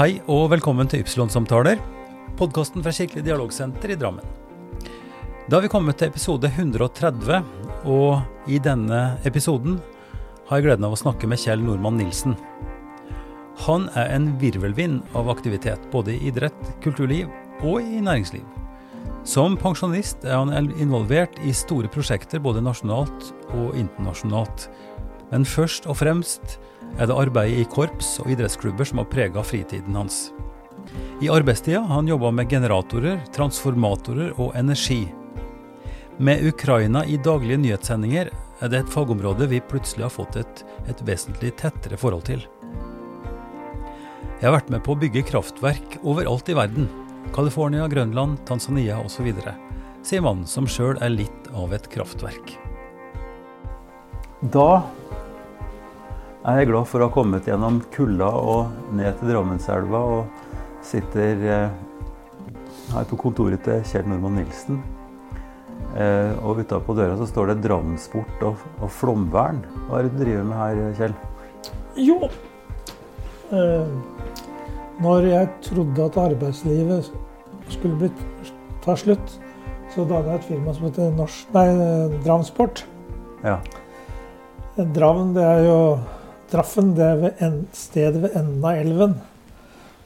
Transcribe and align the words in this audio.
Hei 0.00 0.14
og 0.32 0.46
velkommen 0.48 0.88
til 0.88 1.02
Ypsilon-samtaler, 1.02 1.76
podkasten 2.38 2.80
fra 2.80 2.92
Kirkelig 2.96 3.20
dialogsenter 3.26 3.90
i 3.92 3.96
Drammen. 4.00 4.24
Da 5.44 5.58
har 5.58 5.66
vi 5.66 5.68
kommet 5.68 5.98
til 6.00 6.08
episode 6.08 6.48
130, 6.48 7.42
og 7.84 8.48
i 8.48 8.56
denne 8.64 9.00
episoden 9.28 9.76
har 10.48 10.56
jeg 10.56 10.70
gleden 10.70 10.86
av 10.88 10.96
å 10.96 11.00
snakke 11.02 11.28
med 11.28 11.42
Kjell 11.42 11.60
Nordmann 11.60 12.00
Nilsen. 12.00 12.32
Han 13.66 13.90
er 13.92 14.14
en 14.14 14.30
virvelvind 14.40 15.04
av 15.20 15.28
aktivitet, 15.34 15.84
både 15.92 16.16
i 16.16 16.32
idrett, 16.32 16.72
kulturliv 16.80 17.28
og 17.60 17.84
i 17.84 18.00
næringsliv. 18.00 18.48
Som 19.28 19.60
pensjonist 19.60 20.24
er 20.24 20.40
han 20.40 20.72
involvert 20.80 21.36
i 21.44 21.52
store 21.52 21.92
prosjekter 21.92 22.40
både 22.40 22.64
nasjonalt 22.64 23.34
og 23.52 23.76
internasjonalt. 23.76 24.70
Men 25.28 25.44
først 25.44 25.92
og 25.92 26.00
fremst 26.00 26.56
er 26.98 27.08
det 27.08 27.16
arbeidet 27.16 27.62
i 27.62 27.68
korps 27.70 28.18
og 28.22 28.30
idrettsklubber 28.32 28.88
som 28.88 29.02
har 29.02 29.10
prega 29.12 29.44
fritiden 29.46 29.96
hans. 29.96 30.30
I 31.20 31.28
arbeidstida 31.30 31.82
han 31.90 32.08
jobba 32.08 32.30
med 32.34 32.50
generatorer, 32.50 33.20
transformatorer 33.34 34.32
og 34.40 34.54
energi. 34.58 35.04
Med 36.20 36.44
Ukraina 36.48 37.04
i 37.06 37.16
daglige 37.16 37.60
nyhetssendinger 37.60 38.30
er 38.60 38.72
det 38.72 38.82
et 38.82 38.92
fagområde 38.92 39.48
vi 39.48 39.60
plutselig 39.64 40.06
har 40.06 40.14
fått 40.14 40.36
et, 40.40 40.64
et 40.88 41.04
vesentlig 41.06 41.54
tettere 41.60 42.00
forhold 42.00 42.26
til. 42.28 42.44
Jeg 44.40 44.48
har 44.48 44.56
vært 44.56 44.72
med 44.72 44.84
på 44.84 44.94
å 44.94 45.00
bygge 45.00 45.26
kraftverk 45.28 45.98
overalt 46.00 46.48
i 46.48 46.56
verden. 46.56 46.88
California, 47.36 47.84
Grønland, 47.92 48.40
Tanzania 48.48 48.96
osv. 49.04 49.28
Sier 50.00 50.24
mannen 50.24 50.48
som 50.48 50.68
sjøl 50.68 50.96
er 51.04 51.12
litt 51.12 51.50
av 51.52 51.74
et 51.76 51.88
kraftverk. 51.92 52.54
Da 54.40 54.82
er 56.48 56.68
glad 56.70 56.88
for 56.88 57.02
å 57.02 57.08
ha 57.08 57.12
kommet 57.12 57.48
gjennom 57.48 57.82
kulda 57.92 58.30
og 58.32 58.94
ned 58.96 59.18
til 59.18 59.28
Drammenselva 59.28 59.98
og 60.08 60.84
sitter 60.86 61.42
eh, 61.44 61.74
her 62.94 63.08
på 63.10 63.18
kontoret 63.20 63.60
til 63.66 63.82
Kjell 63.84 64.06
Normann 64.08 64.38
Nilsen. 64.40 64.78
Eh, 66.00 66.32
og 66.46 66.62
utapå 66.62 66.94
døra 66.96 67.18
så 67.18 67.26
står 67.28 67.50
det 67.50 67.58
Drammensport 67.66 68.44
og, 68.46 68.62
og 68.80 68.92
flomvern. 68.94 69.60
Hva 69.88 69.98
er 69.98 70.08
det 70.08 70.14
du 70.14 70.22
driver 70.22 70.46
med 70.48 70.60
her, 70.62 70.80
Kjell? 70.96 71.16
Jo, 72.00 72.16
eh, 73.52 73.90
når 75.04 75.28
jeg 75.28 75.50
trodde 75.66 76.06
at 76.06 76.18
arbeidslivet 76.22 77.10
skulle 77.68 77.98
bli, 78.00 78.10
ta 78.84 78.96
slutt, 78.96 79.36
så 79.92 80.06
dannet 80.06 80.32
jeg 80.32 80.40
et 80.40 80.48
firma 80.54 80.72
som 80.72 80.88
heter 80.88 81.12
Norsk, 81.18 81.52
nei, 81.52 81.66
Dramsport. 82.24 82.84
Ja. 83.44 83.58
Drammen 84.80 85.34
det 85.36 85.44
er 85.44 85.64
jo 85.66 85.76
Draffen, 86.50 86.94
det 86.96 87.04
er 87.06 87.20
ved 87.20 87.42
en, 87.46 87.60
stedet 87.76 88.22
ved 88.22 88.34
enden 88.38 88.64
av 88.66 88.78
elven. 88.80 89.14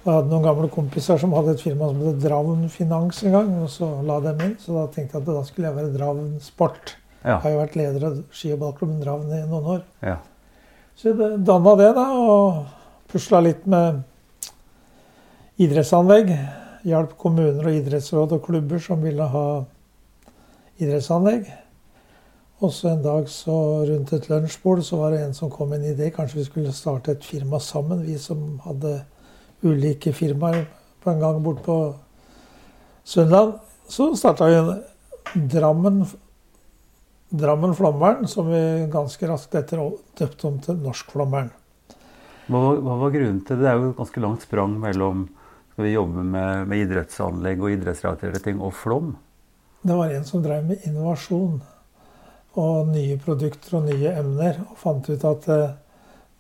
Jeg 0.05 0.12
hadde 0.12 0.28
noen 0.28 0.45
gamle 0.45 0.69
kompiser 0.69 1.17
som 1.20 1.33
hadde 1.33 1.55
et 1.55 1.62
firma 1.64 1.87
som 1.89 2.03
het 2.05 2.19
Dravn 2.20 2.67
Finans 2.69 3.23
en 3.25 3.33
gang. 3.33 3.53
og 3.62 3.70
Så 3.73 3.89
la 4.05 4.19
dem 4.20 4.42
inn, 4.45 4.56
så 4.61 4.75
da 4.77 4.84
tenkte 4.92 5.17
jeg 5.17 5.22
at 5.22 5.31
da 5.31 5.42
skulle 5.48 5.70
jeg 5.70 5.78
være 5.78 5.95
Dravn 5.95 6.27
Sport. 6.45 6.97
Ja. 7.25 7.39
Jeg 7.39 7.41
har 7.47 7.55
jo 7.55 7.61
vært 7.62 7.77
leder 7.81 8.06
av 8.11 8.19
ski- 8.37 8.53
og 8.53 8.61
ballklubben 8.61 9.00
Dravn 9.00 9.33
i 9.33 9.41
noen 9.48 9.70
år. 9.78 9.84
ja. 10.05 10.19
Så 10.95 11.11
jeg 11.11 11.41
danna 11.42 11.72
det, 11.75 11.89
da, 11.97 12.05
og 12.15 12.67
pusla 13.11 13.41
litt 13.42 13.65
med 13.67 14.05
idrettsanlegg. 15.59 16.31
Hjalp 16.87 17.17
kommuner 17.19 17.65
og 17.67 17.75
idrettsråd 17.81 18.37
og 18.37 18.45
klubber 18.45 18.78
som 18.78 19.03
ville 19.03 19.25
ha 19.33 19.65
idrettsanlegg. 20.78 21.48
Og 22.62 22.70
så 22.72 22.92
en 22.92 23.02
dag 23.02 23.27
så 23.28 23.56
rundt 23.88 24.12
et 24.14 24.28
lunsjbord 24.30 24.84
så 24.86 25.00
var 25.00 25.14
det 25.14 25.24
en 25.24 25.34
som 25.34 25.50
kom 25.50 25.72
med 25.72 25.83
en 25.83 25.94
idé. 25.94 26.10
Kanskje 26.14 26.38
vi 26.38 26.47
skulle 26.47 26.74
starte 26.77 27.16
et 27.16 27.27
firma 27.27 27.58
sammen, 27.60 28.05
vi 28.06 28.14
som 28.19 28.60
hadde 28.64 29.00
ulike 29.65 30.12
firmaer 30.15 30.66
på 31.03 31.10
en 31.10 31.20
gang 31.20 31.41
bort 31.42 31.65
på 31.65 31.78
Sunnland. 33.04 33.59
Så 33.88 34.12
starta 34.16 34.47
vi 34.48 34.60
Drammen, 35.50 36.04
Drammen 37.34 37.75
Flommeren, 37.75 38.28
som 38.28 38.48
vi 38.48 38.86
ganske 38.92 39.28
raskt 39.28 39.56
etter 39.59 39.82
døpte 40.19 40.47
om 40.47 40.60
til 40.62 40.78
Norsk 40.78 41.10
Flommeren. 41.10 41.50
Hva, 42.47 42.60
hva 42.76 42.97
var 43.00 43.12
grunnen 43.12 43.42
til 43.42 43.59
det? 43.59 43.65
Det 43.65 43.71
er 43.72 43.81
jo 43.81 43.91
et 43.91 43.98
ganske 43.98 44.22
langt 44.22 44.44
sprang 44.47 44.78
mellom 44.78 45.26
skal 45.75 45.88
vi 45.88 45.97
jobbe 45.97 46.22
med, 46.22 46.69
med 46.71 46.84
idrettsanlegg 46.84 47.62
og 47.65 47.72
idrettsrelaterte 47.75 48.44
ting 48.44 48.60
og 48.62 48.76
flom. 48.78 49.16
Det 49.82 49.97
var 49.98 50.12
en 50.15 50.26
som 50.28 50.42
drev 50.44 50.69
med 50.69 50.84
innovasjon 50.86 51.59
og 52.60 52.88
nye 52.92 53.16
produkter 53.19 53.78
og 53.81 53.88
nye 53.88 54.12
emner, 54.15 54.60
og 54.70 54.78
fant 54.78 55.09
ut 55.10 55.25
at 55.26 55.48
eh, 55.50 55.70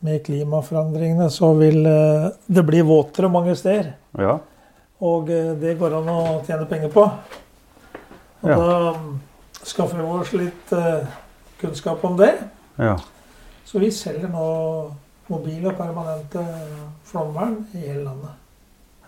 med 0.04 0.20
klimaforandringene 0.26 1.26
så 1.32 1.52
vil 1.58 1.80
eh, 1.88 2.28
det 2.46 2.64
bli 2.68 2.82
våtere 2.86 3.30
mange 3.32 3.56
steder. 3.58 3.92
Ja. 4.20 4.36
Og 5.04 5.30
eh, 5.32 5.52
det 5.58 5.76
går 5.80 5.96
an 5.98 6.10
å 6.12 6.18
tjene 6.46 6.68
penger 6.70 6.92
på. 6.94 7.06
Og 8.44 8.50
Ja. 8.50 8.56
da 8.60 8.92
mm, 8.98 9.12
skaffer 9.64 9.98
vi 10.02 10.04
oss 10.20 10.32
litt 10.36 10.72
kunnskap 11.60 12.04
om 12.04 12.16
det. 12.20 12.34
ja. 12.78 12.98
Så 13.64 13.80
vi 13.80 13.88
selger 13.90 14.28
nå 14.28 14.46
mobile 15.32 15.70
og 15.70 15.78
permanente 15.78 16.42
flomvern 17.08 17.54
i 17.72 17.80
hele 17.86 18.02
landet. 18.04 18.34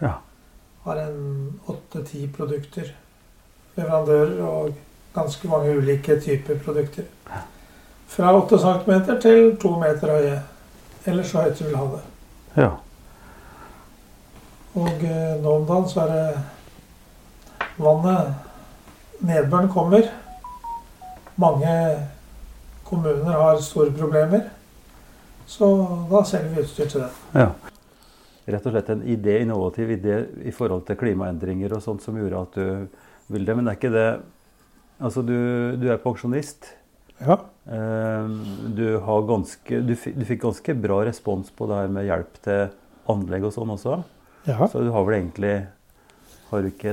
Ja. 0.00 0.15
Har 0.87 0.97
en 1.03 1.61
åtte-ti 1.69 2.23
produkter. 2.33 2.88
Leverandører 3.77 4.41
og 4.49 4.73
ganske 5.16 5.49
mange 5.49 5.75
ulike 5.77 6.21
typer 6.21 6.59
produkter. 6.65 7.09
Fra 8.06 8.32
8 8.37 8.59
cm 8.62 8.93
til 9.21 9.56
2 9.62 9.72
meter 9.81 10.12
høye. 10.15 10.37
Eller 11.06 11.27
så 11.27 11.43
høyt 11.47 11.59
du 11.59 11.65
vil 11.65 11.78
ha 11.78 11.87
det. 11.94 12.03
ja. 12.56 12.75
Og 14.76 15.05
eh, 15.09 15.37
nå 15.41 15.53
om 15.56 15.62
dagen 15.65 15.87
så 15.88 16.03
er 16.03 16.10
det 16.12 16.26
vannet 17.81 19.22
Nedbøren 19.25 19.71
kommer. 19.72 20.05
Mange 21.41 21.72
kommuner 22.84 23.38
har 23.41 23.62
store 23.65 23.94
problemer. 23.97 24.50
Så 25.49 25.71
da 26.10 26.21
selger 26.28 26.53
vi 26.53 26.66
utstyr 26.66 26.91
til 26.93 27.06
det. 27.06 27.10
ja. 27.34 27.49
Rett 28.47 28.66
og 28.69 28.76
slett 28.76 28.91
en 28.93 29.00
idé, 29.03 29.41
innovativ 29.43 29.88
idé 29.91 30.21
i 30.47 30.53
forhold 30.55 30.84
til 30.87 30.99
klimaendringer 31.00 31.72
og 31.75 31.81
sånt 31.82 32.05
som 32.05 32.15
gjorde 32.15 32.43
at 32.44 32.55
du 32.55 33.32
vil 33.34 33.47
det. 33.47 33.56
Men 33.59 33.66
er 33.66 33.75
ikke 33.75 33.91
det 33.91 34.06
Altså, 35.01 35.23
du, 35.23 35.37
du 35.81 35.87
er 35.93 36.01
pensjonist. 36.01 36.71
Ja. 37.21 37.39
Eh, 37.69 38.29
Du, 38.77 38.84
har 39.05 39.23
ganske, 39.29 39.81
du, 39.84 39.95
fikk, 39.97 40.17
du 40.21 40.25
fikk 40.29 40.43
ganske 40.45 40.75
bra 40.81 41.03
respons 41.09 41.51
på 41.57 41.67
det 41.69 41.79
her 41.83 41.89
med 41.93 42.07
hjelp 42.09 42.41
til 42.45 42.67
anlegg 43.12 43.45
og 43.49 43.53
sånn 43.55 43.73
også. 43.77 44.01
ja. 44.49 44.67
Så 44.69 44.83
du 44.85 44.91
har 44.95 45.05
vel 45.06 45.19
egentlig 45.21 45.55
Har 46.51 46.62
du 46.62 46.69
ikke 46.71 46.93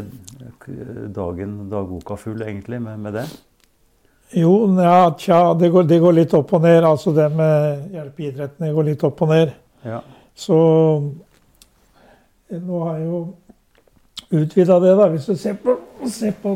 dagen, 1.13 1.69
dagboka 1.69 2.15
full 2.17 2.41
egentlig 2.41 2.79
med, 2.81 2.99
med 2.99 3.13
det? 3.13 3.25
Jo, 4.33 4.53
ja, 4.81 5.11
tja, 5.13 5.53
det 5.53 5.69
går, 5.69 5.83
det 5.85 5.99
går 6.01 6.15
litt 6.17 6.33
opp 6.33 6.55
og 6.57 6.63
ned. 6.65 6.81
Altså 6.83 7.11
det 7.13 7.27
med 7.37 7.91
hjelp 7.93 8.19
i 8.19 8.29
idretten, 8.31 8.65
det 8.65 8.73
går 8.73 8.87
litt 8.87 9.03
opp 9.05 9.21
og 9.21 9.29
ned. 9.29 9.51
Ja. 9.85 9.99
Så 10.33 10.57
eh, 12.49 12.57
nå 12.57 12.79
har 12.87 12.97
jeg 12.97 13.07
jo 13.11 13.21
utvida 14.41 14.79
det, 14.81 14.95
da. 14.97 15.07
Hvis 15.13 15.29
du 15.29 15.35
ser 15.37 15.59
på, 15.61 15.77
ser 16.09 16.33
på 16.41 16.55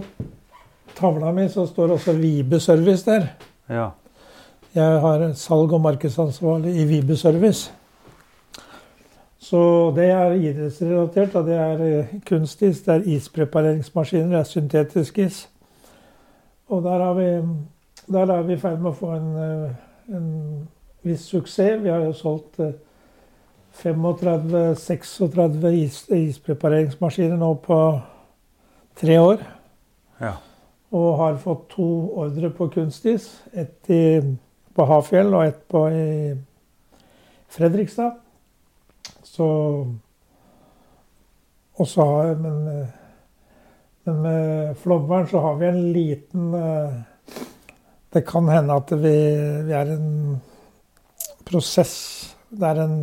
tavla 0.96 1.32
mi, 1.32 1.50
så 1.50 1.66
står 1.68 1.92
også 1.98 2.14
Vibe 2.14 2.60
Service 2.60 3.06
der. 3.12 3.28
ja. 3.70 3.90
Jeg 4.76 5.00
har 5.02 5.34
salg- 5.34 5.74
og 5.74 5.82
markedsansvarlig 5.82 6.76
i 6.82 6.86
Vibe 6.86 7.16
Service. 7.16 7.72
Så 9.40 9.94
det 9.96 10.06
er 10.12 10.32
idrettsrelatert. 10.32 11.34
Da. 11.34 11.40
Det 11.42 11.56
er 11.56 12.00
eh, 12.00 12.06
kunstis, 12.26 12.82
det 12.82 12.94
er 12.94 13.02
isprepareringsmaskiner, 13.16 14.28
det 14.28 14.40
er 14.40 14.44
syntetisk 14.44 15.18
is. 15.18 15.50
Og 16.68 16.84
der, 16.84 17.04
har 17.04 17.14
vi, 17.14 17.24
der 18.14 18.34
er 18.34 18.42
vi 18.42 18.54
i 18.54 18.58
ferd 18.58 18.80
med 18.84 18.92
å 18.92 18.96
få 19.00 19.12
en, 19.16 19.36
eh, 19.44 19.70
en 20.18 20.28
viss 21.08 21.22
suksess. 21.32 21.84
Vi 21.84 21.90
har 21.90 22.04
jo 22.06 22.14
solgt 22.14 22.60
eh, 22.60 22.72
35-36 23.78 25.68
is, 25.74 26.10
isprepareringsmaskiner 26.10 27.38
nå 27.38 27.54
på 27.64 28.00
tre 29.00 29.20
år. 29.20 29.38
ja. 30.22 30.34
Og 30.96 31.18
har 31.20 31.40
fått 31.42 31.70
to 31.76 31.88
ordre 32.24 32.50
på 32.50 32.70
kunstis. 32.72 33.28
Ett 33.52 33.90
på 34.78 34.86
Hafjell 34.86 35.34
og 35.34 35.46
ett 35.46 35.68
på 35.68 35.88
i 35.92 36.36
Fredrikstad. 37.50 38.20
Så 39.24 39.48
Og 41.78 41.88
så 41.88 42.06
har 42.06 42.36
men, 42.42 42.88
men 44.04 44.22
med 44.22 44.78
Flåmvern 44.82 45.28
så 45.30 45.40
har 45.40 45.56
vi 45.60 45.68
en 45.68 45.94
liten 45.94 46.54
eh, 46.54 46.96
Det 48.14 48.24
kan 48.26 48.50
hende 48.50 48.74
at 48.74 48.92
vi, 48.92 49.14
vi 49.68 49.76
er 49.78 49.92
en 49.94 50.42
prosess 51.46 51.94
Det 52.50 52.66
er 52.66 52.82
en, 52.82 52.98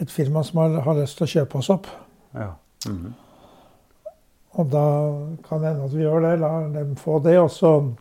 et 0.00 0.10
firma 0.10 0.42
som 0.42 0.58
har, 0.58 0.80
har 0.82 0.98
lyst 0.98 1.20
til 1.20 1.28
å 1.28 1.32
kjøpe 1.36 1.62
oss 1.62 1.70
opp. 1.70 1.86
ja. 2.34 2.52
Mhm. 2.86 3.14
Og 4.56 4.70
da 4.72 4.84
kan 5.44 5.60
det 5.60 5.68
hende 5.74 5.84
at 5.84 5.94
vi 5.94 6.02
gjør 6.06 6.22
det, 6.24 6.40
lar 6.40 6.68
dem 6.72 6.94
få 6.96 7.18
det. 7.22 7.36
Også. 7.38 7.94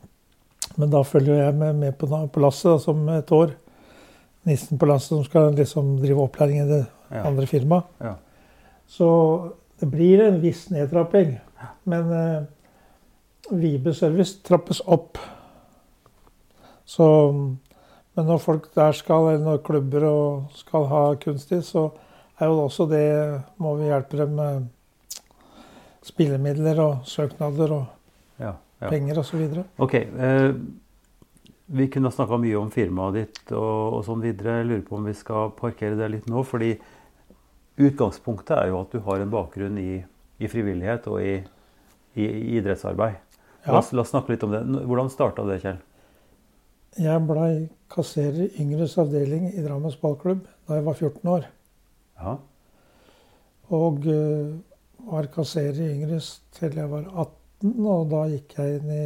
men 0.77 0.89
da 0.89 1.01
følger 1.03 1.35
jeg 1.43 1.55
med, 1.55 1.75
med 1.75 1.97
på, 1.97 2.07
på 2.33 2.39
lasset 2.39 2.81
som 2.81 3.07
et 3.09 3.31
år. 3.31 3.51
Nissen 4.45 4.77
på 4.79 4.85
lasset 4.85 5.09
som 5.09 5.23
skal 5.25 5.53
liksom 5.55 5.97
drive 5.99 6.21
opplæring 6.23 6.61
i 6.63 6.67
det 6.69 6.85
Ja. 7.11 7.21
andre 7.27 7.45
firmaet. 7.47 7.83
Ja. 8.01 8.13
Så 8.87 9.51
det 9.79 9.87
blir 9.91 10.19
en 10.25 10.41
viss 10.41 10.69
nedtrapping. 10.69 11.37
Men 11.85 12.11
eh, 12.11 12.43
Vibe 13.51 13.93
Service 13.93 14.41
trappes 14.43 14.81
opp. 14.85 15.17
Så 16.85 17.31
Men 18.15 18.25
når 18.25 18.37
folk 18.41 18.75
der 18.75 18.91
skal, 18.91 19.27
eller 19.33 19.43
når 19.45 19.57
klubber 19.63 20.03
og 20.09 20.45
skal 20.55 20.85
ha 20.89 21.01
kunstig, 21.21 21.59
så 21.63 21.91
er 22.39 22.45
jo 22.47 22.63
også 22.63 22.87
det 22.89 23.41
Må 23.57 23.75
vi 23.75 23.85
hjelpe 23.91 24.17
dem 24.17 24.29
med 24.35 24.67
spillemidler 26.07 26.79
og 26.83 27.07
søknader 27.09 27.73
og 27.75 27.85
Ja, 28.39 28.53
ja. 28.81 28.89
penger 28.91 29.19
osv. 29.19 29.43
Ok. 29.81 29.93
Eh, 29.95 30.51
vi 31.67 31.87
kunne 31.91 32.07
ha 32.07 32.15
snakka 32.15 32.37
mye 32.39 32.55
om 32.59 32.69
firmaet 32.71 33.17
ditt 33.17 33.51
og, 33.51 33.97
og 33.97 34.03
sånn 34.07 34.21
videre. 34.23 34.61
Jeg 34.61 34.69
lurer 34.69 34.85
på 34.87 34.95
om 34.99 35.07
vi 35.09 35.15
skal 35.17 35.51
parkere 35.57 35.97
det 35.99 36.07
litt 36.13 36.29
nå. 36.31 36.43
fordi 36.47 36.77
utgangspunktet 37.77 38.55
er 38.57 38.71
jo 38.71 38.79
at 38.81 38.93
du 38.95 39.01
har 39.05 39.21
en 39.21 39.33
bakgrunn 39.33 39.77
i, 39.81 39.99
i 40.39 40.49
frivillighet 40.49 41.09
og 41.11 41.19
i, 41.21 41.33
i, 42.17 42.23
i 42.25 42.55
idrettsarbeid. 42.61 43.19
La, 43.67 43.81
oss, 43.81 43.91
la 43.91 44.01
oss 44.05 44.13
snakke 44.13 44.31
litt 44.31 44.45
om 44.47 44.53
det. 44.55 44.61
Hvordan 44.87 45.11
starta 45.11 45.43
det, 45.49 45.59
Kjell? 45.65 45.81
Jeg 46.97 47.25
blei 47.27 47.51
kasserer 47.93 48.47
i 48.47 48.63
yngres 48.63 48.95
avdeling 48.97 49.49
i 49.51 49.61
Drammens 49.65 49.97
ballklubb 50.01 50.45
da 50.69 50.79
jeg 50.79 50.85
var 50.87 50.95
14 50.97 51.33
år. 51.35 51.49
Ja. 52.17 52.37
Og 53.75 54.07
eh, 54.09 54.55
var 55.07 55.29
kasserer 55.31 55.79
i 55.81 55.93
yngres 55.95 56.33
til 56.57 56.75
jeg 56.75 56.89
var 56.91 57.05
18, 57.07 57.73
og 57.87 58.09
da 58.11 58.23
gikk 58.31 58.57
jeg 58.57 58.79
inn 58.79 58.91
i 58.91 59.05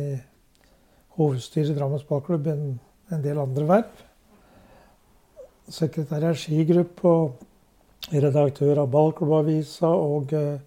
hovedstyret 1.18 1.74
i 1.74 1.78
Drammens 1.78 2.08
ballklubb, 2.08 2.48
en, 2.50 2.80
en 3.12 3.24
del 3.24 3.40
andre 3.42 3.68
verv. 3.70 4.02
Sekretær 5.72 6.26
i 6.32 6.34
skigruppe 6.40 7.08
og 7.08 8.12
redaktør 8.12 8.82
av 8.82 8.90
ballklubbavisa 8.92 9.92
og 9.92 10.34
eh, 10.36 10.58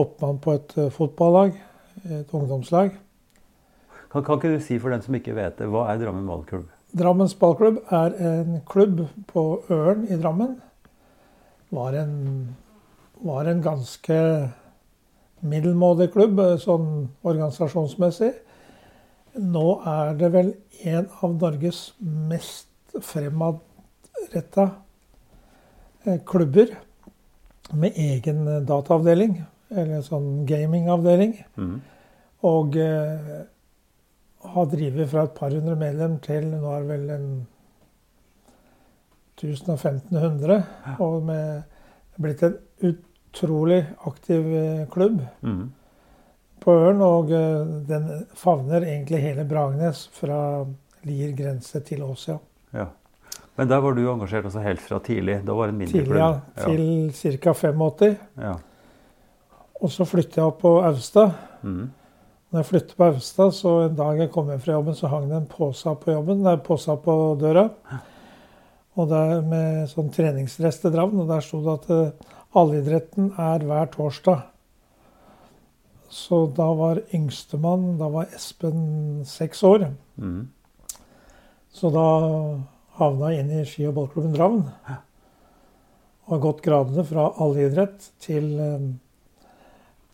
oppmann 0.00 0.40
på 0.42 0.56
et 0.58 0.74
eh, 0.80 0.90
fotballag, 0.92 1.54
et 2.08 2.34
ungdomslag. 2.34 2.96
Kan, 4.10 4.24
kan 4.26 4.40
ikke 4.40 4.56
du 4.56 4.64
si 4.64 4.80
for 4.82 4.90
den 4.90 5.04
som 5.04 5.14
ikke 5.14 5.36
vet 5.36 5.60
det, 5.60 5.70
hva 5.70 5.86
er 5.92 6.00
Drammen 6.02 6.26
ballklubb? 6.28 6.66
Drammens 6.90 7.36
ballklubb 7.38 7.84
er 7.94 8.16
en 8.26 8.58
klubb 8.66 9.04
på 9.30 9.44
Øren 9.70 10.08
i 10.10 10.18
Drammen. 10.18 10.56
Var 11.70 12.00
en, 12.00 12.16
var 13.22 13.48
en 13.48 13.62
ganske 13.62 14.18
middelmådig 15.40 16.10
klubb 16.14 16.40
eh, 16.40 16.56
sånn 16.60 17.08
organisasjonsmessig. 17.26 18.32
Nå 19.40 19.66
er 19.86 20.14
det 20.18 20.30
vel 20.34 20.52
en 20.90 21.06
av 21.22 21.36
Norges 21.38 21.82
mest 22.00 22.68
fremadretta 23.04 24.70
eh, 26.04 26.18
klubber 26.26 26.74
med 27.72 27.96
egen 27.96 28.46
eh, 28.48 28.62
dataavdeling, 28.66 29.38
eller 29.70 30.02
sånn 30.06 30.44
gamingavdeling. 30.48 31.36
Mm. 31.56 31.78
Og 32.50 32.76
eh, 32.80 33.32
har 34.50 34.70
drevet 34.72 35.10
fra 35.12 35.26
et 35.28 35.36
par 35.36 35.52
hundre 35.52 35.76
medlem 35.78 36.18
til 36.24 36.48
nå 36.54 36.64
er 36.72 36.84
det 36.84 36.94
vel 36.94 37.10
en 37.16 37.30
1500. 39.40 40.62
Og 41.00 41.22
med 41.24 41.62
det 42.10 42.18
er 42.18 42.24
blitt 42.26 42.42
en 42.44 42.56
utrolig 43.30 43.84
aktiv 44.06 44.54
eh, 44.56 44.88
klubb 44.90 45.20
mm. 45.40 45.72
på 46.60 46.72
Ørn, 46.72 47.02
Og 47.02 47.32
eh, 47.32 47.74
den 47.88 48.08
favner 48.34 48.82
egentlig 48.82 49.22
hele 49.22 49.44
Bragernes 49.48 50.08
fra 50.12 50.64
Lier 51.06 51.32
grense 51.36 51.80
til 51.86 52.02
Åsia. 52.04 52.38
Ja. 52.76 52.90
Men 53.56 53.68
der 53.68 53.80
var 53.80 53.94
du 53.96 54.02
engasjert 54.08 54.44
altså 54.48 54.62
helt 54.64 54.80
fra 54.80 54.98
tidlig? 55.04 55.40
Da 55.46 55.54
var 55.56 55.68
det 55.68 55.74
en 55.74 55.78
mindre 55.78 55.98
Tidlig, 55.98 56.18
ja. 56.18 56.32
Til 57.14 57.38
ca. 57.40 57.52
85. 57.52 58.18
Ja. 58.40 58.54
Og 59.80 59.92
så 59.92 60.04
flyttet 60.08 60.36
jeg 60.36 60.44
opp 60.44 60.60
på 60.60 60.74
Austad. 60.84 61.34
Mm. 61.62 61.90
Når 62.50 62.60
jeg 62.60 62.68
flyttet 62.68 62.96
på 62.96 63.08
Austad, 63.08 63.52
så 63.56 63.74
en 63.86 63.96
dag 63.96 64.20
jeg 64.20 64.30
kom 64.34 64.48
hjem 64.50 64.62
fra 64.64 64.74
jobben, 64.76 64.96
så 64.96 65.10
hang 65.12 65.28
det 65.30 65.36
en 65.38 65.48
pose 65.48 65.94
på 66.02 66.12
jobben. 66.12 66.42
Det 66.44 66.52
er 66.52 66.64
pose 66.66 66.96
på 67.04 67.16
døra. 67.40 67.68
Og 68.98 69.08
der 69.08 69.40
med 69.46 69.88
sånn 69.92 70.10
treningsdress 70.12 70.82
til 70.82 70.92
Drammen. 70.92 71.22
Og 71.22 71.30
der 71.30 71.44
sto 71.44 71.60
det 71.64 71.76
at 71.78 71.90
eh, 71.94 72.36
allidretten 72.56 73.32
er 73.38 73.66
hver 73.66 73.90
torsdag. 73.94 74.46
Så 76.10 76.42
da 76.56 76.66
var 76.74 76.98
yngstemann 77.14 77.98
Da 78.00 78.08
var 78.10 78.32
Espen 78.34 79.22
seks 79.26 79.62
år. 79.62 79.92
Mm. 80.18 80.48
Så 81.70 81.90
da 81.94 82.06
havna 82.98 83.30
jeg 83.30 83.44
inn 83.44 83.52
i 83.54 83.62
ski- 83.64 83.86
og 83.88 83.94
ballklubben 83.94 84.34
Dravn. 84.34 84.64
Og 86.26 86.34
har 86.34 86.42
gått 86.42 86.64
gradene 86.66 87.04
fra 87.06 87.28
allidrett 87.42 88.10
til 88.22 88.50
eh, 88.58 88.90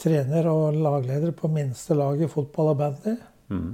trener 0.00 0.49
og 0.53 0.77
lagleder 0.77 1.33
på 1.37 1.49
minste 1.53 1.97
lag 1.97 2.21
i 2.21 2.29
fotball 2.29 2.75
og 2.75 2.79
bandy. 2.81 3.17
Mm. 3.49 3.73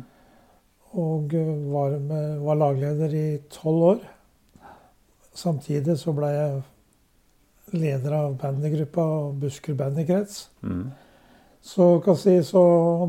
Og 1.03 1.35
eh, 1.35 1.53
var, 1.75 1.99
med, 1.99 2.39
var 2.47 2.61
lagleder 2.63 3.15
i 3.19 3.27
tolv 3.51 3.89
år. 3.93 4.03
Samtidig 5.35 5.99
så 5.99 6.15
ble 6.15 6.31
jeg 6.31 6.63
leder 7.75 8.15
av 8.17 8.37
bandygruppa 8.41 9.03
og 9.03 9.41
Buskerud 9.43 9.79
bandykrets. 9.81 10.47
Mm. 10.63 10.91
Så 11.63 11.87
kan 12.03 12.17
si, 12.19 12.35
så 12.43 12.61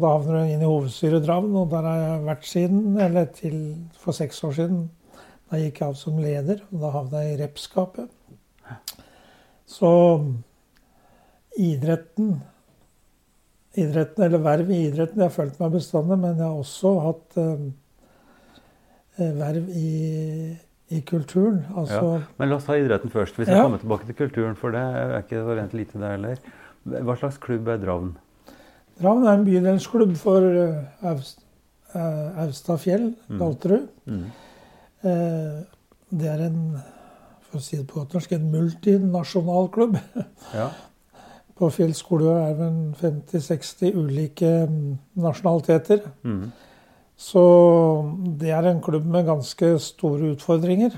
da 0.01 0.11
havner 0.13 0.43
du 0.43 0.51
inn 0.53 0.61
i 0.61 0.69
hovedstyret 0.69 1.25
Drammen, 1.25 1.55
og 1.57 1.71
der 1.71 1.87
har 1.87 2.01
jeg 2.01 2.25
vært 2.27 2.49
siden, 2.49 2.83
eller 3.01 3.29
til 3.33 3.57
for 3.97 4.13
seks 4.13 4.43
år 4.45 4.57
siden. 4.59 4.83
Da 5.49 5.59
gikk 5.61 5.81
jeg 5.81 5.89
av 5.89 5.97
som 5.97 6.19
leder, 6.21 6.61
og 6.71 6.83
da 6.83 6.91
havna 6.93 7.23
jeg 7.25 7.35
i 7.35 7.39
repskapet. 7.41 8.09
Så 9.69 9.91
idretten 11.59 12.41
Idretten, 13.73 14.21
eller 14.27 14.41
verv 14.45 14.67
i 14.69 14.83
idretten, 14.85 15.17
jeg 15.17 15.31
har 15.31 15.33
følt 15.33 15.55
meg 15.57 15.71
bestandig, 15.73 16.19
men 16.21 16.37
jeg 16.37 16.45
har 16.45 16.59
også 16.61 16.91
hatt 17.07 17.37
eh, 17.41 17.63
eh, 19.17 19.31
verv 19.39 19.71
i, 19.73 19.93
i 20.93 21.01
kulturen. 21.01 21.63
Altså 21.75 22.21
Men 22.39 22.49
la 22.49 22.55
oss 22.59 22.65
ta 22.67 22.75
idretten 22.77 23.09
først. 23.13 23.37
Vi 23.39 23.45
skal 23.45 23.57
Ja. 23.57 23.63
komme 23.65 23.79
tilbake 23.81 24.05
til 24.05 24.15
kulturen, 24.15 24.55
for 24.55 24.71
det 24.71 24.81
er 24.81 25.17
ikke 25.21 25.41
så 25.43 25.55
rent 25.57 25.73
lite 25.73 25.99
det 25.99 26.09
heller. 26.11 26.37
Hva 26.85 27.15
slags 27.17 27.37
klubb 27.41 27.67
er 27.67 27.77
Dravn? 27.81 28.15
Drammen 29.01 29.25
er 29.27 29.33
en 29.39 29.45
bydelsklubb 29.45 30.15
for 30.17 30.39
eh, 30.39 31.09
eh, 31.95 32.41
Austafjell, 32.45 33.13
Mm. 33.29 33.39
Galterud. 33.39 33.87
Mm. 34.05 34.25
Eh, 35.03 35.63
Det 36.13 36.27
er 36.29 36.45
en 36.45 36.77
for 37.49 37.57
å 37.57 37.61
si 37.61 37.77
det 37.77 37.87
på 37.87 38.03
norsk, 38.13 38.31
en 38.33 38.51
multinasjonal 38.51 39.69
klubb. 39.71 39.97
Ja. 40.53 40.69
På 41.57 41.69
Fjell 41.71 41.93
skole 41.93 42.31
er 42.49 42.53
det 42.57 42.95
50-60 43.01 43.93
ulike 43.95 44.67
mm, 44.67 44.97
nasjonaliteter. 45.21 45.99
Mhm. 46.23 46.51
Så 47.19 47.43
det 48.39 48.51
er 48.51 48.67
en 48.67 48.81
klubb 48.83 49.05
med 49.05 49.27
ganske 49.29 49.73
store 49.79 50.33
utfordringer. 50.33 50.97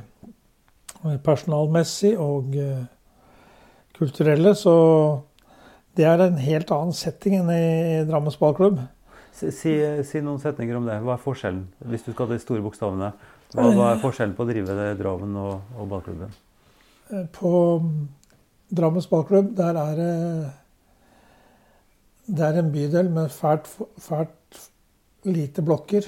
eh, 1.05 1.17
Personalmessig 1.23 2.15
og 2.19 2.55
eh, 2.55 2.85
kulturelle. 3.97 4.55
Så 4.55 4.75
det 5.95 6.05
er 6.05 6.23
en 6.25 6.37
helt 6.41 6.71
annen 6.71 6.93
setting 6.95 7.37
enn 7.39 7.51
i 7.53 8.03
Drammens 8.07 8.39
ballklubb. 8.39 8.79
Si, 9.35 9.51
si, 9.51 9.75
si 10.07 10.21
noen 10.23 10.39
setninger 10.39 10.77
om 10.79 10.85
det. 10.87 11.01
Hva 11.03 11.17
er 11.17 11.23
forskjellen, 11.23 11.65
hvis 11.91 12.05
du 12.05 12.13
skal 12.13 12.29
ha 12.29 12.33
de 12.33 12.43
store 12.43 12.63
bokstavene? 12.63 13.11
Hva, 13.55 13.69
hva 13.75 13.89
er 13.93 14.01
forskjellen 14.03 14.35
på 14.35 14.43
å 14.43 14.49
drive 14.49 14.93
Drammen 14.99 15.35
og, 15.39 15.73
og 15.75 15.89
ballklubben? 15.91 16.31
Eh, 17.11 17.25
På 17.35 17.79
mm, 17.83 18.07
Drammens 18.75 19.07
ballklubb, 19.11 19.51
der 19.57 19.77
er 19.79 19.99
det 19.99 20.13
Det 22.25 22.41
er 22.47 22.57
en 22.59 22.71
bydel 22.73 23.11
med 23.13 23.29
fælt, 23.29 23.67
fælt 24.01 24.31
lite 25.25 25.63
blokker. 25.65 26.07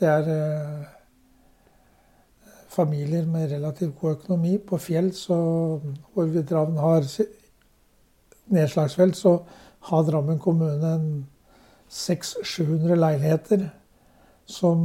Det 0.00 0.08
er 0.08 0.28
eh, 0.32 0.86
familier 2.70 3.26
med 3.26 3.52
relativt 3.52 3.98
god 4.00 4.18
økonomi. 4.18 4.58
På 4.58 4.78
Fjell, 4.78 5.12
så, 5.14 5.36
hvor 6.14 6.42
Drammen 6.50 6.78
har 6.78 7.04
nedslagsfelt, 8.46 9.16
så 9.16 9.38
har 9.90 10.02
Drammen 10.08 10.38
kommune 10.38 11.24
600-700 11.90 12.94
leiligheter 12.94 13.68
som 14.50 14.82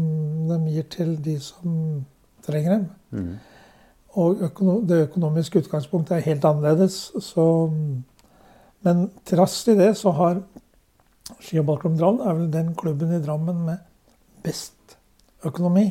de 0.50 0.58
gir 0.70 0.88
til 0.90 1.16
de 1.26 1.40
som 1.42 2.06
trenger 2.46 2.78
dem. 2.78 2.86
Mm. 3.12 3.36
Og 4.16 4.44
økono 4.48 4.80
det 4.88 5.02
økonomiske 5.10 5.60
utgangspunktet 5.66 6.18
er 6.18 6.28
helt 6.30 6.46
annerledes. 6.46 7.12
Så, 7.22 7.46
men 8.86 9.10
trass 9.26 9.68
i 9.68 9.76
det 9.78 9.96
så 9.98 10.14
har 10.16 10.42
Ski 11.40 11.60
og 11.62 11.68
ballklubb 11.70 11.98
Drammen 12.00 12.26
er 12.26 12.38
vel 12.38 12.50
den 12.54 12.74
klubben 12.78 13.14
i 13.16 13.22
Drammen 13.24 13.64
med 13.66 13.78
best 14.46 14.98
økonomi. 15.46 15.88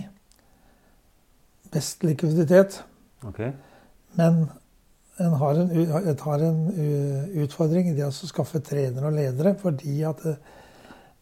Best 1.75 2.05
likviditet. 2.07 2.83
Okay. 3.27 3.51
Men 4.15 4.45
en 5.19 5.35
har 5.41 5.59
en, 5.59 5.71
en, 5.71 6.19
har 6.27 6.45
en 6.47 6.61
utfordring 7.43 7.91
i 7.91 7.97
det 7.97 8.07
å 8.07 8.15
skaffe 8.15 8.63
trenere 8.63 9.11
og 9.11 9.19
ledere, 9.19 9.55
fordi 9.59 10.01
at 10.07 10.23
det, 10.23 10.37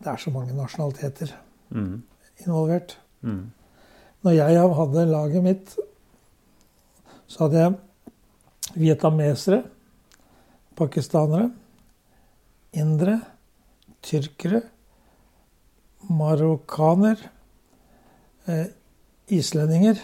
det 0.02 0.12
er 0.12 0.21
så 0.21 0.33
mange 0.35 0.57
nasjonaliteter 0.57 1.33
mm. 1.73 1.97
involvert. 2.45 2.97
Mm. 3.25 3.50
Når 4.23 4.37
jeg 4.37 4.62
hadde 4.78 5.09
laget 5.11 5.45
mitt, 5.45 5.75
så 7.26 7.47
hadde 7.47 7.64
jeg 7.64 8.76
vietnamesere, 8.76 9.62
pakistanere, 10.76 11.50
indere, 12.73 13.19
tyrkere, 14.03 14.63
marokkaner, 16.11 17.19
eh, 18.47 18.67
islendinger. 19.33 20.01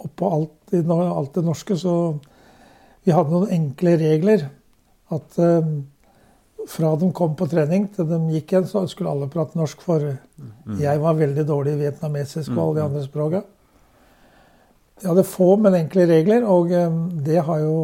Oppå 0.00 0.30
alt, 0.32 0.74
alt 0.74 1.34
det 1.34 1.44
norske 1.44 1.76
så 1.76 2.18
Vi 3.00 3.14
hadde 3.16 3.32
noen 3.32 3.48
enkle 3.48 3.94
regler. 3.96 4.42
At 5.08 5.38
eh, 5.40 5.68
fra 6.68 6.90
de 7.00 7.08
kom 7.16 7.32
på 7.38 7.48
trening 7.48 7.86
til 7.94 8.04
de 8.10 8.18
gikk 8.34 8.52
igjen, 8.52 8.66
så 8.68 8.82
skulle 8.90 9.08
alle 9.08 9.30
prate 9.32 9.56
norsk. 9.56 9.80
For 9.80 10.04
mm. 10.04 10.76
jeg 10.82 11.00
var 11.00 11.16
veldig 11.16 11.46
dårlig 11.48 11.78
i 11.78 11.80
vietnamesisk 11.86 12.52
og 12.52 12.60
alle 12.60 12.74
de 12.76 12.82
mm. 12.82 12.90
andre 12.90 13.04
språka. 13.06 13.42
Jeg 15.00 15.08
hadde 15.08 15.24
få, 15.24 15.54
men 15.56 15.78
enkle 15.78 16.04
regler, 16.10 16.44
og 16.44 16.72
eh, 16.76 16.98
det 17.24 17.40
har 17.46 17.62
jo 17.64 17.76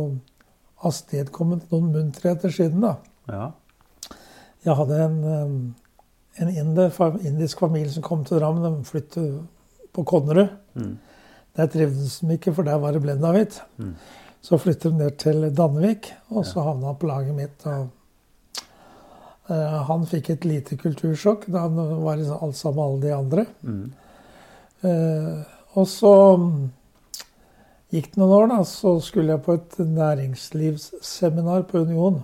avstedkommet 0.84 1.70
noen 1.72 1.88
munterheter 1.94 2.52
siden, 2.52 2.84
da. 2.84 2.98
Ja. 3.32 3.46
Jeg 4.66 4.74
hadde 4.74 5.00
en, 5.04 5.18
eh, 5.24 6.42
en 6.42 6.52
inder, 6.52 7.02
indisk 7.22 7.62
familie 7.62 7.92
som 7.92 8.02
kom 8.02 8.24
til 8.26 8.40
Drammen. 8.40 8.64
De 8.66 8.84
flyttet 8.84 9.42
på 9.94 10.04
Konnerud. 10.04 10.48
Mm. 10.74 10.96
Der 11.56 11.66
trivdes 11.72 12.20
de 12.20 12.36
ikke, 12.36 12.54
for 12.54 12.66
der 12.66 12.78
var 12.82 12.92
det 12.92 13.02
Blendavit. 13.02 13.60
Mm. 13.78 13.94
Så 14.42 14.58
flyttet 14.58 14.92
de 14.92 14.98
ned 14.98 15.16
til 15.18 15.48
Dannevik, 15.56 16.12
og 16.28 16.44
så 16.46 16.60
ja. 16.60 16.66
havna 16.68 16.86
han 16.92 16.98
på 17.00 17.08
laget 17.08 17.34
mitt. 17.34 17.66
og 17.66 17.88
uh, 19.48 19.78
Han 19.88 20.06
fikk 20.06 20.30
et 20.30 20.44
lite 20.44 20.76
kultursjokk 20.76 21.48
da 21.50 21.64
han 21.64 21.80
var 22.04 22.20
liksom 22.20 22.44
alt 22.44 22.56
sammen 22.56 22.76
med 22.76 22.86
alle 22.86 23.02
de 23.02 23.14
andre. 23.16 23.46
Mm. 23.62 23.92
Uh, 24.84 25.42
og 25.80 25.88
så 25.90 26.14
gikk 27.94 28.12
det 28.12 28.20
noen 28.20 28.36
år, 28.36 28.48
da, 28.52 28.60
så 28.68 28.96
skulle 29.00 29.34
jeg 29.34 29.44
på 29.46 29.56
et 29.56 29.78
næringslivsseminar 29.78 31.66
på 31.70 31.82
Union. 31.86 32.20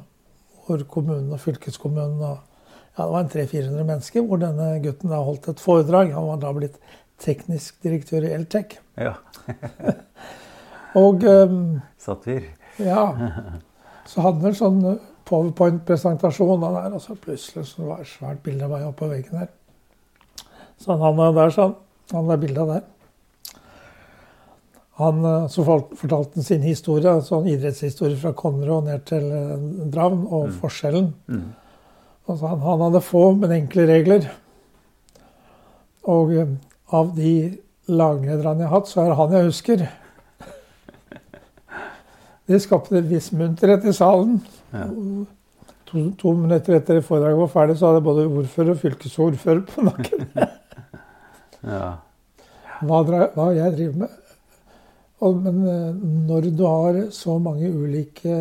Hvor 0.62 0.82
kommunen 0.88 1.32
og 1.34 1.40
fylkeskommunen 1.42 2.22
og 2.22 2.38
ja, 2.92 3.06
det 3.06 3.12
var 3.12 3.22
en 3.22 3.30
300-400 3.32 3.84
mennesker, 3.88 4.24
hvor 4.28 4.40
denne 4.40 4.66
gutten 4.84 5.12
da 5.12 5.22
holdt 5.24 5.48
et 5.48 5.60
foredrag. 5.62 6.10
Han 6.12 6.26
var 6.28 6.42
da 6.42 6.50
blitt 6.52 6.74
teknisk 7.22 7.78
direktør 7.84 8.26
i 8.28 8.34
Eltec. 8.36 8.76
Ja. 9.00 9.14
og 11.02 11.24
um, 11.24 11.80
Satir. 11.96 12.50
ja. 12.76 13.06
Så 14.04 14.20
hadde 14.20 14.42
han 14.42 14.50
en 14.50 14.58
sånn 14.58 14.84
powerpoint-presentasjon 15.28 16.60
der, 16.66 16.92
og 16.92 17.00
så 17.00 17.16
plutselig 17.16 17.64
så 17.70 17.86
var 17.86 18.02
det 18.02 18.08
et 18.10 18.12
svært 18.12 18.44
bilde 18.44 18.68
av 18.68 18.74
meg 18.74 18.84
oppå 18.90 19.08
veggen 19.08 19.40
her. 19.40 19.48
Så 20.82 20.98
han 21.00 21.20
der, 21.36 21.54
sånn. 21.54 21.76
Han 22.12 22.28
der 22.28 22.40
bildet 22.42 22.68
der. 22.68 22.84
Han, 25.02 25.24
eh, 25.24 25.48
så 25.48 25.64
fortalte 25.64 26.38
han 26.38 26.46
sin 26.46 26.62
historie, 26.66 27.14
sånn 27.26 27.48
idrettshistorie 27.50 28.18
fra 28.20 28.34
Konnerud 28.36 28.88
ned 28.88 29.04
til 29.08 29.26
eh, 29.28 29.66
Dravn, 29.92 30.24
og 30.28 30.50
mm. 30.50 30.54
forskjellen. 30.62 31.10
Mm. 31.28 31.48
Altså 32.30 32.52
han, 32.52 32.62
han, 32.62 32.86
hadde 32.86 33.02
få, 33.04 33.24
men 33.38 33.56
enkle 33.56 33.86
regler. 33.88 34.28
Og 36.12 36.34
eh, 36.36 36.54
av 36.92 37.12
de 37.16 37.34
laglederne 37.92 38.64
jeg 38.64 38.70
har 38.70 38.78
hatt, 38.78 38.90
så 38.90 39.02
er 39.02 39.10
det 39.10 39.18
han 39.18 39.36
jeg 39.36 39.50
husker. 39.50 39.84
Det 42.52 42.58
skapte 42.62 43.04
viss 43.06 43.30
munterhet 43.32 43.84
i 43.88 43.94
salen. 43.96 44.40
Ja. 44.72 44.86
To, 45.88 46.06
to, 46.18 46.32
minutter 46.36 46.78
etter 46.78 47.02
foredraget 47.04 47.38
var 47.42 47.52
ferdig, 47.52 47.76
så 47.78 47.90
hadde 47.90 48.04
både 48.04 48.24
ordfører 48.26 48.74
og 48.74 48.80
fylkesordfører 48.80 49.62
på 49.68 49.84
nakken. 49.86 50.24
ja. 51.74 51.90
hva, 52.80 53.02
hva 53.36 53.48
jeg 53.56 53.76
driver 53.76 54.04
med. 54.04 54.18
Og, 55.22 55.38
men 55.44 55.62
eh, 55.70 56.02
når 56.28 56.50
du 56.50 56.64
har 56.66 56.98
så 57.14 57.36
mange 57.42 57.70
ulike 57.70 58.36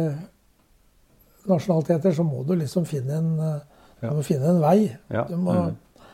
nasjonaliteter, 1.50 2.14
så 2.16 2.26
må 2.26 2.42
du 2.48 2.56
liksom 2.58 2.88
finne 2.90 3.20
en, 3.20 3.32
eh, 3.46 3.84
ja. 4.02 4.14
må 4.16 4.26
finne 4.26 4.50
en 4.56 4.64
vei. 4.64 4.78
Ja. 5.14 5.28
Du 5.30 5.38
må, 5.42 5.54
mm. 5.54 6.08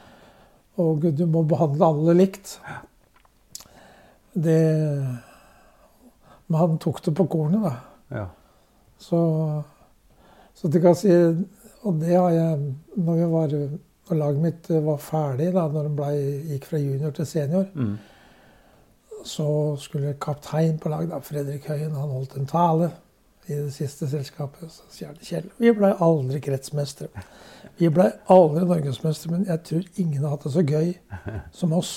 Og 0.83 1.07
du 1.17 1.24
må 1.25 1.41
behandle 1.47 1.88
alle 1.88 2.13
likt. 2.19 2.57
Det 4.38 4.59
Men 6.47 6.59
han 6.59 6.77
tok 6.77 7.01
det 7.07 7.15
på 7.17 7.25
kornet, 7.25 7.63
da. 7.63 8.19
Ja. 8.19 8.27
Så, 9.01 9.19
så 10.53 10.69
du 10.71 10.77
kan 10.81 10.95
si 10.95 11.09
Og 11.12 11.97
det 12.00 12.15
har 12.15 12.31
jeg 12.31 12.62
Når, 12.95 13.15
jeg 13.17 13.31
var, 13.31 13.55
når 14.09 14.19
laget 14.21 14.41
mitt 14.41 14.69
var 14.86 15.01
ferdig, 15.01 15.50
da 15.53 15.65
når 15.67 15.89
det 15.97 16.12
gikk 16.53 16.69
fra 16.69 16.79
junior 16.81 17.12
til 17.17 17.27
senior, 17.27 17.65
mm 17.74 17.97
så 19.25 19.50
skulle 19.79 20.15
kaptein 20.21 20.77
på 20.79 20.89
laget, 20.89 21.25
Fredrik 21.25 21.67
Høyen, 21.67 21.95
han 21.95 22.09
holdt 22.09 22.38
en 22.38 22.50
tale 22.50 22.91
i 23.47 23.55
det 23.55 23.71
siste 23.74 24.07
selskapet. 24.09 24.71
Så 24.71 24.83
sier 24.91 25.12
han 25.12 25.24
Kjell, 25.24 25.47
vi 25.57 25.71
blei 25.75 25.93
aldri 26.03 26.41
kretsmestere. 26.43 27.25
Vi 27.77 27.89
blei 27.93 28.09
aldri 28.33 28.65
norgesmestere, 28.65 29.33
men 29.33 29.47
jeg 29.47 29.63
tror 29.69 30.03
ingen 30.03 30.24
har 30.24 30.36
hatt 30.36 30.47
det 30.47 30.53
så 30.55 30.63
gøy 30.65 30.93
som 31.55 31.75
oss. 31.77 31.95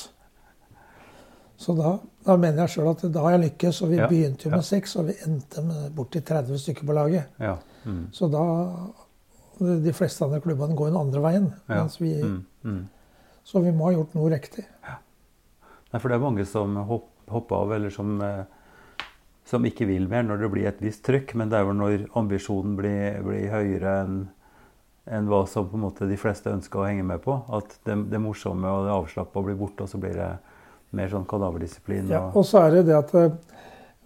Så 1.60 1.74
da, 1.76 1.98
da 2.24 2.36
mener 2.40 2.62
jeg 2.62 2.72
sjøl 2.76 2.86
at 2.94 3.02
da 3.12 3.26
har 3.26 3.34
jeg 3.34 3.42
lykkes. 3.42 3.82
Og 3.84 3.90
vi 3.92 3.98
ja, 3.98 4.08
begynte 4.08 4.48
jo 4.48 4.54
med 4.54 4.64
seks, 4.64 4.94
og 4.96 5.10
vi 5.10 5.18
endte 5.26 5.64
med 5.64 5.90
borti 5.96 6.22
30 6.24 6.62
stykker 6.62 6.88
på 6.88 6.96
laget. 6.96 7.34
Ja, 7.42 7.58
mm. 7.84 8.06
Så 8.16 8.30
da 8.32 8.44
De 9.60 9.92
fleste 9.92 10.24
andre 10.24 10.38
klubbene 10.40 10.72
går 10.72 10.88
den 10.88 10.96
andre 10.96 11.20
veien. 11.20 11.46
Ja, 11.68 11.82
vi, 12.00 12.14
mm, 12.22 12.38
mm. 12.64 12.78
Så 13.44 13.60
vi 13.60 13.74
må 13.76 13.90
ha 13.90 13.92
gjort 13.92 14.14
noe 14.16 14.30
riktig. 14.32 14.64
Nei, 15.90 15.98
for 15.98 16.08
det 16.08 16.16
er 16.16 16.22
mange 16.22 16.46
som 16.46 16.76
hopper 16.86 17.56
av, 17.56 17.72
eller 17.74 17.90
som, 17.94 18.12
eh, 18.22 19.06
som, 19.48 19.64
ikke 19.66 19.88
vil 19.90 20.06
mer 20.10 20.22
når 20.26 20.44
det 20.44 20.50
blir 20.52 20.68
et 20.70 20.82
visst 20.82 21.02
trykk. 21.06 21.34
Men 21.38 21.50
det 21.50 21.58
er 21.58 21.66
jo 21.66 21.74
når 21.74 22.04
ambisjonen 22.18 22.76
blir, 22.78 23.18
blir 23.26 23.50
høyere 23.50 23.96
enn 24.04 24.20
en 25.10 25.26
hva 25.26 25.42
som 25.48 25.66
på 25.66 25.78
en 25.78 25.86
måte 25.88 26.06
de 26.06 26.18
fleste 26.20 26.52
ønsker 26.52 26.78
å 26.78 26.86
henge 26.86 27.06
med 27.06 27.22
på. 27.24 27.34
At 27.56 27.72
det, 27.88 27.96
det 28.12 28.20
morsomme 28.22 28.70
og 28.70 28.86
det 28.86 28.94
avslappa 28.94 29.42
blir 29.42 29.58
borte, 29.58 29.86
og 29.86 29.90
så 29.90 29.98
blir 29.98 30.14
det 30.18 30.30
mer 30.96 31.10
sånn 31.10 31.26
kadaverdisiplin. 31.30 32.06
Og... 32.06 32.12
Ja, 32.14 32.26
og 32.30 32.46
så 32.46 32.64
er 32.66 32.76
det 32.76 32.84
det 32.90 32.98
at 32.98 33.14
eh, 33.18 33.32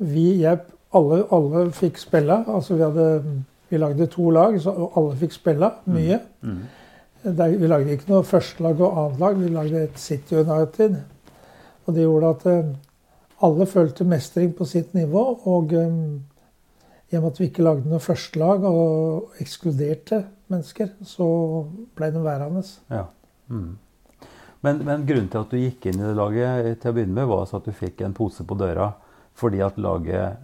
vi 0.04 0.28
jeg, 0.42 0.62
alle, 0.94 1.24
alle, 1.34 1.66
fikk 1.76 2.00
spille. 2.00 2.38
Altså 2.48 2.78
vi, 2.78 2.86
hadde, 2.86 3.34
vi 3.68 3.80
lagde 3.82 4.08
to 4.12 4.30
lag, 4.32 4.56
så 4.62 4.74
alle 4.94 5.18
fikk 5.20 5.36
spille 5.36 5.70
mye. 5.90 6.20
Mm. 6.40 6.54
Mm. 6.54 6.64
Der, 7.24 7.56
vi 7.56 7.68
lagde 7.68 7.94
ikke 7.96 8.10
noe 8.12 8.24
førstelag 8.28 8.80
og 8.84 9.00
annet 9.02 9.22
lag. 9.22 9.38
vi 9.40 9.52
lagde 9.52 9.84
et 9.88 10.00
City 10.00 10.40
United. 10.40 11.00
Og 11.84 11.94
det 11.94 12.06
gjorde 12.06 12.30
at 12.34 12.46
eh, 12.50 12.74
alle 13.44 13.66
følte 13.68 14.06
mestring 14.08 14.54
på 14.56 14.66
sitt 14.68 14.94
nivå. 14.96 15.24
Og 15.44 15.74
gjennom 15.74 16.22
i 17.14 17.18
og 17.18 17.22
med 17.22 17.34
at 17.34 17.40
vi 17.40 17.48
ikke 17.50 17.64
lagde 17.64 17.90
noe 17.90 18.02
førstelag 18.02 18.64
og 18.66 19.40
ekskluderte 19.42 20.24
mennesker, 20.50 20.94
så 21.06 21.26
ble 21.94 22.10
de 22.14 22.22
værende. 22.24 22.64
Ja. 22.90 23.04
Mm. 23.52 23.76
Men, 24.64 24.80
men, 24.86 25.04
grunnen 25.06 25.28
til 25.30 25.42
at 25.42 25.52
du 25.52 25.60
gikk 25.60 25.90
inn 25.90 26.00
i 26.00 26.06
det 26.06 26.16
laget 26.16 26.80
til 26.80 26.90
å 26.90 26.96
begynne 26.96 27.14
med, 27.18 27.28
var 27.28 27.44
altså 27.44 27.60
at 27.60 27.68
du 27.68 27.76
fikk 27.76 28.00
en 28.02 28.16
pose 28.16 28.46
på 28.48 28.56
døra 28.58 28.94
fordi 29.34 29.58
at 29.66 29.80
laget 29.82 30.38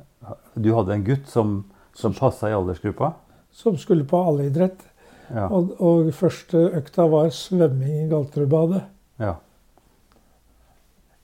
Du 0.58 0.72
hadde 0.74 0.96
en 0.96 1.04
gutt 1.06 1.28
som, 1.30 1.60
som 1.96 2.12
passa 2.12 2.50
i 2.50 2.54
aldersgruppa? 2.56 3.12
Som 3.54 3.78
skulle 3.78 4.04
på 4.04 4.18
allidrett. 4.18 4.82
Ja. 5.30 5.46
Og, 5.46 5.70
og 5.78 6.10
første 6.14 6.58
økta 6.76 7.06
var 7.08 7.30
svømming 7.34 8.02
i 8.02 8.08
Galterudbadet. 8.10 8.82
Ja. 9.22 9.36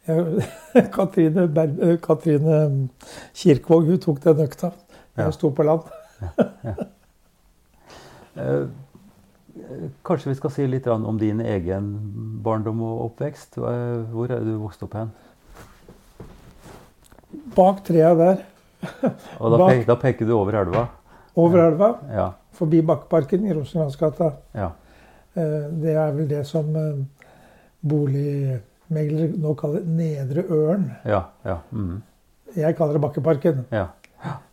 Katrine, 0.97 1.47
Ber 1.51 1.97
Katrine 2.03 2.89
Kirkvåg 3.35 3.89
hun 3.91 4.03
tok 4.03 4.21
den 4.25 4.43
økta. 4.47 4.73
Jeg 5.17 5.25
ja. 5.31 5.35
sto 5.35 5.51
på 5.51 5.67
land. 5.67 5.89
ja. 6.65 6.75
Eh, 8.37 8.67
kanskje 10.05 10.29
vi 10.29 10.37
skal 10.37 10.53
si 10.53 10.67
litt 10.69 10.87
om 10.93 11.17
din 11.17 11.41
egen 11.41 11.87
barndom 12.45 12.83
og 12.85 13.07
oppvekst. 13.07 13.57
Hvor 13.57 14.31
er 14.31 14.45
du 14.45 14.59
vokst 14.61 14.85
opp 14.85 14.93
hen? 14.99 15.15
Bak 17.57 17.81
trea 17.87 18.13
der. 18.15 18.45
Og 19.41 19.51
da, 19.51 19.59
Bak, 19.59 19.87
da, 19.89 19.97
peker 20.01 20.29
du 20.29 20.35
over 20.37 20.61
elva? 20.61 20.87
Over 21.37 21.65
elva. 21.65 21.89
Ja. 22.13 22.29
Forbi 22.57 22.83
Bakkeparken 22.87 23.49
i 23.49 23.57
Rosenlandsgata. 23.57 24.31
Ja. 24.57 24.71
Eh, 25.37 25.67
det 25.83 25.97
er 25.97 26.13
vel 26.17 26.29
det 26.31 26.45
som 26.49 26.69
eh, 26.77 27.03
bolig 27.81 28.61
meglere 28.93 29.37
nå 29.41 29.55
kaller 29.59 29.85
Nedre 29.87 30.45
Ørn. 30.53 30.91
Ja, 31.09 31.23
ja. 31.47 31.61
Mm. 31.73 32.03
Jeg 32.57 32.77
kaller 32.79 32.97
det 32.97 33.03
Bakkeparken. 33.05 33.65
Ja. 33.75 33.89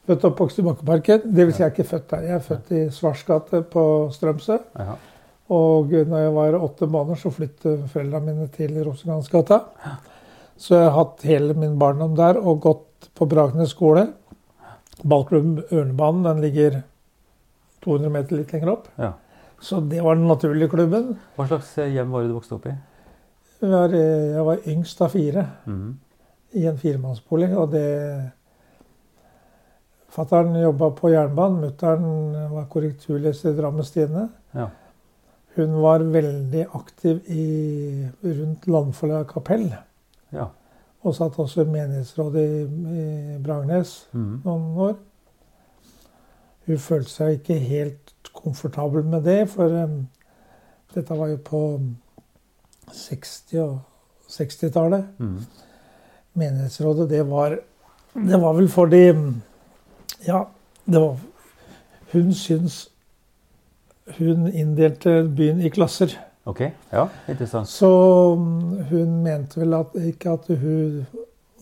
Født 0.03 0.25
og 0.25 0.33
oppvokst 0.33 0.59
i 0.59 0.65
Bakkeparken. 0.65 1.27
Det 1.31 1.47
vil 1.47 1.55
si 1.55 1.63
jeg 1.63 1.69
er 1.69 1.75
ikke 1.75 1.89
født 1.93 2.09
der. 2.11 2.25
Jeg 2.27 2.35
er 2.35 2.47
født 2.47 2.71
i 2.75 2.81
Svarsgate 2.91 3.61
på 3.71 3.83
Strømsø. 4.11 4.57
Ja. 4.79 4.97
Og 5.53 5.91
når 5.91 6.25
jeg 6.25 6.33
var 6.35 6.57
åtte 6.59 6.87
måneder, 6.87 7.19
så 7.19 7.31
flyttet 7.31 7.85
foreldrene 7.91 8.33
mine 8.33 8.49
til 8.51 8.75
Rosengansgata. 8.83 9.59
Så 10.59 10.75
jeg 10.77 10.89
har 10.89 10.97
hatt 10.97 11.23
hele 11.27 11.55
min 11.57 11.77
barndom 11.79 12.15
der 12.17 12.39
og 12.39 12.61
gått 12.63 13.09
på 13.15 13.27
Bragernes 13.29 13.73
skole. 13.75 14.07
Ballklubben 15.03 15.63
Ørnebanen 15.71 16.27
den 16.27 16.41
ligger 16.43 16.81
200 17.83 18.13
meter 18.13 18.39
litt 18.39 18.53
lenger 18.55 18.75
opp. 18.77 18.87
Ja. 18.99 19.13
Så 19.63 19.79
det 19.87 20.01
var 20.03 20.15
den 20.19 20.27
naturlige 20.27 20.71
klubben. 20.71 21.13
Hva 21.37 21.47
slags 21.47 21.71
hjem 21.79 22.11
var 22.11 22.23
det 22.23 22.31
du 22.31 22.35
vokste 22.37 22.57
opp 22.57 22.67
i? 22.67 22.75
Var, 23.63 23.93
jeg 23.95 24.43
var 24.43 24.65
yngst 24.67 25.01
av 25.05 25.13
fire 25.13 25.45
mm. 25.65 25.91
i 26.59 26.65
en 26.67 26.79
firemannsbolig. 26.79 27.51
Og 27.55 27.69
det 27.71 27.87
Fattern 30.13 30.53
jobba 30.59 30.91
på 30.93 31.09
jernbanen. 31.09 31.61
Mutter'n 31.63 32.49
var 32.51 32.67
korrekturleser 32.69 33.53
i 33.53 33.57
Drammens 33.57 33.93
Tidende. 33.95 34.27
Ja. 34.53 34.67
Hun 35.55 35.79
var 35.81 36.03
veldig 36.13 36.67
aktiv 36.73 37.21
i, 37.29 37.45
rundt 38.25 38.67
Landforlaget 38.67 39.31
kapell. 39.31 39.65
Ja. 40.33 40.49
Og 41.03 41.15
satt 41.17 41.39
også 41.39 41.63
i 41.63 41.71
menighetsrådet 41.71 42.43
i, 42.43 42.61
i 42.99 43.41
Bragnes 43.43 44.07
Mm. 44.13 44.41
noen 44.45 44.77
år. 44.77 44.95
Hun 46.65 46.77
følte 46.79 47.11
seg 47.11 47.39
ikke 47.39 47.57
helt 47.59 48.13
komfortabel 48.33 49.03
med 49.03 49.25
det, 49.27 49.49
for 49.49 49.67
um, 49.83 50.07
dette 50.95 51.17
var 51.17 51.27
jo 51.27 51.37
på 51.43 51.61
60- 52.91 53.59
og 53.61 53.79
60-tallet. 54.29 55.05
Mm. 55.19 55.39
Menighetsrådet, 56.33 57.09
det 57.09 57.23
var 57.29 57.59
Det 58.13 58.41
var 58.41 58.53
vel 58.53 58.67
fordi 58.69 59.03
Ja, 60.27 60.43
det 60.85 61.01
var 61.01 61.17
Hun 62.13 62.33
syns 62.33 62.89
Hun 64.17 64.47
inndelte 64.53 65.23
byen 65.37 65.61
i 65.61 65.69
klasser. 65.69 66.17
Ok, 66.45 66.59
ja, 66.91 67.07
interessant. 67.29 67.67
Så 67.69 67.87
mm, 68.35 68.85
hun 68.89 69.23
mente 69.23 69.59
vel 69.61 69.73
at, 69.73 69.93
ikke 69.95 70.29
at 70.33 70.47
hun 70.59 71.05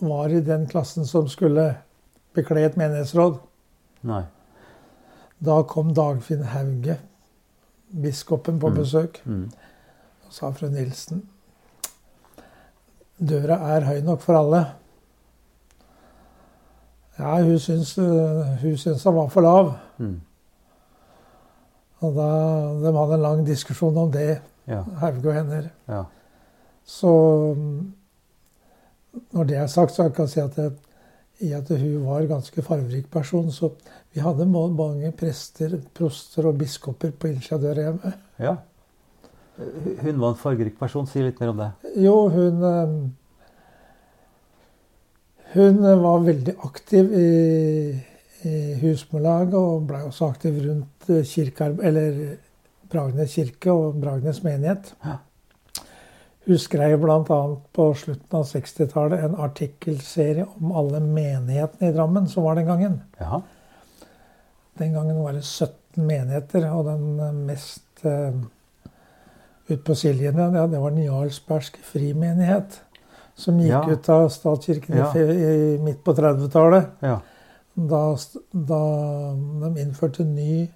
var 0.00 0.26
i 0.34 0.40
den 0.42 0.64
klassen 0.66 1.06
som 1.06 1.28
skulle 1.28 1.68
bekle 2.34 2.64
et 2.66 2.74
menighetsråd. 2.76 3.36
Nei. 4.02 4.24
Da 5.38 5.60
kom 5.62 5.92
Dagfinn 5.94 6.42
Hauge, 6.50 6.96
biskopen, 8.02 8.58
på 8.58 8.68
Mm. 8.72 8.74
besøk. 8.80 9.20
Mm. 9.24 9.44
Sa 10.32 10.48
fru 10.56 10.70
Nilsen 10.72 11.22
Døra 13.22 13.58
er 13.76 13.84
høy 13.86 14.00
nok 14.02 14.22
for 14.24 14.34
alle. 14.34 14.62
Ja, 17.18 17.36
hun 17.44 17.58
syns, 17.62 17.92
hun 17.98 18.78
syns 18.80 19.04
han 19.06 19.14
var 19.14 19.28
for 19.30 19.44
lav. 19.44 19.68
Mm. 20.02 20.16
Og 22.02 22.16
da, 22.16 22.30
De 22.82 22.92
hadde 22.96 23.18
en 23.18 23.22
lang 23.28 23.44
diskusjon 23.46 24.00
om 24.06 24.10
det, 24.14 24.40
Ja, 24.66 24.80
Hauge 25.02 25.26
og 25.28 25.34
hender. 25.34 25.68
ja. 25.90 26.02
Så 26.86 27.10
når 29.32 29.44
det 29.46 29.56
er 29.58 29.66
sagt, 29.70 29.92
så 29.94 30.08
kan 30.08 30.24
jeg 30.26 30.32
si 30.32 30.40
at, 30.40 30.56
det, 30.56 30.72
i 31.46 31.52
at 31.54 31.68
hun 31.68 32.06
var 32.06 32.20
en 32.24 32.28
ganske 32.30 32.62
fargerik 32.62 33.10
person. 33.10 33.50
Så 33.54 33.70
vi 34.14 34.20
hadde 34.24 34.46
mange 34.46 35.12
prester, 35.12 35.76
proster 35.94 36.46
og 36.50 36.58
biskoper 36.58 37.10
på 37.10 37.28
hjemme. 37.28 38.12
ja. 38.38 38.56
Hun 40.02 40.20
var 40.20 40.28
en 40.32 40.38
fargerik 40.40 40.78
person. 40.78 41.06
Si 41.06 41.22
litt 41.22 41.40
mer 41.40 41.52
om 41.52 41.60
det. 41.62 41.70
Jo, 42.02 42.16
hun 42.32 42.62
eh, 42.68 42.94
Hun 45.52 45.82
var 45.84 46.22
veldig 46.24 46.54
aktiv 46.64 47.10
i, 47.12 47.26
i 48.48 48.54
husmorlaget 48.80 49.58
og 49.58 49.82
ble 49.90 50.00
også 50.06 50.30
aktiv 50.32 50.62
rundt 50.64 51.10
eh, 51.12 51.50
eller 51.84 52.22
Bragnes 52.92 53.34
kirke 53.36 53.72
og 53.72 54.00
Bragnes 54.00 54.42
menighet. 54.44 54.94
Ja. 55.04 55.18
Hun 56.46 56.58
skrev 56.58 56.96
bl.a. 56.98 57.40
på 57.72 57.84
slutten 57.94 58.38
av 58.38 58.48
60-tallet 58.48 59.22
en 59.22 59.36
artikkelserie 59.44 60.46
om 60.58 60.72
alle 60.74 60.98
menighetene 61.04 61.90
i 61.90 61.94
Drammen 61.94 62.26
som 62.28 62.48
var 62.48 62.58
den 62.58 62.66
gangen. 62.66 62.96
Ja. 63.20 63.42
Den 64.80 64.96
gangen 64.96 65.20
var 65.22 65.36
det 65.36 65.44
17 65.44 66.02
menigheter, 66.08 66.66
og 66.72 66.88
den 66.88 67.20
eh, 67.20 67.38
mest 67.52 68.04
uh, 69.72 69.78
ut 69.78 69.84
på 69.84 69.94
Siljen, 69.98 70.38
ja, 70.38 70.66
det 70.66 70.78
var 70.80 70.90
den 70.90 71.04
jarlsbergske 71.06 71.82
frimenighet. 71.82 72.80
Som 73.34 73.58
gikk 73.60 73.72
Ja. 73.72 73.90
ut 73.90 74.08
av 74.12 74.28
statskirken 74.28 74.96
Ja. 74.96 75.08
i, 75.16 75.78
midt 75.80 76.04
på 76.04 76.12
30-tallet. 76.14 76.90
Ja. 77.00 77.20
Da, 77.74 78.16
da 78.52 78.80
de 79.64 79.70
innførte 79.80 80.24
ny 80.24 80.68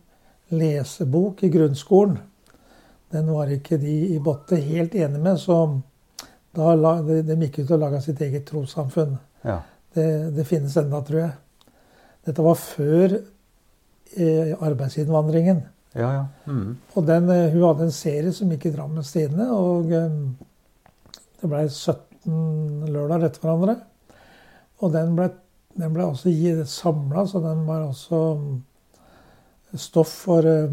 lesebok 0.51 1.43
i 1.45 1.49
grunnskolen. 1.53 2.19
Den 3.13 3.29
var 3.33 3.47
ikke 3.53 3.77
de 3.79 4.15
i 4.15 4.19
Botte 4.19 4.57
helt 4.57 4.95
enig 4.95 5.21
med, 5.21 5.37
så 5.39 5.81
da 6.57 6.75
la, 6.75 7.03
de, 7.03 7.21
de 7.23 7.37
gikk 7.45 7.59
ut 7.65 7.71
og 7.77 7.81
laga 7.85 8.01
sitt 8.01 8.21
eget 8.21 8.47
trossamfunn. 8.49 9.19
ja. 9.45 9.61
Det, 9.97 10.35
det 10.37 10.45
finnes 10.45 10.75
enda, 10.77 10.99
tror 11.01 11.21
jeg. 11.23 11.31
Dette 12.27 12.43
var 12.45 12.55
før 12.61 13.15
eh, 13.17 14.51
arbeidsinnvandringen. 14.61 15.63
Ja, 15.97 16.11
ja. 16.13 16.25
Mm. 16.47 16.77
Og 16.95 17.07
den, 17.09 17.31
eh, 17.33 17.51
hun 17.55 17.65
hadde 17.65 17.87
en 17.89 17.95
serie 17.95 18.33
som 18.37 18.51
gikk 18.53 18.69
i 18.69 18.75
Drammens 18.75 19.13
Tidende, 19.15 19.47
og 19.55 19.93
eh, 19.97 20.19
det 21.41 21.51
ble 21.51 21.63
17 21.69 22.93
lørdager 22.93 23.29
etter 23.31 23.45
hverandre. 23.45 23.77
Og 24.85 24.93
den 24.93 25.17
ble, 25.17 25.31
den 25.79 25.95
ble 25.97 26.05
også 26.11 26.33
samla, 26.69 27.25
så 27.27 27.41
den 27.45 27.65
var 27.69 27.87
også 27.87 28.21
mm, 28.43 28.55
stoff 29.81 30.13
for 30.27 30.45
eh, 30.45 30.69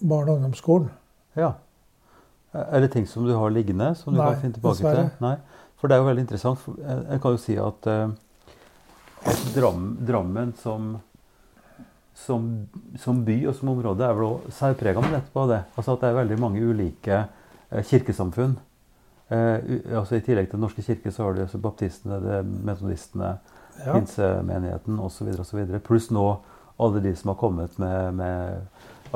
barne- 0.00 0.30
og 0.30 0.36
ungdomsskolen. 0.38 0.90
ja. 1.36 1.54
Er 2.50 2.80
det 2.82 2.88
ting 2.90 3.04
som 3.06 3.22
du 3.22 3.30
har 3.30 3.52
liggende, 3.54 3.92
som 3.94 4.10
du 4.10 4.18
Nei, 4.18 4.32
kan 4.32 4.40
finne 4.40 4.54
tilbake 4.56 4.74
dessverre. 4.80 5.02
til? 5.12 5.22
Nei. 5.22 5.36
For 5.78 5.86
det 5.86 5.94
er 5.94 6.00
jo 6.00 6.06
veldig 6.08 6.22
interessant. 6.24 6.64
Jeg 6.82 7.20
kan 7.22 7.36
jo 7.36 7.38
si 7.38 7.54
at 7.62 7.86
eh, 7.86 8.08
at 9.30 9.54
Drammen 10.06 10.54
som, 10.56 10.96
som, 12.14 12.46
som 12.98 13.24
by 13.24 13.36
og 13.48 13.54
som 13.56 13.68
område 13.72 14.04
er 14.04 14.16
vel 14.16 14.26
også 14.26 14.52
særprega 14.58 15.00
med 15.00 15.14
nettopp 15.16 15.36
av 15.44 15.48
det. 15.52 15.60
Altså 15.76 15.94
at 15.94 16.02
det 16.02 16.08
er 16.10 16.18
veldig 16.18 16.38
mange 16.42 16.64
ulike 16.64 17.20
eh, 17.70 17.84
kirkesamfunn. 17.86 18.56
Eh, 19.30 19.96
altså 19.96 20.18
I 20.18 20.24
tillegg 20.26 20.50
til 20.50 20.58
Den 20.58 20.64
norske 20.66 20.82
kirke 20.82 21.12
så 21.14 21.24
har 21.24 21.36
du 21.36 21.44
altså 21.44 21.58
baptistene, 21.58 22.20
det, 22.24 22.44
metodistene, 22.66 23.38
Ja. 23.80 23.94
pinsemenigheten 23.94 24.98
osv. 25.00 25.30
Pluss 25.86 26.10
nå 26.10 26.24
alle 26.80 27.00
de 27.00 27.14
som 27.16 27.30
har 27.30 27.36
kommet 27.40 27.78
med, 27.78 28.12
med 28.12 28.58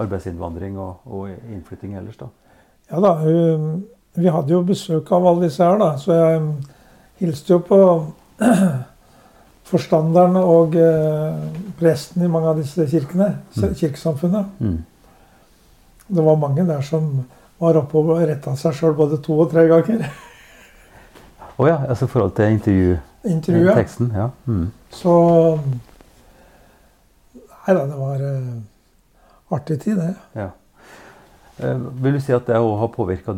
arbeidsinnvandring 0.00 0.78
og, 0.78 1.02
og 1.04 1.28
innflytting 1.52 1.96
ellers. 1.98 2.16
da. 2.16 2.26
ja 2.90 3.00
da, 3.00 3.10
vi 4.14 4.28
hadde 4.30 4.52
jo 4.52 4.62
besøk 4.62 5.12
av 5.12 5.26
alle 5.26 5.48
disse 5.48 5.64
her, 5.64 5.76
da, 5.78 5.96
så 5.98 6.12
jeg 6.12 6.40
mm, 6.40 6.52
hilste 7.20 7.52
jo 7.52 7.58
på 7.66 7.78
forstanderen 9.64 10.36
og 10.40 10.74
eh, 10.76 11.38
presten 11.78 12.22
i 12.24 12.28
mange 12.28 12.50
av 12.52 12.58
disse 12.60 12.84
kirkene, 12.90 13.30
Mm. 13.56 13.74
kirkesamfunnene. 13.74 14.44
Mm. 14.60 14.84
Det 16.08 16.24
var 16.24 16.36
mange 16.36 16.66
der 16.68 16.80
som 16.84 17.24
var 17.60 17.76
oppe 17.80 17.96
og 17.98 18.18
retta 18.28 18.52
seg 18.56 18.74
sjøl 18.76 18.94
både 18.98 19.18
to 19.24 19.38
og 19.40 19.50
tre 19.52 19.64
ganger. 19.70 20.04
Å 21.58 21.68
ja, 21.68 21.78
altså 21.88 22.04
i 22.04 22.08
forhold 22.12 22.34
til 22.36 22.50
Intervjuet. 23.24 23.74
Teksten, 23.78 24.10
Ja. 24.14 24.28
Mm. 24.46 24.66
Så 24.90 25.14
Nei 27.64 27.74
da, 27.74 27.86
det 27.88 27.96
var 27.96 28.20
uh, 28.20 29.56
artig 29.56 29.78
tid, 29.80 29.96
det. 29.96 30.10
ja. 30.36 30.50
Eh, 31.62 31.78
vil 32.02 32.12
du 32.12 32.20
si 32.20 32.32
at 32.34 32.44
det 32.50 32.58
òg 32.58 32.74
har 32.80 32.90
påvirka 32.92 33.32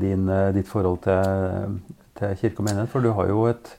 ditt 0.57 0.67
forhold 0.67 1.03
til, 1.05 1.77
til 2.19 2.33
kirke 2.41 2.59
og 2.59 2.65
menighet? 2.67 2.89
For 2.91 3.05
du 3.05 3.13
har 3.13 3.29
jo 3.29 3.45
et 3.51 3.71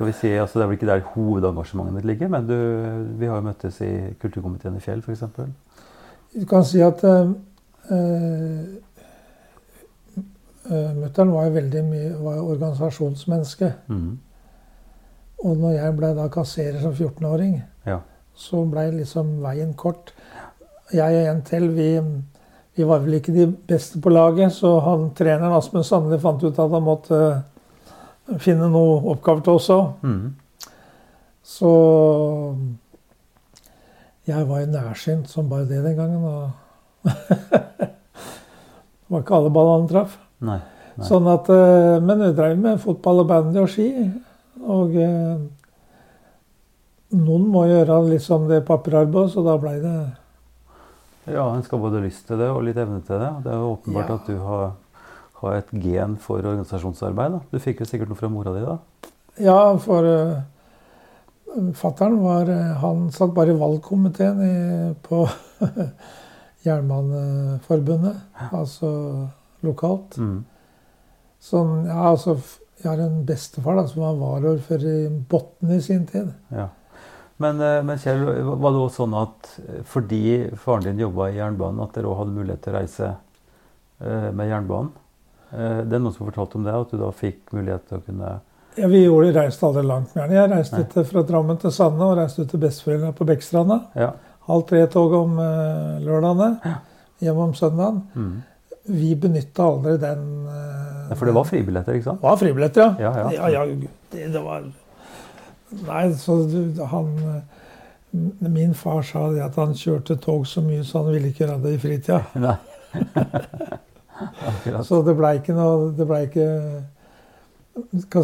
skal 0.00 0.08
vi 0.08 0.12
si, 0.16 0.28
altså 0.32 0.58
Det 0.58 0.62
er 0.64 0.68
vel 0.70 0.76
ikke 0.78 0.86
der 0.88 1.00
hovedengasjementet 1.12 1.92
mitt 1.94 2.06
ligger, 2.08 2.28
men 2.32 2.46
du, 2.48 2.54
vi 3.20 3.26
har 3.28 3.36
jo 3.36 3.44
møttes 3.44 3.80
i 3.84 3.90
kulturkomiteen 4.22 4.78
i 4.78 4.80
Fjell 4.80 5.02
f.eks. 5.04 5.26
Du 6.32 6.46
kan 6.48 6.64
si 6.64 6.80
at 6.80 7.02
uh, 7.04 7.28
uh, 7.92 8.62
Mutter'n 10.96 11.34
var 11.34 11.50
jo 11.50 11.52
veldig 11.58 11.82
mye 11.84 12.14
var 12.22 12.38
jo 12.38 12.46
organisasjonsmenneske. 12.54 13.68
Mm. 13.92 14.18
Og 15.44 15.60
når 15.66 15.76
jeg 15.76 15.96
ble 16.00 16.14
da 16.16 16.28
kasserer 16.32 16.80
som 16.80 16.96
14-åring, 16.96 17.60
Ja. 17.86 17.98
så 18.34 18.64
ble 18.72 18.86
liksom 19.02 19.36
veien 19.44 19.74
kort. 19.74 20.14
Jeg 20.94 21.26
og 21.26 21.34
en 21.34 21.44
til, 21.44 21.68
vi, 21.76 21.90
vi 22.76 22.88
var 22.88 23.04
vel 23.04 23.20
ikke 23.20 23.36
de 23.36 23.50
beste 23.52 24.00
på 24.00 24.08
laget, 24.08 24.52
så 24.56 24.78
han 24.80 25.10
treneren 25.12 25.58
Asmund 25.60 25.84
Sandli 25.84 26.18
fant 26.18 26.40
ut 26.40 26.56
at 26.58 26.70
han 26.70 26.88
måtte 26.88 27.42
finne 28.38 28.68
noe 28.70 29.00
oppgaver 29.14 29.42
til 29.46 29.52
oss 29.58 29.68
òg. 29.74 30.04
Mm. 30.06 30.34
Så 31.50 31.70
jeg 34.28 34.46
var 34.48 34.60
jo 34.62 34.66
nærsynt 34.70 35.30
som 35.30 35.48
bare 35.50 35.66
det 35.68 35.82
den 35.84 35.96
gangen. 35.98 36.24
Og 36.24 36.50
det 37.10 39.08
var 39.10 39.24
ikke 39.24 39.38
alle 39.40 39.50
ballene 39.54 39.90
traff. 39.90 40.18
Nei. 40.40 40.60
Nei. 40.96 41.06
Sånn 41.08 41.26
at, 41.30 41.48
eh, 41.50 41.96
men 42.04 42.20
vi 42.22 42.32
drev 42.36 42.58
med 42.60 42.80
fotball 42.82 43.22
og 43.24 43.30
bandy 43.30 43.58
og 43.62 43.70
ski. 43.72 43.88
Og 44.60 44.94
eh, 45.00 45.40
noen 47.16 47.46
må 47.50 47.64
gjøre 47.70 47.96
liksom 48.12 48.46
det 48.50 48.62
papirarbeidet, 48.68 49.32
så 49.34 49.42
da 49.46 49.56
blei 49.60 49.78
det 49.82 49.94
Ja, 51.30 51.44
en 51.54 51.62
skal 51.62 51.78
både 51.82 51.98
ha 52.00 52.04
lyst 52.04 52.24
til 52.26 52.38
det 52.40 52.48
og 52.50 52.62
litt 52.66 52.78
evne 52.80 53.00
til 53.06 53.18
det. 53.22 53.30
Det 53.44 53.50
er 53.52 53.58
jo 53.60 53.72
åpenbart 53.76 54.08
Ja. 54.08 54.14
at 54.20 54.26
du 54.30 54.36
har, 54.44 54.70
har 55.40 55.56
et 55.56 55.74
gen 55.82 56.16
for 56.20 56.42
organisasjonsarbeid. 56.44 57.36
da. 57.36 57.40
Du 57.50 57.60
fikk 57.62 57.80
jo 57.80 57.88
sikkert 57.88 58.10
noe 58.12 58.18
fra 58.18 58.28
mora 58.32 58.52
di 58.54 58.64
da? 58.64 58.76
Ja, 59.40 59.58
for 59.80 60.04
uh, 60.04 60.40
fattern 61.78 62.18
var 62.22 62.50
eh, 62.50 62.72
Han 62.82 63.08
satt 63.14 63.32
bare 63.34 63.54
i 63.54 63.58
valgkomiteen 63.58 64.42
i, 64.44 64.54
på 65.02 65.24
Jernbaneforbundet, 66.66 68.18
altså 68.52 68.90
lokalt. 69.64 70.18
Mm. 70.20 70.42
Sånn, 71.40 71.86
ja, 71.88 72.10
altså, 72.10 72.36
jeg 72.82 72.90
har 72.90 73.00
en 73.00 73.22
bestefar 73.28 73.78
da, 73.78 73.86
som 73.88 74.04
var 74.04 74.20
varaordfører 74.20 75.06
i 75.06 75.08
Botn 75.08 75.72
i 75.72 75.80
sin 75.84 76.04
tid. 76.08 76.28
Ja. 76.52 76.68
Men, 77.40 77.62
eh, 77.64 77.80
men, 77.80 77.96
Kjell, 78.02 78.26
var 78.60 78.76
det 78.76 78.84
også 78.84 79.06
sånn 79.06 79.16
at 79.16 79.54
fordi 79.88 80.22
faren 80.60 80.84
din 80.90 81.00
jobba 81.06 81.30
i 81.30 81.38
jernbanen, 81.40 81.80
at 81.86 81.96
dere 81.96 82.12
òg 82.12 82.26
hadde 82.26 82.36
mulighet 82.36 82.66
til 82.66 82.74
å 82.74 82.80
reise 82.82 83.14
med 84.00 84.48
jernbanen? 84.48 84.92
Eh, 85.50 85.80
det 85.82 85.96
er 85.96 86.02
noen 86.02 86.14
som 86.14 86.24
har 86.24 86.30
fortalt 86.30 86.54
om 86.58 86.66
det, 86.66 86.74
at 86.76 86.92
du 86.92 87.00
da 87.00 87.10
fikk 87.14 87.54
mulighet 87.56 87.86
til 87.88 87.98
å 87.98 88.04
kunne 88.06 88.34
ja, 88.78 88.86
Vi 88.90 89.02
gjorde, 89.02 89.32
reiste 89.34 89.66
aldri 89.66 89.82
langt 89.86 90.12
den. 90.14 90.34
Jeg 90.36 90.50
reiste 90.52 90.82
til, 90.92 91.06
fra 91.08 91.24
Drammen 91.26 91.58
til 91.60 91.72
Sande 91.74 92.06
og 92.06 92.18
reiste 92.20 92.44
ut 92.44 92.52
til 92.52 92.62
besteforeldrene 92.62 93.16
på 93.18 93.26
Bekkstranda. 93.26 93.80
Ja. 93.98 94.12
Halv 94.46 94.62
tre-tog 94.68 95.16
om 95.18 95.40
uh, 95.42 95.98
lørdagene. 96.04 96.52
Ja. 96.62 96.76
Hjem 97.26 97.40
om 97.48 97.56
søndagen. 97.58 97.98
Mm. 98.14 98.36
Vi 98.94 99.10
benytta 99.18 99.66
aldri 99.66 99.96
den 100.00 100.22
uh, 100.46 101.10
Ja, 101.10 101.18
For 101.18 101.26
det 101.26 101.34
var 101.34 101.50
fribilletter, 101.50 101.98
ikke 101.98 102.12
sant? 102.12 102.22
Det 102.22 102.30
var 102.30 102.38
fribilletter, 102.40 102.94
ja. 103.02 103.10
Ja, 103.10 103.12
ja. 103.18 103.50
ja, 103.50 103.50
ja 103.58 103.90
det, 104.14 104.30
det 104.36 104.44
var 104.46 104.70
Nei, 105.70 106.06
så 106.18 106.38
han 106.90 107.12
Min 108.40 108.72
far 108.74 109.04
sa 109.06 109.28
det 109.34 109.44
at 109.44 109.58
han 109.60 109.76
kjørte 109.78 110.16
tog 110.22 110.46
så 110.50 110.62
mye, 110.64 110.86
så 110.86 111.02
han 111.02 111.12
ville 111.12 111.30
ikke 111.30 111.44
gjøre 111.44 111.60
det 111.66 111.76
i 111.76 111.82
fritida. 111.82 112.24
Nei. 112.46 112.56
Akkurat. 114.20 114.86
Så 114.86 115.00
det 115.06 115.14
blei 115.18 115.36
ikke 115.38 115.54
noe 115.56 115.90
Det 115.96 116.06
blei 116.08 116.24
ikke 116.28 116.48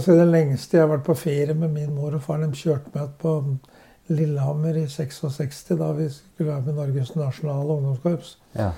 si 0.03 0.17
Det 0.17 0.27
lengste 0.29 0.77
jeg 0.77 0.85
har 0.85 0.93
vært 0.93 1.07
på 1.07 1.17
ferie 1.19 1.55
med 1.55 1.73
min 1.73 1.95
mor 1.95 2.17
og 2.17 2.23
far, 2.25 2.43
de 2.43 2.51
kjørte 2.57 2.93
meg 2.95 3.15
på 3.23 3.39
Lillehammer 4.09 4.77
i 4.79 4.87
66, 4.89 5.65
da 5.79 5.91
vi 5.97 6.07
skulle 6.13 6.53
være 6.53 6.69
med 6.69 6.79
Norges 6.79 7.15
nasjonale 7.17 7.79
ungdomskorps. 7.79 8.37
Ja. 8.55 8.71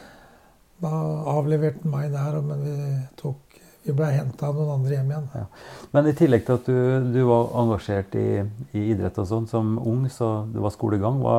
Da 0.80 0.92
avleverte 1.34 1.84
han 1.84 1.92
meg 1.92 2.12
der, 2.14 2.38
men 2.44 2.62
vi, 2.64 2.76
tok, 3.20 3.58
vi 3.84 3.94
ble 3.96 4.08
henta 4.14 4.48
av 4.48 4.56
noen 4.56 4.78
andre 4.78 4.94
hjem 4.96 5.12
igjen. 5.12 5.28
Ja. 5.36 5.44
Men 5.92 6.08
i 6.08 6.14
tillegg 6.16 6.46
til 6.46 6.56
at 6.56 6.70
du, 6.70 7.10
du 7.12 7.20
var 7.28 7.52
engasjert 7.60 8.16
i, 8.16 8.28
i, 8.72 8.86
idrett 8.94 9.20
og 9.20 9.28
sånn 9.28 9.50
som 9.50 9.76
ung, 9.82 10.06
så 10.12 10.46
det 10.52 10.62
var 10.64 10.72
skolegang, 10.72 11.20
hva, 11.20 11.38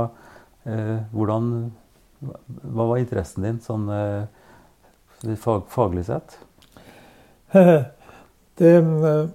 eh, 0.69 0.97
hvordan, 1.15 1.49
hva 2.19 2.89
var 2.91 3.01
interessen 3.01 3.47
din 3.47 3.63
sånn 3.63 3.89
eh, 3.95 4.38
fag, 5.37 5.61
faglig 5.67 6.05
sett? 6.05 6.37
det, 8.59 8.75
eh, 8.75 9.25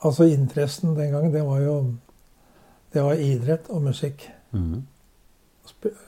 altså 0.00 0.24
interessen 0.24 0.96
den 0.96 1.12
gangen, 1.12 1.32
det 1.34 1.44
var 1.46 1.60
jo 1.60 1.76
det 2.92 3.02
var 3.02 3.12
idrett 3.12 3.68
og 3.70 3.82
musikk. 3.82 4.30
Mm. 4.50 4.82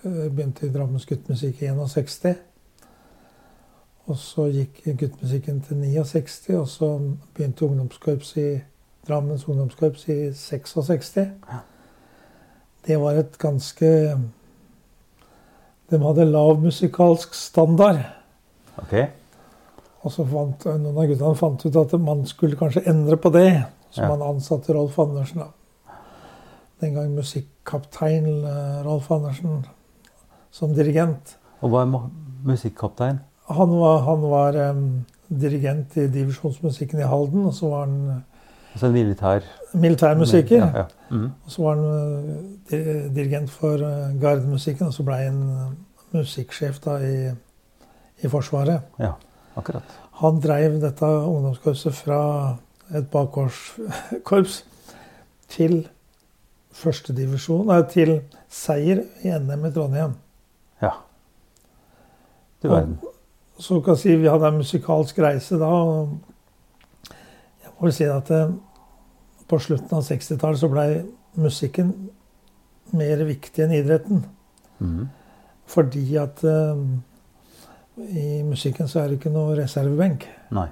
Begynte 0.02 0.66
i 0.66 0.72
Drammens 0.72 1.06
Guttmusikk 1.06 1.62
i 1.62 1.68
61. 1.70 2.40
Og 4.10 4.18
så 4.18 4.48
gikk 4.50 4.82
guttmusikken 4.98 5.60
til 5.62 5.76
69, 5.76 6.48
og 6.58 6.68
så 6.68 6.88
begynte 7.34 7.64
ungdomskorps 7.64 8.36
i 8.36 8.48
Drammens 9.08 9.48
ungdomskorps 9.48 10.08
i 10.08 10.32
66. 10.34 11.18
Det 12.86 13.00
var 13.00 13.12
et 13.12 13.38
ganske 13.38 14.18
De 15.90 15.98
hadde 15.98 16.24
lav 16.24 16.60
musikalsk 16.60 17.34
standard. 17.34 18.00
Okay. 18.80 19.06
Og 20.02 20.12
så 20.12 20.24
fant 20.26 20.64
noen 20.66 20.96
av 20.98 21.10
guttene 21.10 21.38
fant 21.38 21.66
ut 21.66 21.76
at 21.76 21.92
man 22.00 22.24
skulle 22.26 22.58
kanskje 22.58 22.84
endre 22.90 23.16
på 23.20 23.30
det. 23.34 23.64
Så 23.92 24.02
Ja. 24.02 24.08
man 24.08 24.22
ansatte 24.22 24.72
Rolf 24.74 24.98
Andersen. 24.98 25.38
da. 25.38 25.46
Den 26.80 26.94
gang 26.94 27.14
musikkaptein 27.14 28.26
eh, 28.44 28.82
Rolf 28.84 29.10
Andersen 29.10 29.66
som 30.50 30.74
dirigent. 30.74 31.36
Og 31.62 31.70
hva 31.70 31.82
er 31.82 32.10
musikkaptein? 32.44 33.20
Han 33.48 33.70
var, 33.78 33.98
han 34.06 34.22
var 34.22 34.70
um, 34.70 35.04
dirigent 35.28 35.96
i 35.96 36.06
divisjonsmusikken 36.06 37.00
i 37.00 37.08
Halden, 37.08 37.46
og 37.46 37.54
så 37.54 37.68
var 37.68 37.86
han 37.86 38.24
Altså 38.72 38.86
en 38.86 38.92
militær 38.92 39.40
militærmusiker. 39.74 40.56
Ja, 40.56 40.78
ja. 40.78 40.84
Mm. 41.10 41.24
Og 41.44 41.50
så 41.50 41.62
var 41.62 41.74
han 41.74 42.46
eh, 42.72 43.14
dirigent 43.14 43.50
for 43.50 43.74
eh, 43.74 44.20
gardemusikken, 44.20 44.86
og 44.86 44.94
så 44.96 45.04
ble 45.04 45.18
han 45.20 45.42
eh, 45.42 45.74
musikksjef 46.16 46.78
da 46.84 46.96
i, 47.04 47.16
i 48.22 48.30
Forsvaret. 48.30 48.88
ja, 48.98 49.14
akkurat. 49.56 49.98
Han 50.22 50.40
dreiv 50.40 50.80
dette 50.82 51.06
ungdomskorpset 51.06 51.94
fra 51.94 52.20
et 52.94 53.08
bakgårdskorps 53.10 54.62
til 55.52 55.88
førstedivisjon, 56.72 57.66
nei, 57.68 57.80
til 57.90 58.18
seier 58.52 59.02
i 59.24 59.32
NM 59.32 59.66
i 59.68 59.72
Trondheim. 59.72 60.14
Ja. 60.82 60.92
Du 62.62 62.68
verden. 62.68 62.98
Så 63.58 63.80
kan 63.80 63.96
jeg 63.96 64.02
si 64.02 64.16
vi 64.16 64.30
hadde 64.30 64.48
en 64.48 64.60
musikalsk 64.60 65.18
reise 65.22 65.58
da. 65.60 65.68
og 65.68 66.18
Jeg 67.62 67.72
må 67.74 67.86
vel 67.86 67.94
si 67.94 68.08
at 68.08 68.30
eh, 68.34 68.54
på 69.48 69.58
slutten 69.60 69.98
av 69.98 70.06
60-tallet 70.06 70.60
så 70.60 70.70
blei 70.72 70.86
musikken 71.38 71.92
mer 72.96 73.24
viktig 73.28 73.64
enn 73.64 73.74
idretten. 73.76 74.24
Mm. 74.80 75.08
Fordi 75.70 76.04
at 76.20 76.42
eh, 76.48 76.82
i 77.96 78.42
musikken 78.46 78.88
så 78.88 79.02
er 79.02 79.10
det 79.10 79.18
ikke 79.20 79.32
noe 79.32 79.56
reservebenk. 79.58 80.24
Nei. 80.56 80.68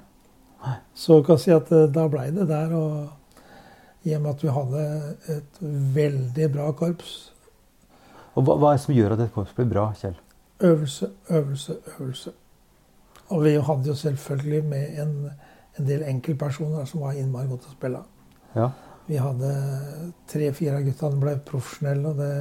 Så 0.93 1.21
kan 1.25 1.37
jeg 1.37 1.43
si 1.43 1.53
at 1.55 1.71
eh, 1.73 1.89
da 1.93 2.07
blei 2.09 2.29
det 2.33 2.47
der. 2.49 2.73
Og 2.77 4.07
i 4.09 4.15
og 4.17 4.23
med 4.23 4.31
at 4.33 4.43
vi 4.43 4.55
hadde 4.55 4.83
et 5.35 5.61
veldig 5.95 6.49
bra 6.53 6.71
korps. 6.77 7.15
Og 8.33 8.45
hva, 8.45 8.57
hva 8.57 8.71
er 8.71 8.79
det 8.79 8.85
som 8.85 8.95
gjør 8.95 9.15
at 9.15 9.25
et 9.25 9.33
korps 9.33 9.53
blir 9.57 9.69
bra, 9.69 9.89
Kjell? 9.97 10.17
Øvelse, 10.61 11.09
øvelse, 11.29 11.77
øvelse. 11.99 12.33
Og 13.31 13.43
vi 13.43 13.55
hadde 13.69 13.87
jo 13.87 13.95
selvfølgelig 13.95 14.63
med 14.69 15.01
en, 15.01 15.13
en 15.79 15.87
del 15.87 16.03
enkeltpersoner 16.07 16.85
som 16.85 17.05
var 17.05 17.17
innmari 17.17 17.49
gode 17.49 17.63
til 17.63 17.73
å 17.73 17.77
spille. 17.77 18.01
Ja. 18.55 18.69
Vi 19.07 19.19
hadde 19.21 19.51
tre-fire 20.29 20.79
av 20.79 20.85
guttene 20.87 21.21
ble 21.21 21.37
profesjonelle. 21.45 22.13
og 22.13 22.21
det... 22.21 22.33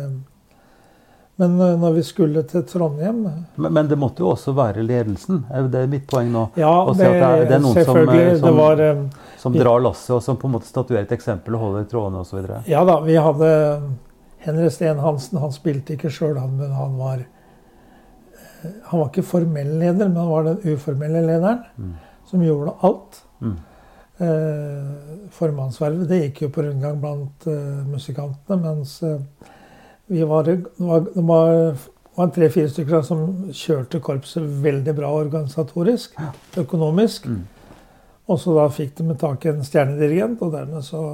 Men 1.40 1.54
eh, 1.64 1.74
når 1.80 1.94
vi 1.96 2.02
skulle 2.04 2.42
til 2.50 2.62
Trondheim 2.68 3.22
Men, 3.56 3.72
men 3.72 3.88
det 3.88 3.96
måtte 3.98 4.20
jo 4.20 4.28
også 4.34 4.52
være 4.56 4.82
ledelsen. 4.84 5.42
Det 5.72 5.80
Er 5.80 5.88
mitt 5.88 6.04
poeng 6.10 6.28
nå. 6.34 6.42
Ja, 6.60 6.72
det, 6.90 6.98
det 6.98 7.08
er- 7.16 7.44
det 7.48 7.56
er 7.56 7.62
noen 7.64 7.72
som, 7.74 7.80
selvfølgelig. 7.80 8.26
Som, 8.36 8.40
som- 8.40 8.48
det 8.50 8.56
var 8.60 8.82
eh, 8.86 9.02
Som 9.40 9.56
drar 9.56 9.80
lasset, 9.80 10.10
og 10.18 10.22
som 10.26 10.36
på 10.36 10.48
en 10.50 10.54
måte 10.58 10.68
statuerer 10.68 11.06
et 11.08 11.12
eksempel 11.16 11.56
og 11.56 11.60
holder 11.64 11.88
trådene 11.88 12.20
osv. 12.20 12.44
Ja 12.68 12.84
da, 12.84 12.98
vi 13.06 13.16
hadde 13.16 13.50
Henry 14.44 14.68
Steen 14.72 14.98
Hansen. 15.00 15.38
Han 15.40 15.52
spilte 15.52 15.96
ikke 15.96 16.10
sjøl, 16.12 16.36
han, 16.40 16.56
men 16.60 16.70
han 16.76 16.98
var 17.00 17.24
eh, 17.24 18.70
Han 18.90 19.00
var 19.00 19.08
ikke 19.10 19.24
formell 19.24 19.72
leder, 19.80 20.08
men 20.12 20.16
han 20.20 20.28
var 20.34 20.44
den 20.50 20.74
uformelle 20.74 21.22
lederen 21.24 21.64
Mm. 21.78 21.94
som 22.28 22.42
gjorde 22.44 22.74
alt. 22.86 23.22
Mm. 23.40 23.56
Eh, 24.20 25.28
formannsvervet 25.32 26.08
det 26.10 26.18
gikk 26.26 26.42
jo 26.44 26.48
på 26.52 26.62
rundgang 26.66 26.98
blant 27.00 27.46
eh, 27.48 27.80
musikantene, 27.88 28.58
mens 28.60 28.98
eh, 29.02 29.16
vi 30.10 30.24
var, 30.26 30.44
det 30.44 30.56
var, 30.76 31.06
var, 31.14 31.76
var 32.18 32.32
tre-fire 32.34 32.70
stykker 32.70 33.04
som 33.06 33.22
kjørte 33.54 34.00
korpset 34.02 34.46
veldig 34.64 34.94
bra 34.98 35.12
organisatorisk, 35.20 36.18
økonomisk. 36.58 37.28
Mm. 37.30 37.44
Og 38.30 38.40
så 38.42 38.54
da 38.54 38.66
fikk 38.74 38.96
de 38.98 39.14
tak 39.18 39.46
i 39.46 39.52
en 39.52 39.64
stjernedirigent, 39.66 40.42
og 40.42 40.52
dermed 40.54 40.86
så 40.86 41.04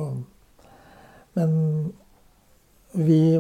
Men 1.37 1.93
vi 2.93 3.37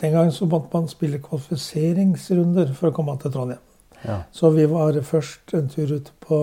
Den 0.00 0.12
gangen 0.12 0.32
så 0.32 0.46
måtte 0.46 0.70
man 0.72 0.88
spille 0.88 1.18
kvalifiseringsrunder 1.18 2.70
for 2.74 2.88
å 2.88 2.94
komme 2.94 3.18
til 3.20 3.32
Trondheim. 3.34 3.60
Ja. 4.04 4.22
Så 4.32 4.50
vi 4.54 4.64
var 4.70 4.96
først 5.02 5.52
en 5.54 5.68
tur 5.68 5.90
ute 5.92 6.14
på 6.24 6.38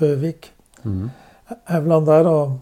Høvik, 0.00 0.50
Mm. 0.84 1.10
Aurland 1.66 2.06
der, 2.06 2.26
og 2.26 2.58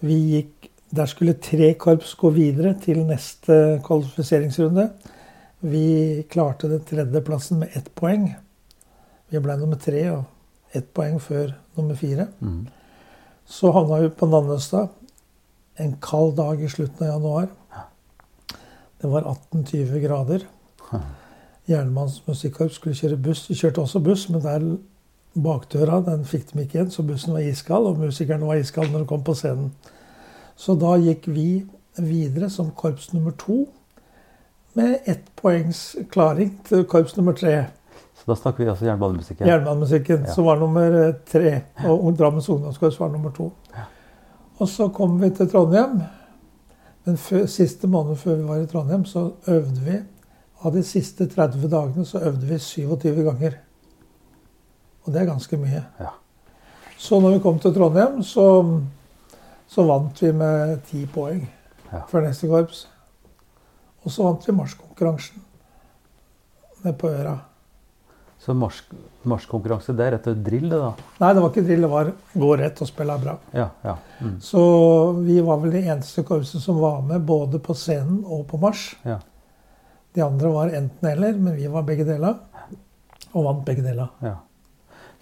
vi 0.00 0.16
gikk 0.34 0.57
Der 0.90 1.06
skulle 1.06 1.36
tre 1.42 1.74
korps 1.74 2.14
gå 2.16 2.30
videre 2.32 2.74
til 2.80 3.02
neste 3.06 3.80
kvalifiseringsrunde. 3.84 4.88
Vi 5.60 6.22
klarte 6.30 6.70
den 6.70 6.84
tredjeplassen 6.86 7.60
med 7.60 7.76
ett 7.76 7.90
poeng. 7.98 8.30
Vi 9.28 9.40
ble 9.44 9.56
nummer 9.60 9.80
tre 9.80 10.04
og 10.14 10.76
ett 10.76 10.88
poeng 10.94 11.18
før 11.20 11.52
nummer 11.76 11.98
fire. 11.98 12.28
Mm. 12.40 12.68
Så 13.48 13.72
havna 13.72 14.00
vi 14.04 14.12
på 14.12 14.28
Nannestad 14.28 14.88
en 15.78 15.96
kald 16.02 16.36
dag 16.36 16.62
i 16.62 16.68
slutten 16.68 17.06
av 17.06 17.12
januar. 17.14 17.48
Det 18.98 19.10
var 19.10 19.22
18-20 19.22 20.00
grader. 20.02 20.46
Jernmannens 21.68 22.22
musikkorps 22.26 22.80
skulle 22.80 22.96
kjøre 22.96 23.20
buss. 23.22 23.44
De 23.46 23.54
kjørte 23.54 23.84
også 23.84 24.00
buss, 24.02 24.28
men 24.32 24.42
der 24.42 24.64
bakdøra 25.38 26.00
den 26.06 26.24
fikk 26.26 26.52
de 26.52 26.64
ikke 26.64 26.78
igjen, 26.78 26.90
så 26.90 27.04
bussen 27.06 27.34
var 27.36 27.44
iskald, 27.46 27.86
og 27.86 28.00
musikerne 28.00 28.48
var 28.48 28.58
iskalde 28.58 28.94
når 28.94 29.04
de 29.04 29.10
kom 29.12 29.24
på 29.24 29.36
scenen. 29.38 29.70
Så 30.58 30.74
da 30.78 30.96
gikk 30.98 31.28
vi 31.30 31.48
videre 31.98 32.48
som 32.50 32.70
korps 32.74 33.12
nummer 33.14 33.34
to 33.38 33.64
med 34.78 34.98
ett 35.10 35.28
poengs 35.38 35.96
klaring 36.12 36.52
til 36.66 36.84
korps 36.90 37.16
nummer 37.16 37.34
tre. 37.38 37.54
Så 38.18 38.26
da 38.26 38.34
snakker 38.38 38.64
vi 38.64 38.70
altså 38.70 38.86
jernbanemusikken. 38.88 39.46
Jernbanemusikken, 39.46 40.24
Ja. 40.26 40.34
som 40.34 40.44
var 40.44 40.58
nummer 40.58 40.94
eh, 41.08 41.14
tre. 41.30 41.60
Og 41.86 42.12
Drammens 42.18 42.48
ungdomskorps 42.48 42.98
var 43.00 43.08
nummer 43.14 43.30
to. 43.30 43.52
Og 44.58 44.68
så 44.68 44.88
kom 44.88 45.20
vi 45.22 45.30
til 45.30 45.48
Trondheim. 45.50 46.00
Men 47.06 47.16
før, 47.16 47.46
siste 47.46 47.86
måned 47.88 48.16
før 48.18 48.34
vi 48.36 48.48
var 48.48 48.56
i 48.62 48.66
Trondheim, 48.66 49.04
så 49.04 49.30
øvde 49.48 49.80
vi. 49.86 49.98
Av 50.64 50.74
de 50.74 50.82
siste 50.82 51.26
30 51.30 51.68
dagene 51.70 52.04
så 52.04 52.18
øvde 52.18 52.46
vi 52.46 52.58
27 52.58 53.22
ganger. 53.24 53.52
Og 55.06 55.12
det 55.14 55.22
er 55.22 55.30
ganske 55.30 55.56
mye. 55.56 55.84
Ja. 56.00 56.10
Så 56.98 57.20
når 57.22 57.36
vi 57.36 57.42
kom 57.44 57.58
til 57.62 57.74
Trondheim, 57.74 58.22
så, 58.22 58.48
så 59.68 59.84
vant 59.88 60.22
vi 60.22 60.32
med 60.32 60.80
ti 60.88 61.04
poeng. 61.12 61.44
Ja. 61.88 62.02
for 62.10 62.20
neste 62.20 62.48
korps. 62.50 62.82
Og 64.04 64.12
så 64.12 64.24
vant 64.26 64.44
vi 64.44 64.52
marsjkonkurransen 64.52 65.40
nede 66.84 66.92
på 67.00 67.08
Øra. 67.08 67.38
Så 68.38 68.52
marsj- 68.54 68.92
marsjkonkurranse, 69.26 69.94
det 69.96 70.04
er 70.04 70.12
rett 70.14 70.26
og 70.28 70.34
slett 70.36 70.44
drill, 70.46 70.68
det 70.70 70.78
da? 70.78 70.90
Nei, 71.18 71.30
det 71.34 71.42
var 71.42 71.48
ikke 71.50 71.64
drill, 71.66 71.80
det 71.86 71.90
var 71.90 72.10
gå 72.44 72.50
rett 72.60 72.82
og 72.84 72.90
spille 72.90 73.16
bra. 73.24 73.34
Ja. 73.56 73.64
ja. 73.84 73.94
Mm. 74.20 74.36
Så 74.44 74.60
vi 75.24 75.40
var 75.48 75.58
vel 75.64 75.72
det 75.74 75.82
eneste 75.88 76.22
korpset 76.28 76.62
som 76.62 76.78
var 76.78 77.00
med 77.08 77.24
både 77.26 77.58
på 77.64 77.74
scenen 77.74 78.20
og 78.26 78.44
på 78.52 78.60
marsj. 78.62 78.92
Ja. 79.08 79.16
De 80.14 80.22
andre 80.24 80.52
var 80.54 80.70
enten-eller, 80.78 81.34
men 81.40 81.56
vi 81.56 81.66
var 81.72 81.82
begge 81.88 82.04
deler. 82.08 82.36
Og 83.32 83.44
vant 83.48 83.64
begge 83.66 83.82
deler. 83.88 84.12
ja. 84.22 84.36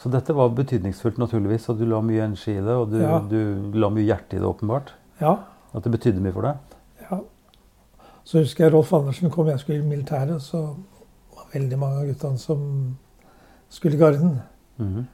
Så 0.07 0.11
dette 0.12 0.35
var 0.38 0.53
betydningsfullt, 0.55 1.16
naturligvis, 1.19 1.64
og 1.73 1.79
du 1.81 1.85
la 1.90 1.99
mye 2.05 2.23
energi 2.29 2.53
i 2.55 2.62
det, 2.62 2.75
og 2.79 2.90
du, 2.92 3.01
Ja. 3.03 3.19
du 3.27 3.73
la 3.75 3.88
mye 3.90 4.05
hjerte 4.07 4.37
i 4.37 4.38
det, 4.38 4.47
åpenbart. 4.47 4.92
Ja, 5.21 5.33
At 5.75 5.83
det 5.83 5.90
betydde 5.92 6.21
mye 6.23 6.33
for 6.33 6.42
deg. 6.42 6.57
ja. 7.11 7.19
Så 8.25 8.38
husker 8.38 8.64
jeg 8.64 8.73
Rolf 8.73 8.92
Andersen 8.92 9.31
kom, 9.31 9.47
jeg 9.49 9.59
skulle 9.59 9.79
i 9.83 9.87
militæret, 9.87 10.40
så 10.42 10.77
var 11.35 11.49
veldig 11.55 11.79
mange 11.79 11.97
av 12.01 12.07
guttene 12.07 12.38
som 12.38 12.97
skulle 13.69 13.97
i 13.97 13.99
garden. 13.99 14.40
Mhm. 14.79 15.07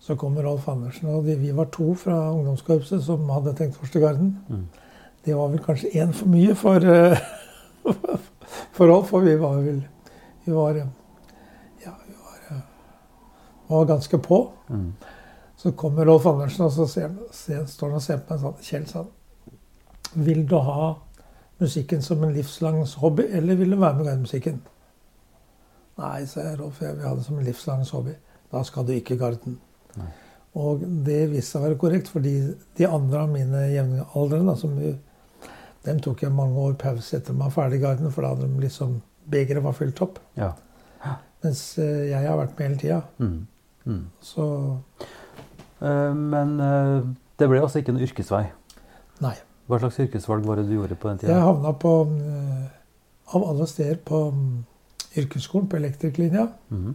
Så 0.00 0.16
kom 0.16 0.36
Rolf 0.36 0.68
Andersen, 0.68 1.08
og 1.08 1.24
de, 1.24 1.36
vi 1.36 1.52
var 1.52 1.64
to 1.66 1.94
fra 1.94 2.32
ungdomskorpset 2.32 3.02
som 3.04 3.28
hadde 3.28 3.54
tenkt 3.54 3.76
førstegarden. 3.76 4.36
Mm. 4.48 4.66
Det 5.24 5.36
var 5.36 5.48
vel 5.48 5.58
kanskje 5.58 5.90
én 5.94 6.12
for 6.12 6.26
mye 6.26 6.54
for, 6.54 6.76
eh, 6.76 7.18
for 8.72 8.86
Rolf, 8.86 9.08
for 9.08 9.20
vi 9.20 9.36
var 9.36 9.60
vel 9.62 9.84
Vi 10.46 10.52
var 10.52 10.70
eh, 10.70 10.86
Ja, 11.84 11.92
vi 12.06 12.14
var, 12.14 12.56
eh, 12.56 12.62
var 13.70 13.88
ganske 13.90 14.18
på. 14.18 14.40
Mm. 14.68 14.92
Så 15.60 15.72
kommer 15.72 16.08
Rolf 16.08 16.26
Andersen, 16.26 16.64
og 16.64 16.72
så 16.72 16.86
ser, 16.88 17.12
ser, 17.36 17.64
står 17.68 17.92
han 17.92 18.00
og 18.00 18.04
ser 18.04 18.20
på 18.24 18.34
meg 18.34 18.42
sånn 18.44 18.64
Kjell, 18.64 18.86
sa 18.88 19.02
han. 19.04 19.10
Vil 20.26 20.46
du 20.48 20.56
ha 20.56 20.94
musikken 21.60 22.02
som 22.02 22.24
en 22.24 22.32
livslang 22.34 22.80
hobby, 23.02 23.26
eller 23.36 23.58
vil 23.60 23.74
du 23.74 23.78
være 23.78 23.98
med 23.98 24.06
i 24.06 24.08
gardemusikken? 24.08 24.62
Nei, 26.00 26.24
sa 26.26 26.46
jeg, 26.46 26.56
Rolf, 26.62 26.80
jeg 26.80 26.96
vil 26.96 27.06
ha 27.06 27.12
det 27.18 27.26
som 27.26 27.38
en 27.38 27.46
livslang 27.46 27.84
hobby. 27.92 28.16
Da 28.50 28.64
skal 28.66 28.88
du 28.88 28.94
ikke 28.96 29.14
i 29.18 29.20
garden. 29.20 29.60
Nei. 30.00 30.10
Og 30.58 30.82
det 31.06 31.20
viste 31.30 31.52
seg 31.52 31.60
å 31.60 31.66
være 31.68 31.78
korrekt, 31.78 32.08
fordi 32.10 32.34
de 32.78 32.88
andre 32.88 33.22
av 33.22 33.30
mine 33.30 33.68
jevnaldrende, 33.70 34.56
som 34.58 34.74
dem 35.86 36.00
tok 36.02 36.24
jeg 36.24 36.34
mange 36.34 36.58
år 36.58 36.74
pause 36.80 37.20
etter 37.20 37.36
meg 37.36 37.52
ferdig 37.54 37.78
i 37.78 37.84
garden, 37.84 38.10
for 38.12 38.24
da 38.24 38.34
hadde 38.34 38.48
de 38.48 38.66
liksom 38.66 38.98
Begeret 39.30 39.62
var 39.62 39.76
fylt 39.76 40.00
opp. 40.02 40.16
Ja. 40.34 40.48
Mens 41.44 41.60
eh, 41.78 42.08
jeg 42.08 42.24
har 42.24 42.38
vært 42.40 42.56
med 42.56 42.66
hele 42.66 42.78
tida. 42.80 42.96
Mm. 43.20 43.44
Mm. 43.90 44.04
Så 44.24 44.46
Eh, 45.80 46.14
men 46.14 46.60
eh, 46.60 47.04
det 47.38 47.48
ble 47.48 47.60
altså 47.64 47.80
ikke 47.80 47.94
noen 47.94 48.08
yrkesvei. 48.08 48.44
nei. 49.24 49.36
Hva 49.70 49.78
slags 49.78 50.00
yrkesvalg 50.02 50.46
var 50.48 50.58
det 50.58 50.66
du 50.66 50.74
gjorde 50.74 50.96
på 50.98 51.08
den 51.08 51.20
tida? 51.20 51.30
Jeg 51.30 51.46
havna 51.46 51.70
på 51.78 51.92
eh, 52.10 52.64
Av 53.30 53.44
alle 53.46 53.66
steder 53.70 54.00
på 54.02 54.24
mm, 54.34 54.64
yrkesskolen, 55.22 55.68
på 55.68 55.76
elektrikerlinja. 55.76 56.48
-hmm. 56.70 56.94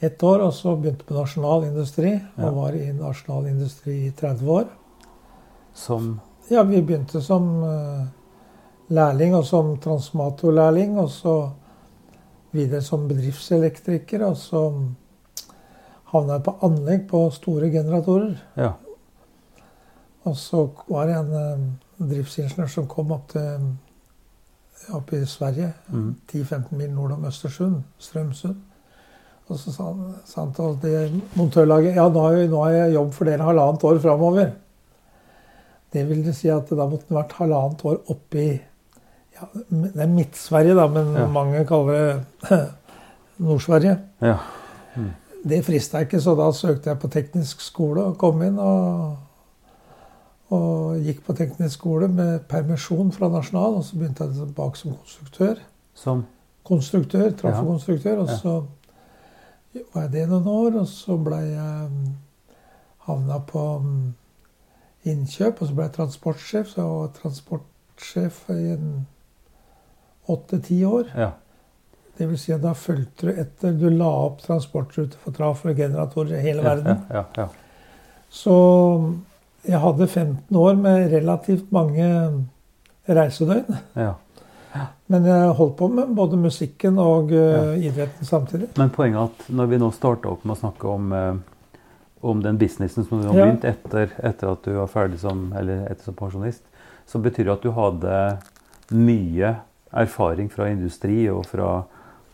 Ett 0.00 0.22
år, 0.22 0.38
og 0.38 0.52
så 0.54 0.76
begynte 0.76 1.04
på 1.04 1.14
nasjonal 1.14 1.64
industri. 1.64 2.10
Ja. 2.10 2.46
Og 2.46 2.56
var 2.56 2.72
i 2.72 2.92
nasjonal 2.92 3.46
industri 3.46 4.06
i 4.06 4.10
30 4.10 4.50
år. 4.50 4.64
Som 5.74 6.20
Ja, 6.50 6.62
vi 6.62 6.82
begynte 6.82 7.20
som 7.20 7.64
lærling 8.88 9.34
og 9.34 9.44
som 9.44 9.76
transformatorlærling. 9.76 10.98
Og 10.98 11.10
så 11.10 11.50
videre 12.52 12.82
som 12.82 13.08
bedriftselektriker. 13.08 14.24
Og 14.26 14.36
så 14.36 14.72
havna 16.12 16.38
jeg 16.38 16.44
på 16.46 16.54
anlegg 16.66 17.08
på 17.10 17.24
store 17.34 17.70
generatorer. 17.72 18.36
Ja. 18.56 18.72
Og 20.28 20.36
så 20.36 20.64
var 20.88 21.06
det 21.08 21.16
en 21.18 21.34
eh, 21.40 21.66
driftsingeniør 22.10 22.70
som 22.72 22.88
kom 22.90 23.12
opp 23.16 23.28
til 23.34 23.68
opp 24.94 25.10
i 25.12 25.18
Sverige, 25.26 25.72
mm. 25.90 26.14
10-15 26.30 26.76
mil 26.78 26.90
nord 26.94 27.12
om 27.16 27.24
Østersund, 27.28 27.80
Strømsund. 27.98 28.56
Og 29.48 29.58
så 29.58 29.72
sa 29.72 29.88
han, 29.88 30.14
sa 30.28 30.42
han 30.44 30.52
til 30.54 30.76
det 30.82 31.20
montørlaget 31.36 31.96
ja, 31.96 32.04
nå 32.12 32.22
har, 32.26 32.36
jeg, 32.36 32.48
nå 32.52 32.62
har 32.62 32.74
jeg 32.76 32.94
jobb 32.94 33.12
for 33.16 33.28
dere 33.28 33.46
halvannet 33.48 33.84
år 33.88 34.00
framover. 34.04 34.50
Det 35.92 36.04
vil 36.08 36.20
det 36.24 36.34
si 36.36 36.50
at 36.52 36.68
da 36.68 36.86
måtte 36.88 37.08
han 37.08 37.18
vært 37.18 37.36
halvannet 37.40 37.84
år 37.88 37.98
oppi 38.12 38.46
ja, 39.38 39.48
Det 39.54 40.02
er 40.04 40.10
Midt-Sverige, 40.12 40.74
da, 40.76 40.86
men 40.92 41.12
Ja. 41.16 41.26
mange 41.32 41.64
kaller 41.68 42.22
det 42.48 42.60
Nord-Sverige. 43.48 43.98
ja. 44.22 44.36
Det 45.44 45.64
frista 45.64 46.02
ikke, 46.02 46.20
så 46.20 46.34
da 46.38 46.48
søkte 46.52 46.90
jeg 46.90 46.98
på 46.98 47.10
teknisk 47.12 47.60
skole 47.62 48.02
og 48.10 48.18
kom 48.20 48.42
inn. 48.42 48.58
Og, 48.58 49.16
og 50.54 51.04
gikk 51.04 51.22
på 51.26 51.36
teknisk 51.38 51.78
skole 51.78 52.08
med 52.10 52.46
permisjon 52.50 53.12
fra 53.14 53.30
Nasjonal. 53.32 53.78
Og 53.78 53.86
så 53.86 53.98
begynte 53.98 54.26
jeg 54.26 54.38
tilbake 54.40 54.80
som 54.80 54.96
konstruktør. 54.96 55.62
Som 55.94 56.26
Konstruktør, 56.68 57.30
trafokonstruktør. 57.32 58.18
Og 58.24 58.28
så 58.42 58.54
var 59.94 60.02
jeg 60.02 60.12
det 60.12 60.24
noen 60.28 60.48
år, 60.52 60.74
og 60.82 60.88
så 60.90 61.16
ble 61.16 61.38
jeg 61.46 61.86
mm, 61.88 62.10
havna 63.06 63.38
på 63.48 63.62
mm, 63.84 64.02
innkjøp. 65.08 65.62
Og 65.62 65.70
så 65.70 65.76
ble 65.78 65.86
jeg 65.86 65.94
transportsjef. 65.96 66.68
Så 66.68 66.82
jeg 66.82 66.90
var 66.90 67.14
transportsjef 67.22 68.42
i 68.52 68.76
åtte-ti 70.28 70.82
år. 70.84 71.14
Ja. 71.16 71.30
Det 72.18 72.26
vil 72.26 72.38
si 72.40 72.52
at 72.54 72.62
da 72.64 72.74
fulgte 72.74 73.28
du 73.28 73.40
etter 73.40 73.74
Du 73.78 73.88
la 73.90 74.10
opp 74.26 74.42
transportruter 74.42 75.18
for 75.22 75.36
traf 75.36 75.64
og 75.64 75.76
generatorer 75.78 76.38
i 76.38 76.44
hele 76.44 76.64
verden. 76.66 77.04
ja, 77.08 77.24
ja, 77.36 77.44
ja. 77.44 77.48
Så 78.28 78.54
jeg 79.64 79.80
hadde 79.80 80.06
15 80.06 80.56
år 80.56 80.74
med 80.76 81.12
relativt 81.12 81.70
mange 81.72 82.08
reisedøgn. 83.08 83.78
ja. 83.96 84.14
Men 85.08 85.24
jeg 85.24 85.52
holdt 85.56 85.76
på 85.78 85.86
med 85.88 86.10
både 86.16 86.36
musikken 86.36 86.98
og 87.00 87.30
eh, 87.32 87.78
idretten 87.88 88.28
samtidig. 88.28 88.68
Men 88.76 88.90
poenget 88.92 89.22
er 89.22 89.30
at 89.30 89.46
når 89.56 89.70
vi 89.70 89.78
nå 89.80 89.88
starta 89.96 90.28
opp 90.28 90.44
med 90.44 90.54
å 90.54 90.60
snakke 90.60 90.90
om, 90.92 91.14
uh, 91.16 91.78
om 92.20 92.42
den 92.44 92.58
businessen 92.60 93.06
som 93.06 93.22
du 93.22 93.30
har 93.30 93.38
begynt 93.38 93.64
etter, 93.64 94.12
etter 94.20 94.52
at 94.52 94.66
du 94.66 94.76
var 94.76 94.90
ferdig 94.92 95.22
som, 95.22 95.46
som 96.04 96.18
pensjonist, 96.18 96.60
så 97.08 97.20
betyr 97.24 97.48
det 97.48 97.54
at 97.54 97.64
du 97.64 97.72
hadde 97.72 98.18
mye 98.92 99.54
erfaring 99.96 100.52
fra 100.52 100.68
industri 100.68 101.24
og 101.32 101.46
fra, 101.48 101.86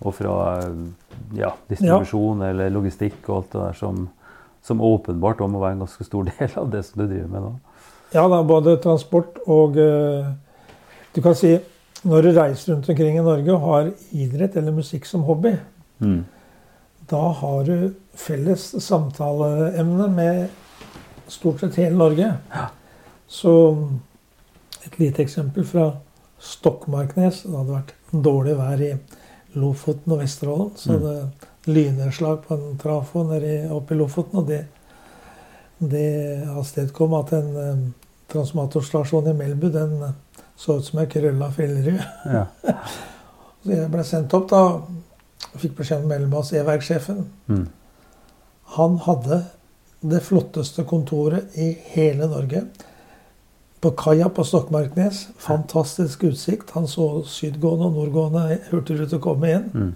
og 0.02 0.14
fra 0.18 0.34
eh, 0.64 0.80
ja, 1.38 1.52
distribusjon 1.70 2.42
eller 2.48 2.72
logistikk 2.74 3.28
og 3.28 3.36
alt 3.36 3.52
det 3.52 3.60
der 3.60 3.78
som, 3.78 4.08
som 4.64 4.80
åpenbart 4.84 5.40
må 5.48 5.60
være 5.62 5.76
en 5.78 5.84
ganske 5.86 6.04
stor 6.08 6.24
del 6.32 6.50
av 6.60 6.70
det 6.72 6.82
som 6.88 7.02
du 7.02 7.06
driver 7.06 7.30
med 7.30 7.46
nå. 7.46 7.52
Ja 8.14 8.26
da, 8.30 8.42
både 8.46 8.76
transport 8.82 9.38
og 9.50 9.78
eh, 9.80 10.26
Du 11.14 11.22
kan 11.22 11.34
si 11.38 11.54
når 12.04 12.22
du 12.26 12.28
reiser 12.36 12.72
rundt 12.74 12.88
omkring 12.92 13.16
i 13.16 13.22
Norge 13.24 13.52
og 13.54 13.62
har 13.64 13.86
idrett 14.12 14.56
eller 14.60 14.74
musikk 14.76 15.06
som 15.08 15.22
hobby, 15.24 15.54
Mm. 16.02 16.24
da 17.08 17.20
har 17.38 17.64
du 17.64 17.94
felles 18.18 18.64
samtaleemne 18.82 20.08
med 20.10 20.48
stort 21.30 21.60
sett 21.62 21.78
hele 21.78 21.94
Norge. 21.96 22.26
Så 23.30 23.52
et 24.84 24.98
lite 24.98 25.22
eksempel 25.22 25.64
fra 25.64 25.92
Stokmarknes. 26.42 27.44
Det 27.46 27.54
hadde 27.56 27.76
vært 27.78 27.94
dårlig 28.26 28.56
vær 28.58 28.82
i 28.84 28.90
Lofoten 29.54 30.12
og 30.12 30.20
Vesterålen. 30.22 30.70
Så 30.76 30.92
Mm. 30.92 31.02
det 31.02 31.74
lynnedslag 31.74 32.42
på 32.46 32.54
en 32.54 32.78
trafo 32.78 33.24
oppe 33.72 33.94
i 33.94 33.98
Lofoten. 33.98 34.38
Og 34.38 34.46
det, 34.46 34.66
det 35.78 36.44
avstedkom 36.48 37.14
at 37.14 37.32
en 37.32 37.56
um, 37.56 37.94
transformatorstasjon 38.28 39.30
i 39.30 39.32
Melbu 39.32 39.70
den 39.72 40.02
eh, 40.02 40.12
så 40.56 40.78
ut 40.78 40.84
som 40.86 41.00
ei 41.00 41.06
krølla 41.06 41.50
Fellerud. 41.50 42.02
Ja. 42.26 42.46
Så 43.64 43.72
jeg 43.72 43.88
ble 43.90 44.02
sendt 44.04 44.34
opp 44.36 44.50
da. 44.50 44.58
og 44.74 45.56
Fikk 45.56 45.78
beskjed 45.78 46.04
om 46.04 46.32
hos 46.32 46.52
E-verksjefen. 46.52 47.22
Mm. 47.48 47.68
Han 48.76 48.98
hadde 49.06 49.38
det 50.04 50.20
flotteste 50.22 50.84
kontoret 50.84 51.56
i 51.56 51.70
hele 51.94 52.28
Norge. 52.28 52.66
På 53.84 53.90
kaia 54.00 54.30
på 54.32 54.44
Stokmarknes. 54.48 55.26
Fantastisk 55.44 56.22
utsikt. 56.24 56.70
Han 56.72 56.86
så 56.88 57.08
sydgående 57.28 57.90
og 57.90 57.98
nordgående 57.98 58.58
hurtigruter 58.70 59.20
komme 59.20 59.50
inn. 59.52 59.66
Mm. 59.74 59.90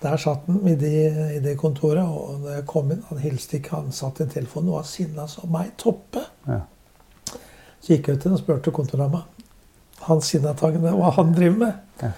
Der 0.00 0.16
satt 0.20 0.46
han 0.48 0.62
i 0.68 0.76
det, 0.80 0.94
i 1.36 1.42
det 1.44 1.58
kontoret, 1.60 2.04
og 2.04 2.40
når 2.40 2.54
jeg 2.54 2.64
kom 2.70 2.92
inn, 2.94 3.02
han 3.10 3.20
hilste 3.20 3.58
ikke. 3.58 3.74
Han 3.76 3.92
satt 3.92 4.22
i 4.24 4.28
telefonen 4.32 4.72
og 4.72 4.78
var 4.78 4.88
sinna 4.88 5.26
som 5.28 5.52
meg 5.52 5.74
toppe. 5.80 6.24
Ja. 6.48 6.62
Så 7.80 7.92
gikk 7.92 8.08
jeg 8.08 8.16
ut 8.16 8.24
til 8.24 8.32
ham 8.32 8.38
og 8.38 8.42
spurte 8.42 8.72
kontorama. 8.80 9.22
Han 10.06 10.24
sinnatagende 10.24 10.96
hva 10.96 11.12
han 11.18 11.36
driver 11.36 11.60
med. 11.66 11.82
Ja. 12.00 12.12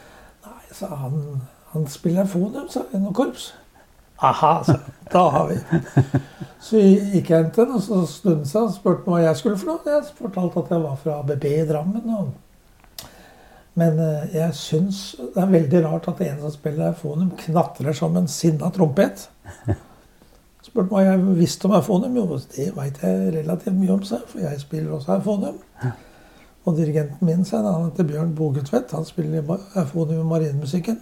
Nei, 0.47 0.63
sa 0.79 0.95
han. 1.03 1.23
Han 1.75 1.91
spiller 1.91 2.31
fonum, 2.31 2.71
sa 2.71 2.87
jeg. 2.93 3.03
Noe 3.03 3.15
korps. 3.19 3.51
Aha, 4.31 4.53
sa. 4.67 4.79
Da 5.13 5.27
har 5.35 5.51
vi. 5.51 5.59
Så 6.61 6.81
gikk 6.83 7.31
jeg 7.31 7.51
til 7.55 7.69
ham, 7.69 7.77
og 7.79 7.83
så 7.85 8.03
snudde 8.11 8.41
han 8.41 8.51
seg 8.51 8.67
og 8.67 8.75
spurte 8.75 9.07
hva 9.07 9.23
jeg 9.23 9.39
skulle 9.39 9.59
for 9.61 9.73
noe. 9.73 9.83
Jeg 9.87 10.17
fortalte 10.19 10.63
at 10.65 10.73
jeg 10.75 10.85
var 10.85 10.97
fra 11.03 11.19
ABB 11.23 11.45
i 11.53 11.67
Drammen. 11.69 12.15
Og... 12.19 13.05
Men 13.79 14.01
eh, 14.03 14.35
jeg 14.35 14.57
syns 14.59 15.03
det 15.21 15.43
er 15.43 15.53
veldig 15.53 15.85
rart 15.85 16.09
at 16.11 16.25
en 16.27 16.41
som 16.43 16.55
spiller 16.55 16.91
eufonum, 16.91 17.31
knatrer 17.45 17.95
som 17.95 18.17
en 18.19 18.27
sinna 18.31 18.73
trompet. 18.75 19.29
Spurte 20.67 20.91
hva 20.91 21.05
jeg 21.07 21.23
visste 21.39 21.71
om 21.71 21.77
eufonum. 21.79 22.19
Jo, 22.19 22.41
det 22.57 22.73
veit 22.77 22.99
jeg 23.07 23.33
relativt 23.39 23.79
mye 23.79 23.95
om, 23.95 24.05
seg, 24.05 24.27
for 24.29 24.43
jeg 24.43 24.61
spiller 24.61 24.99
også 24.99 25.15
eufonum. 25.15 25.63
Og 26.67 26.77
dirigenten 26.77 27.25
min 27.25 27.47
sa 27.49 27.63
han 27.65 27.87
heter 27.87 28.05
Bjørn 28.05 28.35
Bogetvedt. 28.37 28.93
Han 28.93 29.07
spiller 29.09 29.47
eufonium 29.79 30.27
i 30.27 30.29
marinemusikken. 30.35 30.99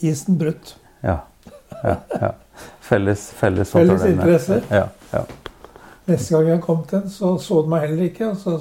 Isen 0.00 0.38
brutt. 0.40 0.74
Ja. 1.04 1.20
ja, 1.84 1.96
ja. 2.16 2.32
Felles, 2.80 3.28
felles, 3.36 3.70
felles 3.70 4.04
interesser. 4.08 4.64
Ja, 4.70 4.88
ja. 5.12 5.24
Neste 6.08 6.34
gang 6.34 6.48
jeg 6.54 6.60
kom 6.64 6.84
til 6.88 7.02
den, 7.02 7.10
så 7.12 7.36
så 7.42 7.62
han 7.62 7.70
meg 7.70 7.86
heller 7.86 8.08
ikke. 8.08 8.30
Og 8.30 8.36
så 8.36 8.58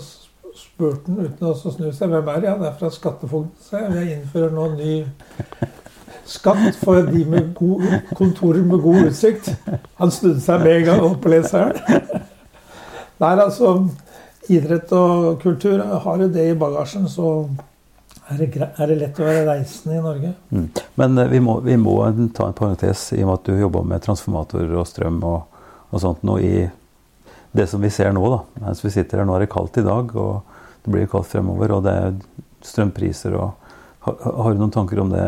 spurte 0.57 1.11
han 1.11 1.25
uten 1.25 1.47
å 1.47 1.53
snu 1.55 1.91
seg 1.95 2.11
hvem 2.11 2.31
er 2.33 2.41
det? 2.41 2.49
Ja, 2.49 2.57
det 2.59 2.69
er 2.71 2.77
fra 2.79 2.91
Skattefogden. 2.91 3.53
Så 3.63 3.79
jeg, 3.79 3.93
jeg 3.95 4.17
innfører 4.17 4.55
nå 4.55 4.67
ny 4.75 4.97
skatt 6.27 6.75
for 6.81 7.07
de 7.07 7.23
med 7.25 7.53
god, 7.55 7.85
kontorer 8.15 8.65
med 8.67 8.83
god 8.83 9.07
utsikt. 9.07 9.53
Han 10.01 10.11
snudde 10.11 10.43
seg 10.43 10.63
med 10.65 10.81
en 10.81 10.89
gang 10.89 11.05
opp 11.07 11.21
på 11.23 11.31
leseren. 11.31 11.79
Nei, 13.17 13.31
altså 13.33 13.77
Idrett 14.47 14.91
og 14.95 15.41
kultur 15.41 15.81
har 15.83 16.21
jo 16.23 16.27
det 16.31 16.45
i 16.51 16.55
bagasjen, 16.55 17.07
så 17.11 17.47
er 18.29 18.41
det, 18.41 18.67
er 18.77 18.89
det 18.91 18.97
lett 18.99 19.19
å 19.19 19.27
være 19.27 19.43
reisende 19.47 19.97
i 19.97 20.03
Norge. 20.03 20.33
Mm. 20.51 20.65
Men 20.99 21.19
uh, 21.19 21.27
vi, 21.31 21.39
må, 21.43 21.59
vi, 21.65 21.77
må, 21.79 21.95
ta 22.35 22.49
en 22.49 22.57
parentes 22.57 23.09
i 23.15 23.21
og 23.23 23.29
med 23.29 23.35
at 23.37 23.49
du 23.49 23.61
jobber 23.61 23.87
med 23.87 24.03
transformatorer 24.03 24.73
og 24.77 24.87
strøm 24.89 25.21
og, 25.27 25.61
og 25.91 26.03
sånt 26.03 26.25
nå 26.27 26.37
i 26.43 26.53
det 27.57 27.67
som 27.71 27.81
vi 27.81 27.91
ser 27.93 28.11
nå, 28.13 28.23
da. 28.31 28.41
Mens 28.65 28.83
vi 28.83 28.93
sitter 28.93 29.21
her 29.21 29.27
nå 29.27 29.37
er 29.37 29.45
det 29.45 29.51
kaldt 29.53 29.79
i 29.79 29.85
dag, 29.85 30.11
og 30.19 30.83
det 30.83 30.93
blir 30.93 31.09
kaldt 31.11 31.31
fremover, 31.31 31.77
og 31.77 31.85
det 31.87 31.95
er 32.03 32.19
strømpriser 32.67 33.37
og 33.37 33.63
Har, 34.07 34.15
har 34.23 34.53
du 34.53 34.61
noen 34.61 34.71
tanker 34.71 35.01
om 35.03 35.09
det? 35.11 35.23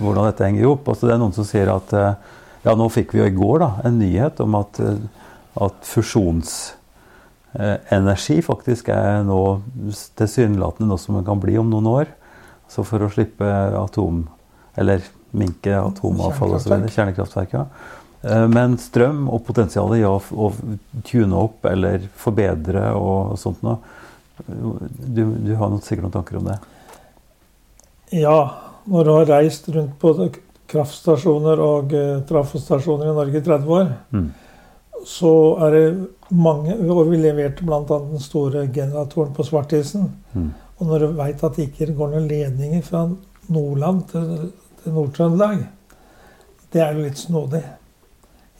Hvordan 0.00 0.24
dette 0.26 0.46
henger 0.46 0.72
opp? 0.72 0.88
Altså, 0.88 1.06
det 1.06 1.12
er 1.14 1.20
noen 1.20 1.34
som 1.36 1.46
sier 1.46 1.68
at 1.70 1.92
uh, 1.94 2.14
Ja, 2.64 2.74
nå 2.74 2.88
fikk 2.90 3.14
vi 3.14 3.20
jo 3.20 3.28
i 3.28 3.34
går 3.36 3.62
da, 3.62 3.68
en 3.86 4.00
nyhet 4.00 4.40
om 4.42 4.56
at, 4.58 4.80
uh, 4.82 5.28
at 5.66 5.86
fusjons 5.86 6.56
Eh, 6.70 6.79
energi 7.90 8.38
faktisk 8.46 8.88
er 8.94 9.24
nå 9.26 9.40
tilsynelatende 10.18 10.90
noe 10.92 11.02
som 11.02 11.18
kan 11.26 11.40
bli 11.42 11.56
om 11.58 11.70
noen 11.70 11.88
år. 11.90 12.10
Så 12.70 12.84
for 12.86 13.02
å 13.02 13.10
slippe 13.10 13.46
atom 13.74 14.28
Eller 14.78 15.02
minke 15.34 15.74
atomavfall 15.74 16.54
osv. 16.56 16.72
Kjernekraftverk. 16.90 17.54
Ja. 17.54 17.64
Eh, 18.22 18.46
men 18.50 18.76
strøm 18.78 19.24
og 19.28 19.42
potensialet 19.46 20.00
i 20.00 20.04
å, 20.06 20.14
å, 20.18 20.50
tune 21.06 21.36
opp 21.36 21.66
eller 21.66 22.06
forbedre 22.18 22.92
og 22.94 23.34
sånt 23.38 23.64
noe 23.66 23.80
du, 24.40 25.24
du 25.42 25.50
har 25.58 25.74
sikkert 25.84 26.06
noen 26.06 26.14
tanker 26.14 26.38
om 26.38 26.46
det? 26.48 26.56
Ja. 28.22 28.38
Når 28.90 29.04
du 29.04 29.10
har 29.12 29.26
reist 29.28 29.68
rundt 29.74 29.98
på 30.00 30.14
kraftstasjoner 30.70 31.60
og 31.60 31.92
trafostasjoner 32.26 33.10
i 33.10 33.16
Norge 33.18 33.42
i 33.42 33.44
30 33.44 33.74
år, 33.76 33.90
mm 34.14 34.30
så 35.06 35.32
er 35.66 35.74
det 35.74 35.84
mange 36.30 36.76
Og 36.78 37.10
vi 37.10 37.18
leverte 37.20 37.64
bl.a. 37.66 37.82
den 37.88 38.22
store 38.22 38.66
generatoren 38.72 39.32
på 39.34 39.44
Svartisen. 39.46 40.12
Mm. 40.32 40.52
Og 40.78 40.86
når 40.86 41.02
du 41.02 41.18
veit 41.18 41.44
at 41.44 41.56
det 41.56 41.68
ikke 41.68 41.92
går 41.96 42.14
noen 42.14 42.28
ledninger 42.30 42.82
fra 42.86 43.04
Nordland 43.50 44.06
til, 44.12 44.48
til 44.82 44.94
Nord-Trøndelag, 44.96 45.66
det 46.72 46.82
er 46.82 46.94
jo 46.94 47.04
litt 47.04 47.18
snodig. 47.18 47.62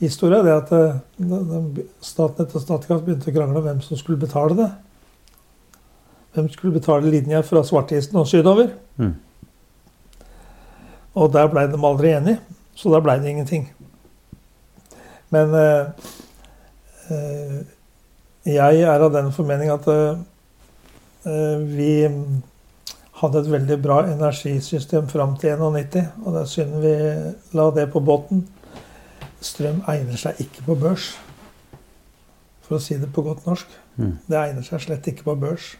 Historia 0.01 0.41
er 0.41 0.55
at 0.57 0.71
eh, 0.75 1.81
Statnett 2.03 2.55
og 2.57 2.63
Statkraft 2.63 3.05
begynte 3.05 3.31
å 3.31 3.35
krangle 3.35 3.61
om 3.61 3.67
hvem 3.67 3.81
som 3.85 3.99
skulle 3.99 4.21
betale 4.21 4.57
det. 4.57 4.69
Hvem 6.35 6.47
skulle 6.51 6.77
betale 6.77 7.11
linja 7.11 7.41
fra 7.45 7.63
Svartisen 7.67 8.17
og 8.19 8.27
sydover? 8.29 8.71
Mm. 8.97 9.15
Og 11.21 11.31
der 11.33 11.49
blei 11.51 11.67
de 11.69 11.79
aldri 11.79 12.13
enige, 12.15 12.39
så 12.75 12.91
da 12.91 13.01
blei 13.03 13.17
det 13.19 13.31
ingenting. 13.33 13.69
Men 15.31 15.55
Eh, 15.55 15.87
jeg 18.45 18.81
er 18.81 19.03
av 19.05 19.11
den 19.13 19.29
formening 19.33 19.69
at 19.69 19.87
eh, 19.91 21.59
vi 21.61 21.91
hadde 23.21 23.41
et 23.43 23.51
veldig 23.51 23.77
bra 23.83 23.99
energisystem 24.09 25.09
fram 25.11 25.35
til 25.37 25.61
91, 25.61 26.07
og 26.25 26.33
det 26.33 26.41
er 26.41 26.49
synd 26.49 26.79
vi 26.81 26.95
la 27.57 27.67
det 27.75 27.85
på 27.93 28.01
båten. 28.01 28.47
Strøm 29.41 29.83
egner 29.89 30.17
seg 30.17 30.41
ikke 30.41 30.65
på 30.65 30.77
børs, 30.81 31.11
for 32.65 32.79
å 32.79 32.81
si 32.81 32.97
det 32.97 33.11
på 33.13 33.23
godt 33.25 33.45
norsk. 33.45 33.69
Mm. 34.01 34.15
Det 34.25 34.39
egner 34.39 34.65
seg 34.65 34.81
slett 34.87 35.09
ikke 35.11 35.27
på 35.29 35.37
børs. 35.43 35.75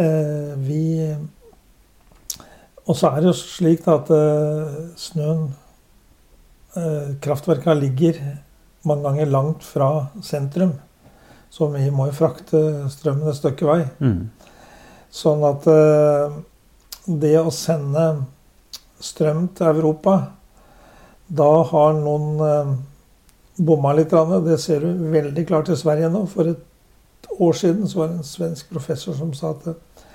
Eh, 0.00 0.56
vi 0.56 1.12
Og 2.88 2.96
så 2.96 3.12
er 3.12 3.20
det 3.20 3.28
jo 3.28 3.34
slik 3.36 3.84
at 3.86 4.08
snøen 4.98 5.52
Kraftverka 7.22 7.76
ligger 7.76 8.16
mange 8.88 9.06
ganger 9.06 9.30
langt 9.30 9.64
fra 9.64 9.90
sentrum. 10.22 10.72
Så 11.52 11.68
vi 11.74 11.90
må 11.92 12.08
jo 12.08 12.16
frakte 12.16 12.62
strømmen 12.92 13.28
et 13.28 13.38
stykke 13.38 13.68
vei. 13.68 13.80
Mm. 14.00 14.30
Sånn 15.12 15.44
at 15.44 15.66
uh, 15.68 16.38
det 17.06 17.34
å 17.40 17.52
sende 17.52 18.06
strøm 19.02 19.48
til 19.56 19.66
Europa 19.74 20.14
Da 21.26 21.48
har 21.68 21.96
noen 21.98 22.40
uh, 22.40 22.72
bomma 23.60 23.92
litt. 23.96 24.14
Det 24.46 24.58
ser 24.60 24.84
du 24.84 25.08
veldig 25.12 25.44
klart 25.48 25.68
i 25.72 25.76
Sverige 25.76 26.08
nå. 26.12 26.24
For 26.32 26.48
et 26.54 27.28
år 27.38 27.58
siden 27.58 27.88
så 27.88 28.02
var 28.02 28.12
det 28.12 28.20
en 28.22 28.30
svensk 28.32 28.72
professor 28.72 29.16
som 29.18 29.34
sa 29.36 29.52
at 29.52 29.68
uh, 29.68 30.08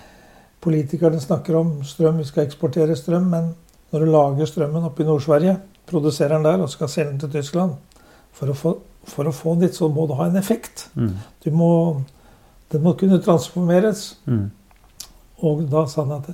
politikerne 0.63 1.21
snakker 1.21 1.55
om 1.55 1.77
strøm, 1.85 2.17
vi 2.17 2.27
skal 2.27 2.47
eksportere 2.47 2.95
strøm, 2.97 3.29
men 3.31 3.51
når 3.93 4.03
du 4.03 4.11
lager 4.11 4.49
strømmen 4.49 4.87
oppe 4.89 5.03
i 5.03 5.07
Nord-Sverige, 5.07 5.59
produserer 5.87 6.35
den 6.35 6.47
der 6.47 6.63
og 6.63 6.71
skal 6.73 6.89
selge 6.91 7.13
den 7.13 7.21
til 7.21 7.35
Tyskland, 7.37 7.77
for 8.37 8.53
å, 8.53 8.57
få, 8.57 8.73
for 9.09 9.29
å 9.29 9.33
få 9.35 9.55
dit, 9.61 9.73
så 9.73 9.89
må 9.91 10.05
det 10.09 10.17
ha 10.19 10.29
en 10.29 10.39
effekt. 10.39 10.87
Mm. 10.95 11.15
Du 11.43 11.49
må, 11.55 11.71
den 12.73 12.85
må 12.85 12.93
kunne 12.99 13.19
transformeres. 13.23 14.11
Mm. 14.29 14.45
Og 15.47 15.65
da 15.71 15.85
sa 15.89 16.05
han 16.05 16.19
at 16.19 16.31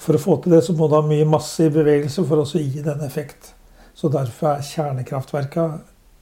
for 0.00 0.16
å 0.16 0.22
få 0.22 0.38
til 0.40 0.56
det, 0.56 0.62
så 0.64 0.74
må 0.76 0.88
du 0.88 0.96
ha 0.96 1.02
mye 1.04 1.28
masse 1.28 1.66
i 1.66 1.72
bevegelse 1.72 2.24
for 2.28 2.42
å 2.42 2.46
gi 2.48 2.84
den 2.84 3.02
effekt. 3.04 3.52
Så 3.96 4.08
derfor 4.12 4.54
er 4.54 4.64
kjernekraftverka, 4.64 5.66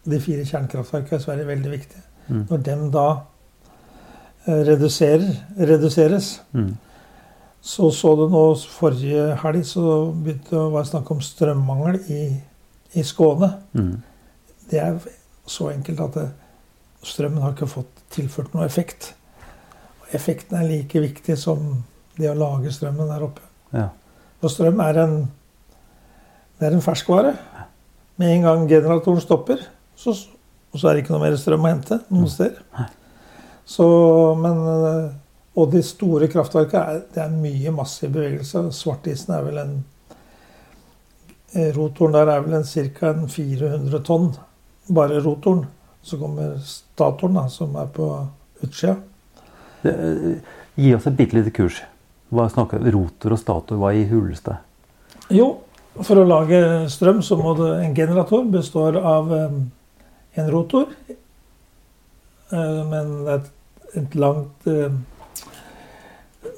de 0.09 0.18
fire 0.22 0.46
kjernekraftverka 0.48 1.18
i 1.18 1.22
Sverige 1.22 1.51
veldig 1.53 1.70
viktige. 1.70 2.05
Mm. 2.29 2.42
Når 2.48 2.64
dem 2.66 2.85
da 2.92 3.07
eh, 4.48 4.62
reduserer, 4.68 5.31
reduseres 5.57 6.35
mm. 6.53 6.68
Så 7.68 7.88
så 7.90 8.12
du 8.16 8.29
nå 8.31 8.42
forrige 8.70 9.33
helg 9.42 9.64
så 9.66 9.83
begynte 10.14 10.53
det 10.53 10.61
å 10.61 10.68
være 10.72 10.88
snakk 10.92 11.09
om 11.11 11.22
strømmangel 11.24 11.96
i, 12.14 12.20
i 12.94 13.03
Skåne. 13.05 13.48
Mm. 13.74 13.96
Det 14.70 14.81
er 14.83 14.98
så 15.48 15.70
enkelt 15.72 16.00
at 16.04 16.18
det, 16.18 16.28
strømmen 17.07 17.42
har 17.42 17.54
ikke 17.54 17.70
fått 17.70 18.02
tilført 18.12 18.54
noe 18.54 18.66
effekt. 18.66 19.12
Og 20.02 20.14
effekten 20.18 20.59
er 20.59 20.68
like 20.68 21.02
viktig 21.02 21.37
som 21.38 21.83
det 22.18 22.31
å 22.31 22.38
lage 22.38 22.72
strømmen 22.74 23.11
der 23.11 23.24
oppe. 23.24 23.44
Ja. 23.72 23.88
Og 24.42 24.52
strøm 24.52 24.81
er 24.83 25.02
en, 25.04 25.16
det 26.59 26.68
er 26.68 26.76
en 26.76 26.85
ferskvare. 26.85 27.35
Med 28.18 28.35
en 28.35 28.48
gang 28.48 28.66
generatoren 28.70 29.22
stopper, 29.22 29.62
så, 29.98 30.14
så 30.14 30.88
er 30.88 30.96
det 30.96 31.04
ikke 31.04 31.14
noe 31.14 31.26
mer 31.26 31.38
strøm 31.38 31.66
å 31.66 31.70
hente 31.70 32.00
noen 32.09 32.26
mm. 32.26 32.33
steder. 32.35 32.88
Så, 33.68 33.87
men, 34.40 34.59
og 35.59 35.70
de 35.74 35.85
store 35.85 36.31
kraftverkene 36.33 37.04
det 37.14 37.22
er 37.22 37.38
mye 37.38 37.74
massiv 37.76 38.14
bevegelse. 38.16 38.68
Svartisen 38.74 39.37
er 39.37 39.46
vel 39.46 39.62
en 39.62 39.78
Rotoren 41.48 42.12
der 42.12 42.28
er 42.28 42.42
vel 42.44 42.59
en 42.59 42.66
ca. 42.68 43.14
400 43.33 44.02
tonn 44.04 44.26
bare 44.88 45.20
rotoren. 45.20 45.66
Så 46.03 46.18
kommer 46.18 46.57
statoren, 46.64 47.37
da, 47.37 47.48
som 47.53 47.77
er 47.77 47.88
på 47.92 48.09
utsida. 48.64 48.96
Eh, 49.83 50.38
gi 50.79 50.94
oss 50.94 51.07
et 51.11 51.16
bitte 51.18 51.37
lite 51.38 51.53
kurs. 51.55 51.81
Hva 52.35 52.48
snakker 52.53 52.83
Rotor 52.92 53.35
og 53.35 53.40
stator, 53.40 53.81
hva 53.81 53.94
i 53.96 54.05
huleste? 54.09 54.59
Jo, 55.33 55.49
for 55.99 56.20
å 56.20 56.26
lage 56.28 56.61
strøm 56.93 57.22
så 57.24 57.39
må 57.41 57.55
det 57.59 57.70
En 57.82 57.95
generator 57.97 58.45
består 58.53 58.99
av 59.01 59.32
um, 59.32 59.62
en 60.39 60.51
rotor. 60.53 60.93
Uh, 62.53 62.84
men 62.89 63.14
det 63.26 63.34
er 63.34 63.47
et, 64.03 64.14
langt 64.14 64.68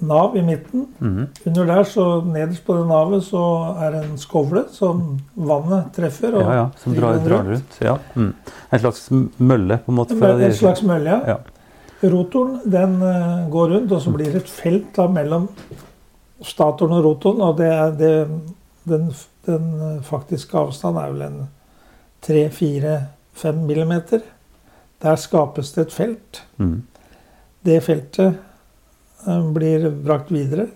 nav 0.01 0.37
i 0.37 0.43
midten. 0.43 0.87
Mm. 1.01 1.27
Under 1.47 1.67
der, 1.67 1.85
så 1.85 2.05
Nederst 2.25 2.65
på 2.67 2.77
det 2.77 2.87
navet 2.89 3.25
så 3.27 3.43
er 3.81 3.95
det 3.95 4.03
en 4.05 4.19
skovle 4.21 4.65
som 4.73 5.03
vannet 5.35 5.93
treffer. 5.97 6.37
ja, 6.41 6.55
ja, 6.55 6.67
Som 6.79 6.97
drar, 6.97 7.21
drar 7.25 7.45
rundt. 7.45 7.79
Ja. 7.81 7.99
Mm. 8.15 8.33
En 8.71 8.81
slags 8.81 9.09
mølle, 9.37 9.79
på 9.85 9.93
en 9.93 9.99
måte? 9.99 10.17
En, 10.17 10.43
en 10.47 10.57
slags 10.57 10.83
mølle, 10.83 11.11
ja. 11.11 11.37
ja. 11.37 12.11
Rotoren 12.11 12.61
den 12.65 12.97
uh, 13.03 13.47
går 13.53 13.69
rundt, 13.75 13.93
og 13.93 14.03
så 14.03 14.13
blir 14.15 14.33
det 14.33 14.45
et 14.45 14.53
felt 14.53 14.93
da, 14.97 15.09
mellom 15.13 15.49
statoren 16.41 16.97
og 16.97 17.05
rotoren. 17.05 17.43
Og 17.45 17.57
det 17.61 17.71
er 17.71 17.97
det, 17.97 18.13
den, 18.89 19.11
den 19.47 19.73
eh, 19.85 19.97
faktiske 20.05 20.57
avstanden 20.57 21.03
er 21.03 21.11
vel 21.13 21.27
en 21.27 21.41
3-4-5 22.25 23.67
millimeter. 23.67 24.23
Der 25.05 25.21
skapes 25.21 25.75
det 25.77 25.91
et 25.91 25.93
felt. 25.93 26.41
Mm. 26.57 26.79
Det 27.69 27.83
feltet 27.85 28.41
Eh, 28.41 28.50
blir 29.55 29.91
brakt 30.05 30.31
videre. 30.33 30.69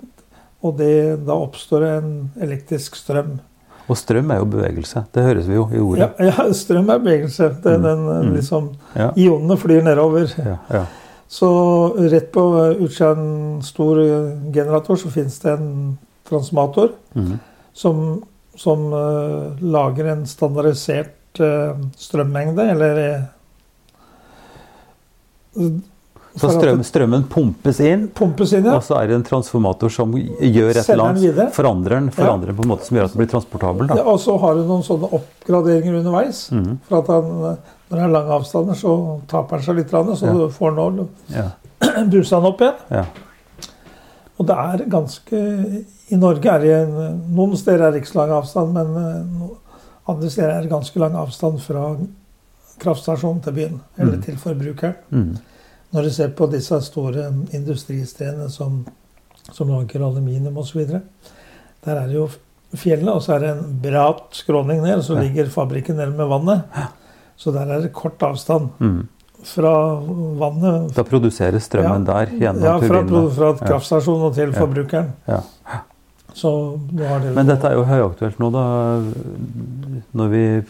Og 0.64 0.78
det, 0.78 0.92
da 1.26 1.36
oppstår 1.36 1.84
en 1.88 2.12
elektrisk 2.40 2.96
strøm. 2.96 3.36
Og 3.84 3.98
strøm 4.00 4.30
er 4.32 4.40
jo 4.40 4.48
bevegelse. 4.48 5.04
Det 5.12 5.24
høres 5.26 5.48
vi 5.48 5.58
jo 5.58 5.64
i 5.68 5.80
ordet. 5.82 6.06
Ja, 6.16 6.30
ja 6.30 6.46
strøm 6.56 6.88
er 6.88 7.02
bevegelse. 7.02 7.50
Det, 7.64 7.74
mm. 7.78 7.84
den, 7.84 8.04
mm. 8.08 8.30
liksom, 8.38 8.70
ja. 8.96 9.10
Ionene 9.20 9.58
flyr 9.60 9.84
nedover. 9.84 10.30
Ja, 10.40 10.84
Så 11.28 11.50
rett 11.98 12.30
på 12.32 12.44
utsida 12.78 13.10
av 13.10 13.18
en 13.18 13.62
stor 13.64 14.00
generator 14.54 14.96
så 15.00 15.10
finnes 15.12 15.36
det 15.42 15.52
en 15.52 15.98
transformator 16.28 16.92
mm. 17.12 17.38
som, 17.72 18.24
som 18.56 18.86
uh, 18.92 19.60
lager 19.60 20.08
en 20.12 20.26
standardisert 20.26 21.40
uh, 21.40 21.80
strømmengde, 22.00 22.68
eller 22.70 23.00
eh, 23.04 23.24
Så 26.34 26.48
strøm, 26.50 26.80
strømmen 26.82 27.24
pumpes 27.30 27.78
inn, 27.80 28.08
pumpes 28.10 28.52
inn, 28.56 28.64
ja. 28.66 28.72
og 28.74 28.82
så 28.82 28.96
er 28.98 29.06
det 29.06 29.14
en 29.20 29.26
transformator 29.26 29.92
som 29.94 30.10
gjør 30.16 30.72
et 30.80 30.88
eller 30.90 31.04
annet. 31.12 31.52
Forandrer 31.54 31.94
den, 32.00 32.08
forandrer 32.10 32.50
den 32.50 32.56
på 32.58 32.64
en 32.64 32.72
måte 32.72 32.88
som 32.88 32.96
gjør 32.98 33.04
at 33.06 33.12
den 33.14 33.20
blir 33.22 33.30
transportabel. 33.30 33.92
ja. 33.94 34.02
Og 34.02 34.18
så 34.20 34.34
har 34.42 34.56
du 34.58 34.64
noen 34.66 34.82
sånne 34.82 35.10
oppgraderinger 35.14 36.00
underveis. 36.00 36.48
Mhm. 36.50 36.80
For 36.88 36.98
at 36.98 37.12
han, 37.14 37.30
når 37.38 37.94
det 37.94 38.02
er 38.08 38.14
lange 38.16 38.34
avstander, 38.40 38.74
så 38.74 38.96
taper 39.30 39.56
han 39.60 39.64
seg 39.68 39.76
litt, 39.76 39.90
så 39.94 40.26
Ja. 40.26 40.32
du 40.32 40.48
får 40.50 40.74
nå 40.74 41.08
Ja. 41.30 41.50
han 41.80 42.44
opp 42.50 42.60
igjen. 42.60 42.74
Ja. 42.90 43.04
Og 44.38 44.46
det 44.46 44.56
er 44.58 44.84
ganske 44.90 45.84
I 46.10 46.16
Norge 46.16 46.50
er 46.50 46.58
det 46.58 46.88
noen 47.30 47.56
steder 47.56 47.86
er 47.86 47.92
det 47.92 48.02
ikke 48.02 48.12
så 48.12 48.18
lang 48.26 48.30
avstand, 48.42 48.72
men 48.74 49.50
andre 50.08 50.28
steder 50.30 50.50
er 50.50 50.62
det 50.62 50.70
ganske 50.70 50.98
lang 50.98 51.14
avstand 51.14 51.60
fra 51.60 51.96
kraftstasjonen 52.82 53.40
til 53.44 53.52
byen, 53.52 53.80
eller 53.98 54.16
Mm. 54.16 54.22
til 54.22 54.34
forbrukeren. 54.36 54.94
Mhm. 55.10 55.36
Når 55.94 56.02
du 56.02 56.10
ser 56.10 56.28
på 56.34 56.48
disse 56.50 56.80
store 56.82 57.28
industristedene 57.54 58.48
som, 58.50 58.80
som 59.52 59.68
lager 59.70 60.02
aluminium 60.02 60.56
osv. 60.58 60.84
Der 61.84 61.96
er 62.00 62.06
det 62.10 62.16
jo 62.18 62.28
fjellene, 62.74 63.14
og 63.14 63.22
så 63.22 63.36
er 63.36 63.44
det 63.44 63.50
en 63.54 63.80
bratt 63.84 64.34
skråning 64.34 64.82
ned, 64.82 64.96
og 64.98 65.04
så 65.06 65.14
Ja. 65.14 65.22
ligger 65.22 65.46
fabrikken 65.54 65.96
nede 65.96 66.10
med 66.16 66.26
vannet. 66.26 66.64
Så 67.38 67.52
der 67.54 67.66
er 67.70 67.80
det 67.82 67.92
kort 67.92 68.18
avstand 68.22 68.70
Mm 68.80 69.08
fra 69.44 70.00
vannet 70.40 70.94
Da 70.96 71.02
produseres 71.04 71.66
strømmen 71.68 72.06
der 72.08 72.30
gjennom 72.32 72.62
ja, 72.64 72.78
fra, 72.80 73.02
turbinene. 73.02 73.30
fra 73.36 73.50
Ja. 73.52 73.66
kraftstasjonen 73.66 74.22
og 74.30 74.34
til 74.34 74.48
Ja. 74.54 74.58
forbrukeren. 74.60 75.12
Ja. 75.28 75.40
Det 76.34 77.34
Men 77.34 77.46
dette 77.46 77.64
er 77.68 77.74
jo 77.74 77.84
høyaktuelt 77.84 78.38
nå, 78.38 78.50
da. 78.50 78.64
Når 80.14 80.28
vi 80.30 80.62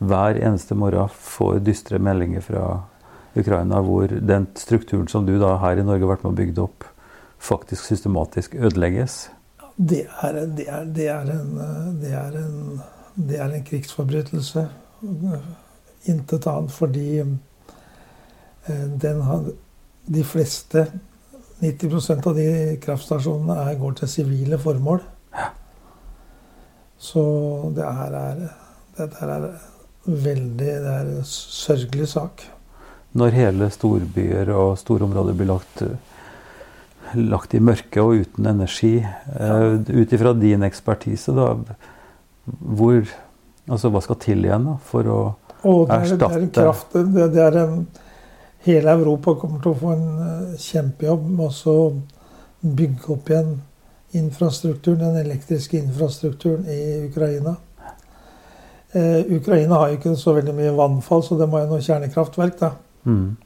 hver 0.00 0.34
eneste 0.42 0.74
morgen 0.74 1.08
får 1.08 1.60
dystre 1.64 1.98
meldinger 1.98 2.42
fra 2.42 2.80
Ukraina 3.36 3.80
hvor 3.86 4.10
den 4.10 4.46
strukturen 4.58 5.08
som 5.08 5.26
du 5.26 5.36
da 5.38 5.56
her 5.62 5.78
i 5.78 5.84
Norge 5.86 6.02
har 6.02 6.14
vært 6.14 6.24
med 6.24 6.32
og 6.32 6.40
bygd 6.40 6.62
opp, 6.64 6.86
faktisk 7.40 7.86
systematisk 7.86 8.56
ødelegges. 8.58 9.28
Det 9.76 10.04
er, 10.22 10.40
det 10.56 10.66
er, 10.68 10.84
det 10.84 11.06
er, 11.08 11.30
en, 11.32 11.52
det 12.02 12.10
er, 12.12 12.34
en, 12.42 12.80
det 13.16 13.38
er 13.40 13.54
en 13.54 13.64
krigsforbrytelse. 13.64 14.66
Intet 16.10 16.48
annet. 16.50 16.72
Fordi 16.72 17.06
eh, 17.20 18.84
den 19.00 19.22
har 19.24 19.50
De 20.10 20.22
fleste 20.24 20.86
90% 21.60 22.26
av 22.26 22.34
de 22.34 22.76
kraftstasjonene 22.82 23.56
er, 23.62 23.76
går 23.78 23.98
til 24.00 24.08
sivile 24.08 24.58
formål. 24.58 25.02
Så 26.98 27.22
det 27.76 27.84
her 27.84 28.16
er 28.16 28.40
Dette 28.96 29.20
her 29.20 29.30
er 29.36 29.44
veldig 30.04 30.56
Det 30.58 30.94
er 30.96 31.12
en 31.12 31.24
sørgelig 31.24 32.08
sak. 32.08 32.42
Når 33.18 33.34
hele 33.34 33.70
storbyer 33.74 34.52
og 34.54 34.76
store 34.78 35.06
områder 35.08 35.34
blir 35.34 35.50
lagt, 35.50 35.82
lagt 37.18 37.54
i 37.54 37.62
mørke 37.62 38.04
og 38.04 38.22
uten 38.22 38.46
energi. 38.46 39.00
Uh, 39.34 39.80
Ut 39.82 40.12
ifra 40.14 40.34
din 40.38 40.62
ekspertise, 40.66 41.34
da, 41.34 41.54
hvor 42.44 43.02
Altså, 43.70 43.90
hva 43.92 44.00
skal 44.02 44.18
til 44.18 44.46
igjen 44.46 44.64
da, 44.66 44.76
for 44.82 45.06
å 45.06 45.18
Og 45.62 45.84
det 45.86 45.96
er, 45.96 46.14
det 46.18 46.26
er 46.26 46.38
en 46.40 46.52
kraft 46.56 46.94
det, 46.96 47.26
det 47.34 47.42
er 47.44 47.58
en, 47.60 47.82
Hele 48.64 48.92
Europa 48.96 49.36
kommer 49.40 49.60
til 49.62 49.72
å 49.72 49.78
få 49.80 49.92
en 49.94 50.06
eh, 50.24 50.56
kjempejobb 50.60 51.22
med 51.32 51.60
å 51.70 51.76
bygge 52.60 53.12
opp 53.14 53.30
igjen 53.30 53.54
infrastrukturen, 54.20 55.00
den 55.00 55.16
elektriske 55.22 55.78
infrastrukturen 55.78 56.66
i 56.68 57.06
Ukraina. 57.06 57.54
Eh, 58.92 59.32
Ukraina 59.38 59.78
har 59.80 59.88
jo 59.88 59.96
ikke 59.96 60.12
så 60.18 60.34
veldig 60.36 60.52
mye 60.58 60.74
vannfall, 60.76 61.24
så 61.24 61.38
det 61.40 61.48
må 61.48 61.62
jo 61.62 61.70
noe 61.70 61.86
kjernekraftverk. 61.86 62.58
da. 62.60 62.72
Mm, 63.04 63.36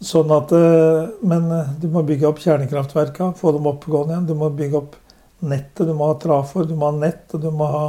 Sånn 0.00 0.30
at, 0.34 0.52
eh, 0.52 1.08
Men 1.22 1.50
eh, 1.50 1.72
du 1.80 1.88
må 1.88 2.02
bygge 2.06 2.28
opp 2.28 2.40
kjernekraftverka, 2.42 3.32
få 3.38 3.54
dem 3.56 3.68
oppegående 3.70 4.14
igjen. 4.14 4.26
Du 4.28 4.34
må 4.36 4.50
bygge 4.52 4.80
opp 4.82 4.96
nettet, 5.40 5.86
du 5.86 5.94
må 5.96 6.10
ha 6.10 6.18
trafor, 6.20 6.66
du 6.68 6.74
må 6.76 6.90
ha 6.90 6.98
nett, 6.98 7.24
og 7.32 7.40
du 7.40 7.48
må 7.50 7.68
ha 7.72 7.86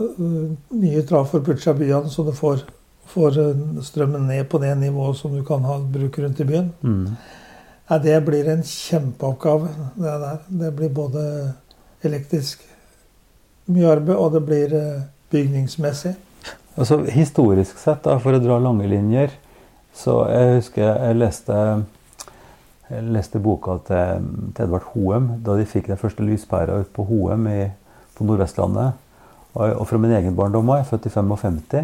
eh, 0.00 0.54
nye 0.80 1.04
trafor 1.08 1.44
på 1.44 1.56
utsida 1.56 1.74
av 1.74 1.82
byene, 1.82 2.12
så 2.12 2.24
du 2.24 2.32
får, 2.36 2.64
får 3.12 3.38
strømmen 3.84 4.26
ned 4.30 4.48
på 4.48 4.60
det 4.62 4.72
nivået 4.80 5.20
som 5.20 5.36
du 5.36 5.44
kan 5.44 5.64
ha 5.68 5.78
bruk 5.78 6.18
rundt 6.22 6.40
i 6.40 6.48
byen. 6.48 6.74
mm. 6.82 7.06
Ja, 7.90 7.98
det 7.98 8.14
blir 8.24 8.46
en 8.48 8.62
kjempeoppgave. 8.64 9.68
Det, 9.98 10.12
der. 10.22 10.36
det 10.48 10.68
blir 10.78 10.92
både 10.96 11.22
elektrisk 12.06 12.62
mye 13.68 13.90
arbeid, 13.90 14.16
og 14.16 14.32
det 14.32 14.40
blir 14.46 14.76
bygningsmessig. 15.34 16.14
Altså, 16.72 17.02
historisk 17.12 17.76
sett, 17.76 18.00
da, 18.06 18.16
for 18.22 18.32
å 18.32 18.40
dra 18.40 18.56
lange 18.62 18.86
linjer, 18.88 19.34
så 19.92 20.22
jeg 20.32 20.54
husker 20.56 20.86
jeg 20.86 21.18
leste, 21.18 21.56
jeg 22.88 23.08
leste 23.12 23.42
boka 23.44 23.76
til, 23.88 24.30
til 24.56 24.64
Edvard 24.64 24.86
Hoem 24.94 25.28
da 25.44 25.58
de 25.58 25.68
fikk 25.68 25.90
den 25.92 26.00
første 26.00 26.24
lyspæra 26.24 26.80
ut 26.80 26.92
på 26.96 27.04
Hoem 27.10 27.44
i, 27.50 27.60
på 28.16 28.24
Nordvestlandet. 28.24 28.96
Og, 29.52 29.66
og 29.68 29.84
fra 29.90 30.00
min 30.00 30.14
egen 30.16 30.36
barndom 30.38 30.72
òg, 30.72 30.80
jeg 30.80 30.86
er 30.86 30.90
født 30.94 31.10
i 31.10 31.14
55, 31.18 31.82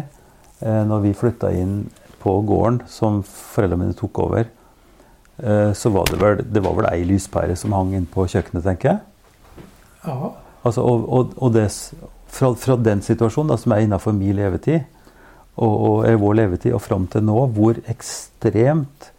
eh, 0.65 0.81
når 0.89 1.05
vi 1.05 1.15
flytta 1.17 1.53
inn 1.53 1.75
på 2.19 2.33
gården 2.49 2.81
som 2.89 3.21
foreldrene 3.29 3.83
mine 3.85 3.97
tok 3.97 4.23
over, 4.25 4.49
eh, 5.37 5.69
så 5.77 5.93
var 5.93 6.09
det 6.09 6.17
vel 6.23 6.41
det 6.49 6.65
var 6.65 6.79
vel 6.81 6.89
ei 6.89 7.05
lyspære 7.07 7.57
som 7.61 7.77
hang 7.77 7.93
inn 7.93 8.09
på 8.09 8.25
kjøkkenet, 8.25 8.65
tenker 8.65 8.95
jeg. 8.95 9.01
Ja, 10.07 10.33
Altså, 10.59 10.83
og 10.83 11.05
og, 11.07 11.35
og 11.39 11.53
det, 11.55 11.69
fra, 12.29 12.53
fra 12.55 12.77
den 12.79 13.01
situasjonen, 13.05 13.53
da, 13.53 13.57
som 13.59 13.73
er 13.75 13.85
innafor 13.85 14.15
min 14.15 14.35
levetid, 14.37 14.85
og, 15.59 15.73
og 15.73 15.95
er 16.07 16.19
vår 16.21 16.37
levetid, 16.43 16.75
og 16.75 16.83
fram 16.83 17.07
til 17.11 17.25
nå, 17.27 17.39
hvor 17.55 17.79
ekstremt 17.91 19.09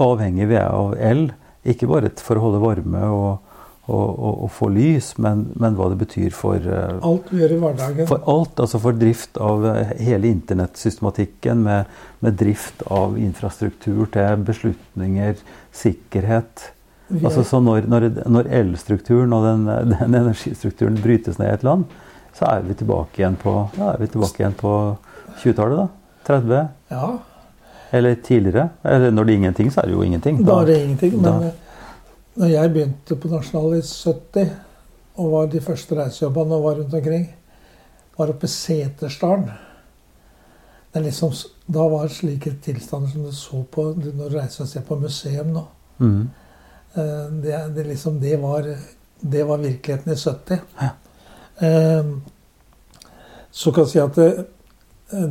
avhengig 0.00 0.48
vi 0.52 0.58
er 0.60 0.70
av 0.70 0.94
el. 1.00 1.28
Ikke 1.66 1.88
bare 1.90 2.12
for 2.22 2.38
å 2.38 2.46
holde 2.46 2.62
varme 2.62 3.02
og, 3.10 3.56
og, 3.86 4.12
og, 4.44 4.46
få 4.54 4.68
lys, 4.72 5.12
men, 5.22 5.46
men 5.58 5.76
hva 5.78 5.88
det 5.92 5.98
betyr 6.00 6.34
for, 6.34 6.62
eh, 6.62 6.96
alt 7.06 7.28
du 7.30 7.40
gjør 7.40 7.56
i 7.56 7.58
hverdagen. 7.64 8.08
for 8.10 8.22
alt. 8.30 8.62
Altså 8.62 8.80
for 8.82 8.96
drift 8.98 9.38
av 9.42 9.66
eh, 9.70 9.92
hele 10.06 10.30
internettsystematikken, 10.30 11.66
med, 11.66 11.92
med 12.24 12.38
drift 12.40 12.86
av 12.90 13.18
infrastruktur 13.20 14.06
til 14.14 14.48
beslutninger, 14.48 15.44
sikkerhet. 15.74 16.70
Er- 16.70 16.72
Altså, 17.06 17.44
så 17.46 17.60
når, 17.62 17.84
når, 17.86 18.08
når 18.26 18.48
elstrukturen 18.50 19.30
og 19.36 19.44
den, 19.46 19.68
den 19.92 20.14
energistrukturen 20.24 20.96
brytes 21.02 21.38
ned 21.38 21.52
i 21.52 21.54
et 21.54 21.66
land, 21.66 21.84
så 22.38 22.44
er 22.50 22.62
vi 22.66 22.74
tilbake 22.74 23.20
igjen 23.22 23.36
på, 23.40 23.52
ja, 23.78 23.92
er 23.94 24.50
på 24.60 24.96
20-tallet. 25.42 25.76
da. 25.78 25.88
30, 26.26 26.68
ja, 26.90 27.18
eller 27.92 28.14
tidligere. 28.14 28.68
Eller 28.84 29.10
når 29.10 29.24
det 29.24 29.32
er 29.32 29.36
ingenting, 29.36 29.70
så 29.72 29.80
er 29.80 29.86
det 29.86 29.92
jo 29.94 30.02
ingenting. 30.02 30.40
Da 30.44 30.60
er 30.60 30.66
det 30.66 30.78
ingenting. 30.82 31.12
Men 31.22 31.22
da- 31.40 31.46
eh, 31.46 31.52
når 32.36 32.46
jeg 32.50 32.72
begynte 32.72 33.16
på 33.16 33.28
Nasjonal 33.28 33.76
i 33.78 33.82
70, 33.82 34.50
og 35.16 35.30
var 35.32 35.46
de 35.46 35.60
første 35.60 35.94
reisejobbene 35.96 36.54
og 36.58 36.64
var 36.64 36.74
rundt 36.80 36.94
omkring, 36.94 37.28
var 38.18 38.28
oppe 38.28 38.44
i 38.44 38.48
Setersdalen. 38.52 39.50
Det 40.92 41.00
er 41.00 41.04
liksom, 41.06 41.32
da 41.72 41.86
var 41.88 42.08
slike 42.08 42.52
tilstander 42.64 43.08
som 43.12 43.22
du 43.24 43.32
så 43.32 43.62
på 43.70 43.84
når 43.94 44.28
du 44.30 44.36
reiser 44.38 44.64
og 44.64 44.68
ser 44.68 44.80
på 44.88 44.96
museum 45.00 45.46
nå. 45.52 45.64
Mhm. 45.98 46.28
Eh, 46.96 47.30
Det, 47.42 47.74
det, 47.76 47.86
liksom, 47.86 48.20
det, 48.20 48.36
var, 48.40 48.62
det 49.20 49.44
var 49.46 49.58
virkeligheten 49.58 50.12
i 50.12 50.16
70. 50.16 50.60
Ja. 50.80 50.88
Eh, 51.60 52.04
Så 53.56 53.72
kan 53.72 53.84
jeg 53.86 53.90
si 53.90 53.98
at 54.02 54.16
det, 54.16 54.46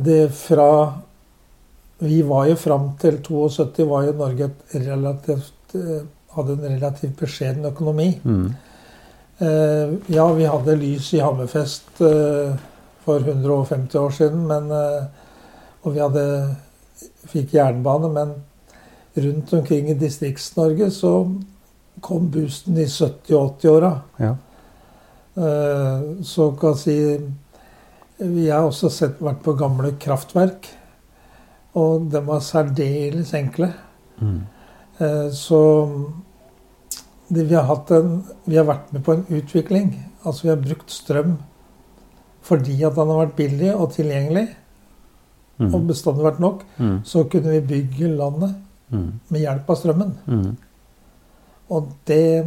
det 0.02 0.32
fra 0.34 0.98
Vi 2.00 2.22
var 2.26 2.48
jo 2.50 2.56
fram 2.58 2.88
til 2.98 3.20
72 3.22 3.84
var 3.86 4.04
jo 4.04 4.12
Norge 4.18 4.50
et 4.50 4.88
relativt 4.88 5.74
eh, 5.74 6.02
hadde 6.36 6.56
en 6.56 6.74
relativt 6.76 7.16
beskjeden 7.16 7.64
økonomi. 7.64 8.10
Mm. 8.24 8.54
Eh, 9.38 9.94
ja, 10.12 10.26
vi 10.32 10.48
hadde 10.48 10.76
lys 10.80 11.12
i 11.16 11.22
Hammerfest 11.24 12.00
eh, 12.04 12.56
for 13.04 13.20
150 13.20 13.98
år 14.00 14.10
siden, 14.10 14.46
men, 14.48 14.70
eh, 14.72 15.06
og 15.82 15.94
vi 15.94 16.02
hadde, 16.02 16.24
fikk 17.32 17.54
jernbane, 17.56 18.10
men 18.12 18.34
rundt 19.16 19.52
omkring 19.56 19.90
i 19.90 19.98
Distrikts-Norge 19.98 20.90
så 20.92 21.12
kom 22.04 22.30
boosten 22.32 22.76
i 22.76 22.84
70- 22.84 23.36
og 23.36 23.56
80-åra. 23.56 23.92
Ja. 24.20 24.34
Eh, 25.36 26.22
så 26.24 26.50
kan 26.58 26.70
jeg 26.72 26.78
si 26.78 28.26
Vi 28.30 28.46
har 28.48 28.64
også 28.64 28.88
sett, 28.90 29.18
vært 29.20 29.42
på 29.44 29.52
gamle 29.58 29.90
kraftverk, 30.00 30.66
og 31.76 32.06
de 32.10 32.20
var 32.24 32.40
særdeles 32.40 33.34
enkle. 33.36 33.72
Mhm. 34.20 34.38
Eh, 35.00 35.28
Så 35.30 35.60
det, 37.28 37.44
vi, 37.50 37.54
har 37.54 37.92
en, 37.92 38.24
vi 38.46 38.56
har 38.56 38.64
vært 38.64 38.92
med 38.92 39.04
på 39.04 39.12
en 39.12 39.26
utvikling. 39.28 39.90
Altså 40.24 40.42
vi 40.42 40.48
har 40.48 40.56
brukt 40.62 40.90
strøm 40.90 41.36
fordi 42.46 42.76
at 42.86 42.94
den 42.94 43.08
har 43.10 43.26
vært 43.26 43.36
billig 43.36 43.72
og 43.74 43.90
tilgjengelig, 43.92 44.48
og 45.58 45.66
Mhm. 45.72 45.86
bestandig 45.88 46.22
vært 46.24 46.40
nok. 46.40 46.62
Mm. 46.78 47.00
Så 47.04 47.24
kunne 47.28 47.50
vi 47.50 47.60
bygge 47.60 48.16
landet 48.16 48.54
Mm. 48.90 49.12
med 49.30 49.40
hjelp 49.40 49.70
av 49.70 49.76
strømmen. 49.76 50.14
Mm. 50.26 50.56
Og 51.70 51.88
det 52.06 52.46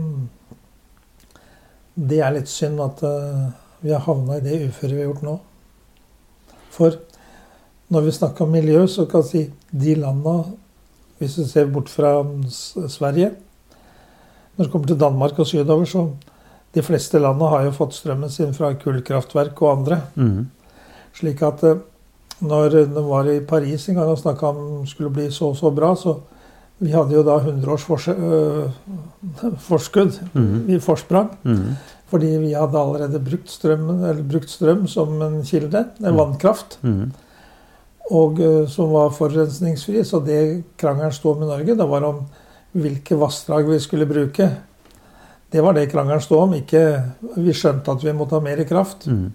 Det 2.00 2.22
er 2.24 2.36
litt 2.36 2.50
synd 2.52 2.80
at 2.84 3.04
eh, 3.04 3.45
vi 3.84 3.91
har 3.91 4.04
havna 4.06 4.38
i 4.38 4.43
det 4.43 4.62
uføret 4.70 4.95
vi 4.95 5.02
har 5.02 5.10
gjort 5.10 5.26
nå. 5.28 5.36
For 6.72 6.95
når 7.89 8.06
vi 8.06 8.16
snakker 8.16 8.45
om 8.45 8.54
miljø, 8.54 8.86
så 8.88 9.08
kan 9.10 9.26
jeg 9.26 9.30
si 9.30 9.43
de 9.72 9.95
landa 10.00 10.43
Hvis 11.20 11.36
du 11.36 11.43
ser 11.50 11.66
bort 11.68 11.89
fra 11.91 12.22
Sverige 12.47 13.32
Når 14.56 14.66
det 14.66 14.72
kommer 14.72 14.88
til 14.88 15.00
Danmark 15.00 15.39
og 15.39 15.47
sydover, 15.47 15.86
så 15.86 16.06
De 16.76 16.84
fleste 16.86 17.20
landa 17.20 17.50
har 17.50 17.66
jo 17.66 17.76
fått 17.76 17.97
strømmen 17.97 18.30
sin 18.30 18.54
fra 18.54 18.76
kullkraftverk 18.78 19.62
og 19.62 19.72
andre. 19.72 20.02
Mm. 20.16 20.45
Slik 21.18 21.41
at 21.41 21.64
eh, 21.66 21.80
når 22.39 22.70
de 22.70 23.02
var 23.04 23.28
i 23.28 23.39
Paris 23.41 23.88
en 23.89 23.97
gang 23.97 24.12
og 24.12 24.20
snakka 24.22 24.52
om 24.54 24.86
skulle 24.88 25.10
bli 25.10 25.32
så 25.34 25.50
og 25.50 25.58
så 25.58 25.72
bra, 25.74 25.95
så 25.97 26.14
Vi 26.80 26.91
hadde 26.93 27.15
jo 27.17 27.23
da 27.27 27.36
100 27.41 27.71
års 27.73 27.84
fors 27.84 28.07
øh, 28.07 28.69
forskudd 29.67 30.19
Mm. 30.34 30.69
i 30.69 30.80
forsprang. 30.80 31.30
Mm. 31.43 31.73
Fordi 32.09 32.27
vi 32.41 32.53
hadde 32.53 32.80
allerede 32.80 33.19
brukt, 33.19 33.49
strøm, 33.51 33.89
eller 34.03 34.23
brukt 34.23 34.49
strøm 34.49 34.88
som 34.88 35.21
en 35.21 35.43
kilde, 35.43 35.86
en 35.99 36.11
Mm. 36.13 36.17
vannkraft, 36.17 36.80
Mm. 36.82 37.11
og 38.11 38.39
øh, 38.39 38.67
som 38.69 38.91
var 38.93 39.09
forurensningsfri. 39.09 40.03
Så 40.03 40.19
det 40.25 40.63
krangelen 40.77 41.11
sto 41.11 41.32
om 41.32 41.43
i 41.43 41.45
Norge, 41.45 41.75
det 41.77 41.89
var 41.89 42.03
om 42.03 42.25
hvilke 42.73 43.15
vassdrag 43.19 43.67
vi 43.69 43.80
skulle 43.80 44.05
bruke. 44.05 44.49
Det 45.51 45.61
var 45.63 45.73
det 45.73 45.89
krangelen 45.91 46.21
sto 46.21 46.39
om. 46.39 46.53
Ikke 46.53 47.03
Vi 47.36 47.53
skjønte 47.53 47.91
at 47.91 48.03
vi 48.03 48.11
måtte 48.13 48.36
ha 48.36 48.39
mer 48.39 48.63
kraft. 48.63 49.07
Mm. 49.07 49.32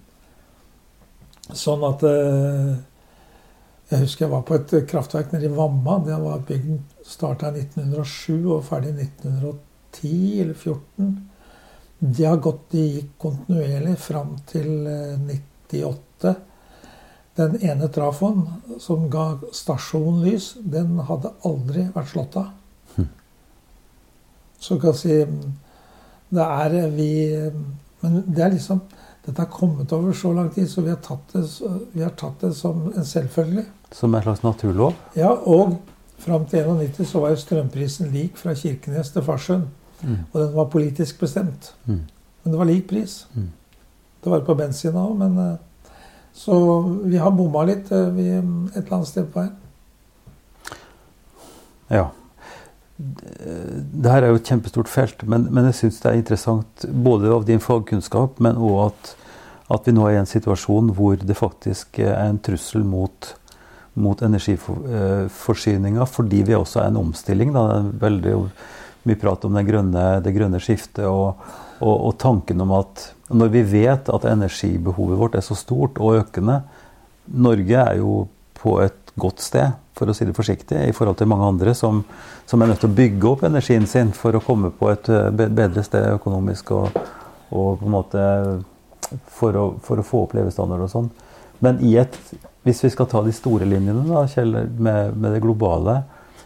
Sånn 1.52 1.82
at 1.84 2.02
øh, 2.02 2.74
Jeg 3.90 4.00
husker 4.00 4.24
jeg 4.24 4.32
var 4.32 4.44
på 4.48 4.56
et 4.56 4.72
kraftverk 4.88 5.32
nede 5.34 5.50
i 5.50 5.52
Vamma. 5.52 5.98
Det 6.06 6.16
var 6.22 6.44
bygd 6.48 7.04
starta 7.04 7.50
i 7.52 7.66
1907 7.66 8.46
og 8.56 8.64
ferdig 8.64 8.94
i 8.94 9.06
1910 9.08 10.40
eller 10.40 10.54
14. 10.54 11.10
De 12.04 12.24
har 12.24 12.40
gått, 12.42 12.64
de 12.72 12.84
gikk 12.96 13.12
kontinuerlig 13.20 13.98
fram 14.00 14.34
til 14.48 14.88
eh, 14.88 15.36
98. 15.68 16.34
Den 17.36 17.56
ene 17.66 17.90
trafoen 17.92 18.44
som 18.80 19.08
ga 19.10 19.34
stasjonen 19.52 20.22
lys, 20.24 20.52
den 20.60 20.98
hadde 21.08 21.34
aldri 21.44 21.86
vært 21.94 22.12
slått 22.12 22.36
av. 22.40 22.50
Hm. 22.96 23.08
Så 24.60 24.78
kan 24.80 24.94
jeg 24.94 25.00
si 25.02 25.16
Det 26.34 26.44
er 26.44 26.76
eh, 26.80 26.92
vi 26.94 27.10
Men 28.00 28.22
det 28.26 28.44
er 28.44 28.54
liksom 28.56 28.80
Dette 29.24 29.40
har 29.40 29.48
kommet 29.48 29.92
over 29.92 30.12
så 30.12 30.32
lang 30.36 30.50
tid, 30.52 30.68
så 30.70 30.84
vi 30.84 30.92
har 30.92 31.00
tatt 31.00 31.32
det, 31.32 31.44
vi 31.92 32.02
har 32.02 32.12
tatt 32.18 32.40
det 32.44 32.52
som 32.56 32.92
en 32.92 33.04
selvfølge. 33.08 33.64
Som 33.92 34.14
en 34.14 34.22
slags 34.22 34.42
naturlov? 34.44 34.94
Ja, 35.16 35.30
og 35.32 35.78
fram 36.18 36.44
til 36.50 36.66
91 36.68 37.08
så 37.08 37.22
var 37.22 37.32
jo 37.32 37.40
strømprisen 37.40 38.12
lik 38.12 38.36
fra 38.36 38.54
Kirkenes 38.54 39.14
til 39.14 39.24
Farsund. 39.24 39.68
Mm. 40.02 40.18
Og 40.32 40.40
den 40.40 40.56
var 40.56 40.64
politisk 40.72 41.20
bestemt. 41.20 41.74
Mm. 41.86 42.02
Men 42.42 42.52
det 42.52 42.58
var 42.58 42.68
lik 42.68 42.88
pris. 42.88 43.26
Mm. 43.34 43.48
Det 44.24 44.32
var 44.32 44.44
på 44.44 44.56
bensin 44.56 44.96
òg, 44.96 45.16
men 45.20 45.38
eh, 45.38 45.54
Så 46.34 46.54
vi 47.04 47.16
har 47.16 47.30
bomma 47.30 47.62
litt 47.64 47.92
eh, 47.92 48.08
vi, 48.10 48.28
et 48.34 48.80
eller 48.80 48.96
annet 48.96 49.08
sted 49.08 49.28
på 49.30 49.40
veien. 49.40 49.52
Ja. 51.92 52.08
Det 52.96 54.10
her 54.10 54.22
er 54.22 54.30
jo 54.30 54.38
et 54.38 54.48
kjempestort 54.48 54.90
felt, 54.90 55.24
men, 55.26 55.48
men 55.50 55.66
jeg 55.70 55.78
syns 55.80 56.00
det 56.02 56.10
er 56.10 56.18
interessant 56.20 56.84
både 56.86 57.32
av 57.34 57.46
din 57.48 57.62
fagkunnskap, 57.62 58.38
men 58.44 58.60
òg 58.60 58.76
at, 58.84 59.14
at 59.74 59.88
vi 59.88 59.96
nå 59.96 60.06
er 60.06 60.14
i 60.14 60.20
en 60.20 60.30
situasjon 60.30 60.92
hvor 60.94 61.18
det 61.18 61.36
faktisk 61.38 61.98
er 62.04 62.14
en 62.28 62.38
trussel 62.38 62.86
mot, 62.86 63.32
mot 63.98 64.22
energiforsyninga, 64.22 66.06
fordi 66.06 66.44
vi 66.46 66.54
også 66.54 66.84
er 66.84 66.92
en 66.92 67.02
omstilling. 67.02 67.50
Da. 67.56 67.66
Det 67.66 67.80
er 67.80 68.06
veldig 68.06 68.36
mye 69.10 69.20
prat 69.20 69.44
om 69.44 69.58
det 69.58 69.66
grønne, 69.68 70.06
det 70.24 70.36
grønne 70.36 70.62
skiftet 70.62 71.04
og, 71.08 71.42
og, 71.80 71.94
og 71.96 72.14
tanken 72.22 72.62
om 72.62 72.72
at 72.78 73.10
når 73.34 73.50
vi 73.52 73.62
vet 73.74 74.08
at 74.12 74.26
energibehovet 74.28 75.18
vårt 75.18 75.36
er 75.38 75.44
så 75.44 75.56
stort 75.58 75.98
og 75.98 76.20
økende 76.20 76.62
Norge 77.24 77.80
er 77.80 77.98
jo 78.00 78.26
på 78.58 78.78
et 78.84 79.03
godt 79.20 79.42
sted, 79.44 79.74
for 79.94 80.10
å 80.10 80.14
si 80.16 80.26
det 80.26 80.34
forsiktig, 80.34 80.78
i 80.88 80.94
forhold 80.94 81.20
til 81.20 81.30
mange 81.30 81.46
andre 81.46 81.74
som, 81.78 82.02
som 82.46 82.62
er 82.62 82.72
nødt 82.72 82.82
til 82.82 82.90
å 82.90 82.96
bygge 82.98 83.28
opp 83.30 83.44
energien 83.46 83.86
sin 83.86 84.10
for 84.16 84.34
å 84.34 84.42
komme 84.42 84.72
på 84.74 84.90
et 84.90 85.10
eh, 85.12 85.28
bedre 85.30 85.84
sted 85.86 86.16
økonomisk 86.16 86.72
og, 86.74 86.98
og 87.54 87.78
på 87.78 87.86
en 87.86 87.94
måte 87.94 88.24
for 89.30 89.58
å, 89.58 89.68
for 89.84 90.00
å 90.00 90.06
få 90.06 90.24
opp 90.26 90.34
levestandard 90.34 90.86
og 90.86 90.90
sånn. 90.90 91.12
Men 91.62 91.78
i 91.86 91.94
et, 92.00 92.16
hvis 92.66 92.82
vi 92.84 92.90
skal 92.92 93.08
ta 93.10 93.22
de 93.24 93.32
store 93.34 93.68
linjene 93.68 94.02
da, 94.08 94.24
Kjell, 94.30 94.56
med, 94.74 95.14
med 95.14 95.36
det 95.36 95.44
globale, 95.44 96.00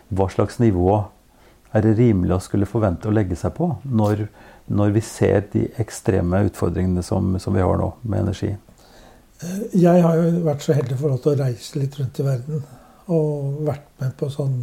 hva 0.09 0.29
slags 0.33 0.61
nivå 0.61 0.93
er 1.77 1.85
det 1.85 1.97
rimelig 1.99 2.37
å 2.37 2.45
skulle 2.45 2.69
forvente 2.69 3.09
å 3.09 3.15
legge 3.15 3.37
seg 3.37 3.53
på 3.57 3.71
når, 3.85 4.27
når 4.73 4.95
vi 4.95 5.05
ser 5.05 5.49
de 5.53 5.67
ekstreme 5.81 6.45
utfordringene 6.49 7.05
som, 7.05 7.37
som 7.41 7.57
vi 7.57 7.65
har 7.65 7.81
nå 7.81 7.95
med 8.05 8.27
energi? 8.27 8.55
Jeg 9.79 10.03
har 10.03 10.17
jo 10.19 10.41
vært 10.43 10.65
så 10.65 10.75
heldig 10.75 10.97
for 10.99 11.15
å 11.15 11.35
reise 11.39 11.79
litt 11.79 11.95
rundt 11.99 12.19
i 12.19 12.27
verden. 12.27 12.63
Og 13.09 13.61
vært 13.69 13.87
med 14.01 14.17
på 14.19 14.31
sånn 14.33 14.59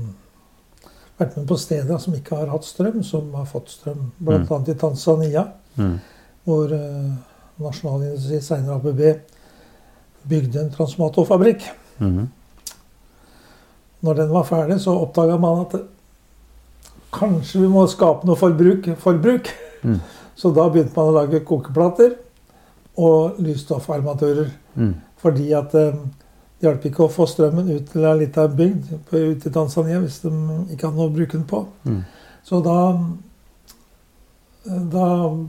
Vært 1.15 1.37
med 1.37 1.45
på 1.47 1.55
steder 1.55 1.97
som 2.03 2.11
ikke 2.13 2.35
har 2.35 2.49
hatt 2.51 2.65
strøm, 2.67 2.97
som 3.07 3.29
har 3.39 3.45
fått 3.47 3.69
strøm. 3.71 4.11
Blant 4.19 4.49
Mm. 4.49 4.69
i 4.69 4.73
Tanzania, 4.73 5.47
Mm. 5.77 5.99
hvor 6.43 6.73
uh, 6.73 7.13
Nasjonalindustri, 7.57 8.41
senere 8.41 8.75
ABB, 8.75 9.21
bygde 10.27 10.59
en 10.59 10.71
transformatorfabrikk. 10.71 11.61
Mhm. 11.99 12.27
Når 14.03 14.13
den 14.15 14.29
var 14.29 14.43
ferdig, 14.43 14.79
så 14.81 14.91
oppdaga 14.91 15.39
man 15.39 15.65
at 15.65 15.81
kanskje 17.13 17.61
vi 17.61 17.67
må 17.67 17.87
skape 17.87 18.25
noe 18.25 18.35
forbruk. 18.35 18.97
forbruk. 18.99 19.47
Mm. 19.83 20.01
Så 20.35 20.53
da 20.53 20.67
begynte 20.69 20.95
man 20.97 21.05
å 21.13 21.13
lage 21.13 21.45
kokeplater 21.45 22.15
og 22.97 23.39
lysstoffarmatører. 23.39 24.51
Mm. 24.75 24.93
Fordi 25.21 25.51
at 25.57 25.75
eh, 25.79 25.99
det 26.55 26.69
hjalp 26.69 26.85
ikke 26.87 27.05
å 27.05 27.11
få 27.11 27.27
strømmen 27.27 27.67
ut 27.69 27.89
til 27.91 28.07
ei 28.07 28.15
lita 28.21 28.47
bygd 28.47 28.91
ut 28.95 29.13
ute 29.13 29.49
i 29.49 29.53
Tanzania 29.53 29.99
hvis 29.99 30.21
de 30.23 30.31
ikke 30.71 30.87
hadde 30.87 30.95
noe 30.97 31.09
å 31.09 31.15
bruke 31.15 31.35
den 31.35 31.47
på. 31.49 31.65
Mm. 31.83 32.01
Så 32.45 32.61
da, 32.63 32.77
da 34.65 35.07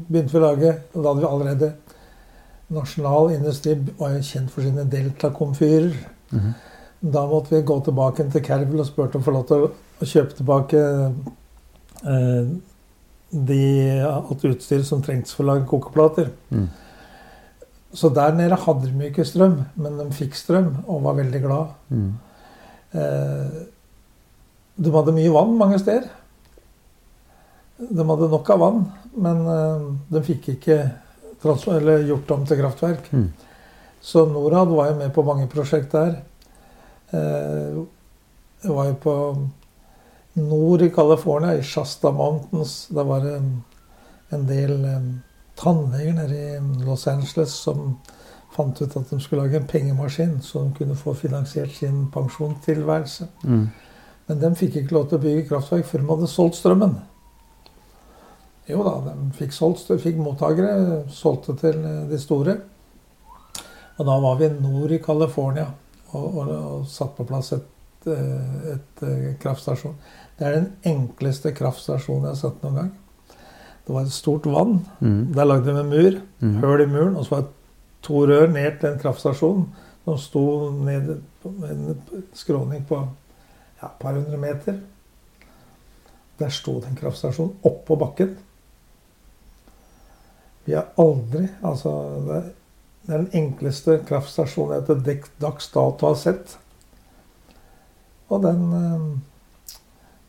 begynte 0.09 0.33
vi 0.33 0.41
å 0.41 0.45
lage 0.47 0.71
Og 0.95 1.03
da 1.03 1.11
hadde 1.11 1.21
vi 1.21 1.29
allerede 1.29 1.73
Nasjonal 2.73 3.31
industri 3.37 3.77
var 3.99 4.17
jo 4.17 4.23
kjent 4.27 4.51
for 4.51 4.67
sine 4.67 4.85
deltakomfyrer. 4.91 5.93
-hmm. 6.31 6.53
Da 7.01 7.27
måtte 7.27 7.55
vi 7.55 7.63
gå 7.63 7.81
tilbake 7.81 8.31
til 8.31 8.45
Kervel 8.45 8.81
og 8.81 8.87
spurte 8.87 9.17
om 9.17 9.23
å 9.23 9.25
få 9.25 9.35
lov 9.35 9.45
til 9.47 9.67
å, 9.67 9.71
kjøpe 10.05 10.37
tilbake 10.37 10.81
eh, 12.05 12.49
de, 13.31 13.61
alt 14.07 14.45
utstyret 14.45 14.87
som 14.87 15.03
trengtes 15.03 15.35
for 15.35 15.45
å 15.45 15.53
lage 15.53 15.67
kokeplater. 15.71 16.33
Mm. 16.51 16.69
Så 17.95 18.11
der 18.15 18.35
nede 18.35 18.59
hadde 18.59 18.91
de 18.91 19.07
ikke 19.09 19.25
strøm, 19.25 19.61
men 19.77 19.99
de 19.99 20.07
fikk 20.13 20.35
strøm 20.37 20.73
og 20.87 21.03
var 21.07 21.17
veldig 21.21 21.41
glad. 21.45 21.73
Mm. 21.89 22.13
Eh, 22.93 23.59
de 24.77 24.93
hadde 24.93 25.15
mye 25.17 25.33
vann 25.33 25.57
mange 25.59 25.79
steder. 25.81 26.09
De 27.79 28.05
hadde 28.09 28.31
nok 28.33 28.51
av 28.51 28.61
vann, 28.61 28.85
men 29.17 29.43
eh, 29.53 29.87
de 30.13 30.25
fikk 30.27 30.49
ikke 30.57 30.79
eller 31.47 32.03
gjort 32.09 32.31
om 32.35 32.47
til 32.47 32.59
kraftverk. 32.59 33.13
Mm. 33.13 33.29
Så 34.03 34.25
Norad 34.27 34.73
var 34.75 34.89
jo 34.91 34.97
med 34.99 35.13
på 35.15 35.23
mange 35.23 35.47
prosjekt 35.47 35.93
der. 35.93 36.17
Eh, 37.13 37.85
Jeg 38.65 38.73
var 38.75 38.87
jo 38.89 38.95
på 38.99 39.15
nord 40.35 40.83
i 40.83 40.89
California, 40.91 41.55
i 41.55 41.63
Shasta 41.63 42.11
Mountains. 42.11 42.89
Der 42.91 43.05
var 43.05 43.21
det 43.21 43.37
en, 43.37 43.65
en 44.33 44.47
del 44.49 44.85
eh, 44.85 45.07
tannleger 45.57 46.15
nede 46.17 46.37
i 46.37 46.85
Los 46.85 47.07
Angeles 47.09 47.55
som 47.57 47.99
fant 48.57 48.81
ut 48.81 48.97
at 48.97 49.11
de 49.11 49.19
skulle 49.21 49.45
lage 49.45 49.61
en 49.61 49.69
pengemaskin, 49.69 50.39
så 50.43 50.65
de 50.65 50.75
kunne 50.79 50.97
få 50.97 51.15
finansiert 51.15 51.75
sin 51.77 52.07
pensjonstilværelse. 52.13 53.29
Mm. 53.45 53.67
Men 54.27 54.41
de 54.41 54.55
fikk 54.59 54.81
ikke 54.81 54.97
lov 54.97 55.09
til 55.09 55.19
å 55.19 55.25
bygge 55.27 55.47
kraftverk 55.51 55.87
før 55.87 56.03
de 56.03 56.11
hadde 56.11 56.31
solgt 56.31 56.59
strømmen. 56.61 56.97
Jo 58.67 58.83
da, 58.83 58.97
de 59.13 59.31
fikk, 59.37 59.55
solgt, 59.55 59.93
fikk 60.03 60.19
mottakere, 60.19 61.05
solgte 61.15 61.55
til 61.61 61.79
eh, 61.87 62.03
de 62.11 62.19
store. 62.19 62.57
Og 63.97 64.09
da 64.09 64.17
var 64.25 64.41
vi 64.41 64.51
nord 64.59 64.93
i 64.93 65.01
California 65.03 65.69
og, 66.11 66.25
og, 66.25 66.51
og 66.51 66.89
satt 66.91 67.15
på 67.17 67.27
plass 67.29 67.53
et, 67.57 67.69
et, 68.11 68.73
et, 68.75 69.05
eh, 69.07 69.29
kraftstasjon. 69.43 69.95
Det 70.37 70.49
er 70.49 70.59
den 70.59 70.71
enkleste 70.91 71.55
kraftstasjonen 71.57 72.27
jeg 72.27 72.35
har 72.35 72.41
sett 72.43 72.67
noen 72.67 72.81
gang. 72.81 72.91
Det 73.87 73.95
var 73.95 74.03
et 74.03 74.13
stort 74.13 74.47
vann. 74.51 74.81
Mm. 75.01 75.33
Der 75.35 75.45
lagde 75.45 75.71
de 75.71 75.81
en 75.81 75.91
mur, 75.91 76.21
Mm. 76.41 76.57
høl 76.57 76.81
i 76.81 76.87
muren, 76.87 77.17
og 77.17 77.25
så 77.25 77.31
var 77.31 77.41
det 77.41 77.49
to 78.03 78.27
rør 78.27 78.47
ned 78.53 78.81
til 78.81 78.89
en 78.91 78.99
kraftstasjon 78.99 79.69
som 80.05 80.19
sto 80.19 80.71
ned 80.71 81.21
en 81.45 82.03
skråning 82.35 82.85
på 82.89 82.99
ja, 83.83 83.87
et 83.87 83.99
par 84.01 84.13
hundre 84.13 84.37
meter. 84.37 84.81
Der 86.39 86.49
sto 86.49 86.81
det 86.81 86.89
en 86.91 86.97
kraftstasjon 86.97 87.55
oppå 87.65 87.97
bakken. 87.97 88.37
Vi 90.67 90.75
har 90.75 90.89
aldri 90.99 91.49
Altså, 91.63 91.91
det 92.27 92.37
er, 92.37 92.51
den 93.07 93.29
enkleste 93.33 94.01
kraftstasjonen 94.07 94.75
jeg 94.75 94.87
til 94.87 95.31
dags 95.41 95.69
dato 95.71 96.07
har 96.09 96.15
sett. 96.19 96.59
Og 98.29 98.43
den, 98.43 98.73
eh, 98.75 99.19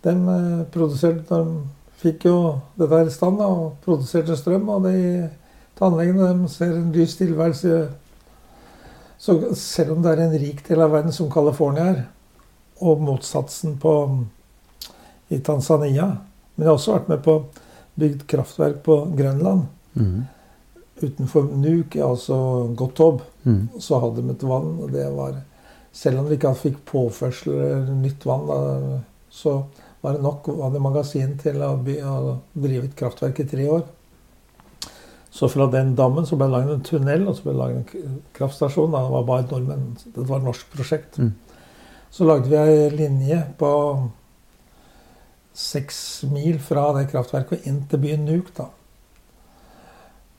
De 0.04 0.10
eh, 0.10 0.66
produserte 0.72 1.24
De 1.36 1.64
fikk 2.02 2.28
jo 2.30 2.38
dette 2.78 2.94
her 2.94 3.10
i 3.10 3.14
stand 3.14 3.42
og 3.42 3.78
produserte 3.86 4.38
strøm. 4.38 4.70
Og 4.70 4.86
de 4.88 5.30
tannlegene 5.80 6.34
de 6.44 6.50
ser 6.52 6.76
en 6.76 6.92
lys 6.96 7.18
tilværelse. 7.20 7.88
Så 9.18 9.38
selv 9.58 9.96
om 9.96 10.04
det 10.04 10.14
er 10.14 10.24
en 10.28 10.38
rik 10.38 10.62
del 10.68 10.82
av 10.86 10.92
verden 10.94 11.14
som 11.16 11.30
California 11.34 11.88
er, 11.94 12.04
og 12.86 13.02
motsatsen 13.02 13.78
på, 13.82 13.94
i 15.34 15.40
Tanzania 15.42 16.06
Men 16.56 16.64
jeg 16.64 16.68
har 16.70 16.76
også 16.78 16.94
vært 16.94 17.10
med 17.10 17.24
på 17.26 17.34
bygd 18.00 18.22
kraftverk 18.30 18.78
på 18.86 18.96
Grønland. 19.18 19.66
Mm. 19.94 20.24
Utenfor 21.02 21.50
Nuuk, 21.54 21.96
altså 21.96 22.38
Gottob, 22.78 23.22
Mm. 23.44 23.70
så 23.80 24.00
hadde 24.00 24.22
de 24.22 24.32
et 24.32 24.44
vann. 24.44 24.80
og 24.82 24.92
det 24.92 25.16
var, 25.16 25.36
Selv 25.94 26.20
om 26.20 26.26
de 26.26 26.34
ikke 26.34 26.56
fikk 26.56 26.78
påførsel 26.86 27.54
eller 27.54 27.94
nytt 27.94 28.26
vann, 28.26 29.04
så 29.30 29.64
var 30.08 30.16
det 30.16 30.24
nok 30.24 30.48
i 30.48 30.80
magasin 30.80 31.34
til 31.42 31.62
å, 31.64 31.74
by, 31.84 31.98
å 32.08 32.36
drive 32.56 32.88
et 32.88 32.96
kraftverk 32.96 33.42
i 33.44 33.48
tre 33.50 33.66
år. 33.72 33.82
Så 35.30 35.50
fra 35.52 35.68
den 35.70 35.92
dammen 35.98 36.26
så 36.26 36.38
ble 36.38 36.48
det 36.48 36.56
laget 36.56 36.72
en 36.74 36.86
tunnel, 36.88 37.28
og 37.28 37.36
så 37.36 37.44
ble 37.44 37.54
det 37.54 37.60
laget 37.60 37.92
en 38.00 38.22
kraftstasjon. 38.38 38.94
Da. 38.94 39.04
Det 39.04 39.14
var 39.14 39.28
bare 39.28 39.46
nordmenn. 39.52 39.84
Det 40.16 40.24
var 40.30 40.40
et 40.40 40.48
norsk 40.48 40.72
prosjekt. 40.74 41.20
Mm. 41.20 41.34
Så 42.10 42.26
lagde 42.26 42.50
vi 42.50 42.58
ei 42.58 42.88
linje 42.96 43.42
på 43.60 43.72
seks 45.58 46.00
mil 46.32 46.58
fra 46.64 46.88
det 46.96 47.10
kraftverket 47.12 47.60
og 47.60 47.70
inn 47.70 47.84
til 47.92 48.02
byen 48.02 48.26
Nuuk. 48.26 48.54
da. 48.58 48.70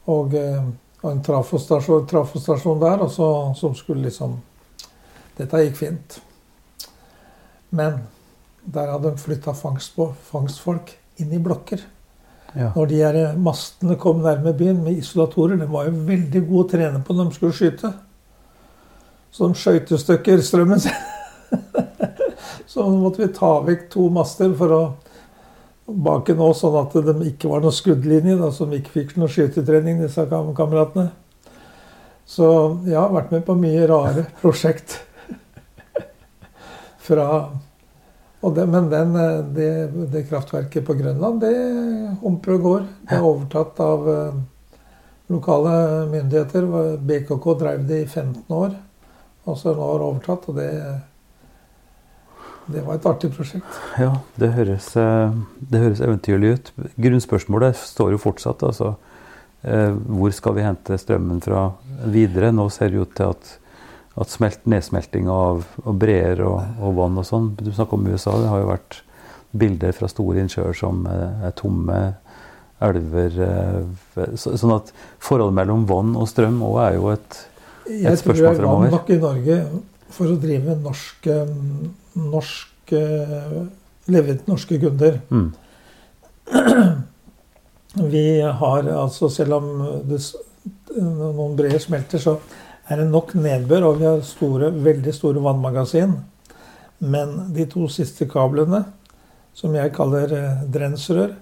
Og, 0.08 0.34
eh, 0.34 0.70
og 1.02 1.10
en 1.12 1.22
trafostasjon, 1.22 2.06
trafostasjon 2.08 2.80
der, 2.80 3.04
og 3.04 3.10
så, 3.12 3.54
som 3.58 3.74
skulle 3.74 4.08
liksom 4.08 4.40
Dette 5.38 5.60
gikk 5.62 5.76
fint. 5.78 6.16
Men 7.70 8.00
der 8.68 8.90
hadde 8.92 9.12
de 9.14 9.22
flytta 9.22 9.54
fangstfolk 9.56 10.92
inn 11.22 11.32
i 11.32 11.40
blokker. 11.42 11.80
Ja. 12.54 12.70
Når 12.74 12.86
de 12.88 13.00
her 13.00 13.18
mastene 13.40 13.96
kom 14.00 14.22
nærme 14.24 14.54
byen 14.56 14.80
med 14.84 15.00
isolatorer, 15.00 15.58
de 15.60 15.68
var 15.68 15.88
jo 15.88 16.04
veldig 16.08 16.42
gode 16.48 16.64
å 16.64 16.70
trene 16.72 17.02
på 17.04 17.16
når 17.16 17.28
de 17.28 17.38
skulle 17.38 17.56
skyte. 17.56 17.92
Så 19.32 19.48
de 19.48 19.60
skjøt 19.60 19.92
i 19.92 20.00
stykker 20.00 20.42
strømmen 20.44 20.80
sin. 20.82 21.04
Så 22.68 22.84
måtte 22.92 23.24
vi 23.24 23.30
ta 23.34 23.58
vekk 23.64 23.88
to 23.92 24.08
master 24.12 24.52
for 24.56 24.74
å 24.76 24.82
bake 25.88 26.34
nå, 26.36 26.50
sånn 26.52 26.76
at 26.82 26.96
de 27.06 27.14
ikke 27.30 27.48
var 27.48 27.62
noe 27.64 27.72
skuddlinje, 27.72 28.36
da, 28.36 28.50
så 28.52 28.66
de 28.68 28.76
ikke 28.76 28.92
fikk 28.92 29.14
noe 29.16 29.30
skytetrening, 29.32 30.02
disse 30.02 30.26
kam 30.28 30.50
kameratene. 30.56 31.06
Så 32.28 32.48
jeg 32.84 32.98
har 32.98 33.14
vært 33.14 33.32
med 33.32 33.46
på 33.46 33.56
mye 33.56 33.86
rare 33.88 34.26
prosjekt. 34.42 34.98
Fra 37.08 37.24
det, 38.54 38.66
men 38.66 38.90
den, 38.90 39.16
eh, 39.16 39.38
det, 39.44 39.70
det 40.12 40.26
kraftverket 40.28 40.86
på 40.86 40.94
Grønland, 40.94 41.40
det 41.42 41.54
og 42.22 42.62
går. 42.62 42.86
Det 43.08 43.16
er 43.16 43.26
overtatt 43.26 43.80
av 43.82 44.08
eh, 44.12 44.38
lokale 45.32 45.72
myndigheter. 46.12 46.68
BKK 47.02 47.48
drev 47.58 47.86
det 47.88 48.02
i 48.04 48.06
15 48.06 48.44
år, 48.54 48.76
og 49.44 49.58
så 49.58 49.72
er 49.72 49.74
det 49.74 49.82
nå 49.82 50.06
overtatt. 50.06 50.46
Og 50.52 50.60
det, 50.60 50.70
det 52.70 52.86
var 52.86 53.00
et 53.00 53.10
artig 53.10 53.32
prosjekt. 53.34 53.82
Ja, 53.98 54.12
det 54.38 54.54
høres, 54.54 54.92
eh, 54.94 55.36
det 55.58 55.82
høres 55.82 56.04
eventyrlig 56.06 56.54
ut. 56.54 56.72
Grunnspørsmålet 56.94 57.82
står 57.82 58.14
jo 58.14 58.22
fortsatt. 58.22 58.62
altså 58.62 58.94
Hvor 59.62 60.30
skal 60.30 60.54
vi 60.54 60.62
hente 60.62 60.98
strømmen 60.98 61.40
fra 61.42 61.72
videre? 62.06 62.52
Nå 62.54 62.68
ser 62.70 62.94
det 62.94 63.02
ut 63.02 63.16
til 63.18 63.34
at, 63.34 63.56
at 64.18 64.32
smelt, 64.32 64.64
nedsmelting 64.66 65.28
av, 65.30 65.64
av 65.84 65.98
breer 65.98 66.40
og, 66.44 66.62
og 66.82 66.96
vann 66.98 67.18
og 67.20 67.26
sånn 67.28 67.52
Du 67.60 67.70
snakker 67.70 67.98
om 67.98 68.08
USA. 68.08 68.34
Det 68.42 68.48
har 68.50 68.62
jo 68.62 68.70
vært 68.72 69.02
bilder 69.58 69.94
fra 69.96 70.08
store 70.10 70.42
innsjøer 70.42 70.74
som 70.76 71.06
eh, 71.08 71.44
er 71.48 71.54
tomme. 71.58 72.00
Elver 72.84 73.38
eh, 73.42 74.26
så, 74.38 74.54
Sånn 74.58 74.74
at 74.76 74.92
forholdet 75.24 75.56
mellom 75.58 75.86
vann 75.88 76.12
og 76.18 76.28
strøm 76.30 76.60
òg 76.66 76.80
er 76.84 76.98
jo 76.98 77.12
et 77.14 77.38
Jeg 77.88 78.20
tror 78.20 78.20
spørsmål 78.22 78.36
det 78.36 78.44
er 78.44 78.50
vann 78.50 78.60
fremover. 78.60 78.90
nok 78.96 79.10
i 79.10 79.20
Norge 79.22 79.60
for 80.18 80.32
å 80.32 80.40
drive 80.40 80.76
norske, 80.82 81.34
norsk 82.18 82.92
leve 84.08 84.38
til 84.38 84.48
norske 84.48 84.78
kunder. 84.80 85.18
mm, 85.28 85.48
Vi 88.12 88.40
har 88.40 88.88
altså, 88.92 89.28
selv 89.32 89.58
om 89.58 89.68
det, 90.08 90.20
noen 90.96 91.56
breer 91.58 91.80
smelter, 91.82 92.20
så 92.20 92.36
er 92.88 93.02
det 93.02 93.08
nok 93.10 93.34
nedbør, 93.36 93.90
og 93.90 93.98
vi 94.00 94.06
har 94.08 94.22
store, 94.24 94.70
veldig 94.84 95.14
store 95.14 95.42
vannmagasin. 95.44 96.14
Men 96.98 97.52
de 97.54 97.66
to 97.70 97.88
siste 97.92 98.26
kablene, 98.30 98.82
som 99.54 99.74
jeg 99.76 99.92
kaller 99.94 100.32
eh, 100.34 100.64
drensrør, 100.72 101.36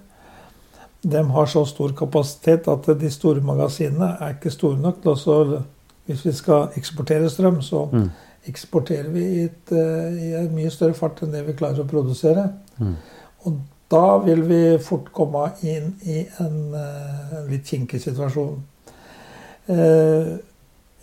de 1.01 1.23
har 1.31 1.45
så 1.45 1.63
stor 1.65 1.93
kapasitet 1.97 2.67
at 2.67 2.87
de 2.99 3.09
store 3.13 3.41
magasinene 3.45 4.15
er 4.19 4.35
ikke 4.35 4.51
store 4.51 4.79
nok 4.81 5.01
til 5.03 5.13
å 5.13 5.63
Hvis 6.07 6.25
vi 6.25 6.31
skal 6.31 6.69
eksportere 6.79 7.29
strøm, 7.29 7.61
så 7.61 7.81
mm, 7.91 8.09
eksporterer 8.47 9.09
vi 9.11 9.23
i, 9.23 9.41
et, 9.43 9.71
eh, 9.71 10.19
i 10.23 10.29
en 10.39 10.53
mye 10.55 10.69
større 10.71 10.95
fart 10.95 11.19
enn 11.21 11.33
det 11.33 11.41
vi 11.43 11.53
klarer 11.53 11.83
å 11.83 11.87
produsere. 11.87 12.45
mm, 12.79 12.93
Og 13.45 13.57
da 13.91 14.17
vil 14.23 14.41
vi 14.47 14.77
fort 14.83 15.11
komme 15.11 15.49
inn 15.63 15.95
i 16.03 16.25
en, 16.39 16.73
eh, 16.75 17.37
en 17.39 17.49
litt 17.51 17.67
kinkig 17.67 17.99
situasjon. 18.01 18.63
Eh, 19.67 20.37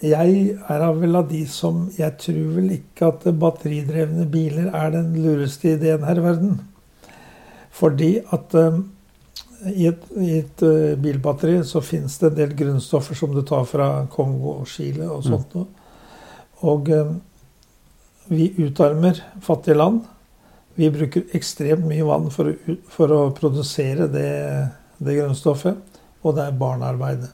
Jeg 0.03 0.57
er 0.68 0.84
vel 0.99 1.16
av 1.16 1.28
de 1.30 1.45
som 1.49 1.84
Jeg 1.95 2.16
tror 2.20 2.57
vel 2.57 2.72
ikke 2.74 3.12
at 3.12 3.26
batteridrevne 3.40 4.26
biler 4.30 4.72
er 4.74 4.90
den 4.97 5.12
lureste 5.22 5.76
ideen 5.76 6.05
her 6.05 6.18
i 6.18 6.24
verden. 6.24 6.57
Fordi 7.74 8.18
at 8.34 8.55
eh, 8.59 8.80
i 9.70 9.86
et, 9.88 10.03
i 10.20 10.32
et 10.40 10.64
eh, 10.66 10.97
bilbatteri 11.01 11.57
så 11.66 11.82
finnes 11.84 12.18
det 12.20 12.30
en 12.30 12.40
del 12.40 12.57
grunnstoffer 12.59 13.18
som 13.18 13.32
du 13.34 13.42
tar 13.47 13.64
fra 13.70 13.88
Kongo 14.12 14.59
og 14.61 14.68
Chile 14.70 15.09
og 15.11 15.24
sånt 15.26 15.55
noe. 15.57 15.70
Og 16.68 16.90
eh, 16.92 17.14
vi 18.34 18.51
utarmer 18.59 19.20
fattige 19.45 19.78
land. 19.78 20.03
Vi 20.74 20.90
bruker 20.90 21.30
ekstremt 21.36 21.86
mye 21.86 22.07
vann 22.07 22.30
for 22.34 22.51
å, 22.51 22.76
for 22.90 23.14
å 23.14 23.22
produsere 23.36 24.09
det, 24.11 24.30
det 24.99 25.18
grunnstoffet, 25.20 25.99
og 26.24 26.36
det 26.36 26.49
er 26.49 26.59
barnearbeidet. 26.59 27.30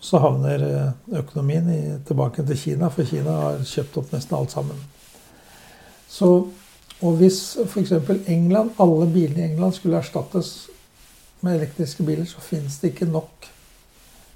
Så 0.00 0.18
havner 0.18 0.62
eh, 0.64 1.18
økonomien 1.20 1.68
i, 1.70 1.80
tilbake 2.08 2.46
til 2.46 2.56
Kina, 2.58 2.88
for 2.88 3.04
Kina 3.04 3.30
har 3.42 3.58
kjøpt 3.68 3.98
opp 4.00 4.12
nesten 4.14 4.36
alt 4.38 4.50
sammen. 4.54 4.76
Så, 6.08 6.30
og 7.00 7.16
hvis 7.20 7.56
f.eks. 7.66 7.92
England, 8.26 8.70
alle 8.80 9.06
bilene 9.12 9.40
i 9.44 9.50
England 9.52 9.76
skulle 9.76 10.00
erstattes 10.00 10.68
med 11.40 11.56
elektriske 11.60 12.04
biler, 12.04 12.24
så 12.28 12.40
finnes 12.44 12.78
det 12.80 12.94
ikke 12.94 13.06
nok 13.12 13.50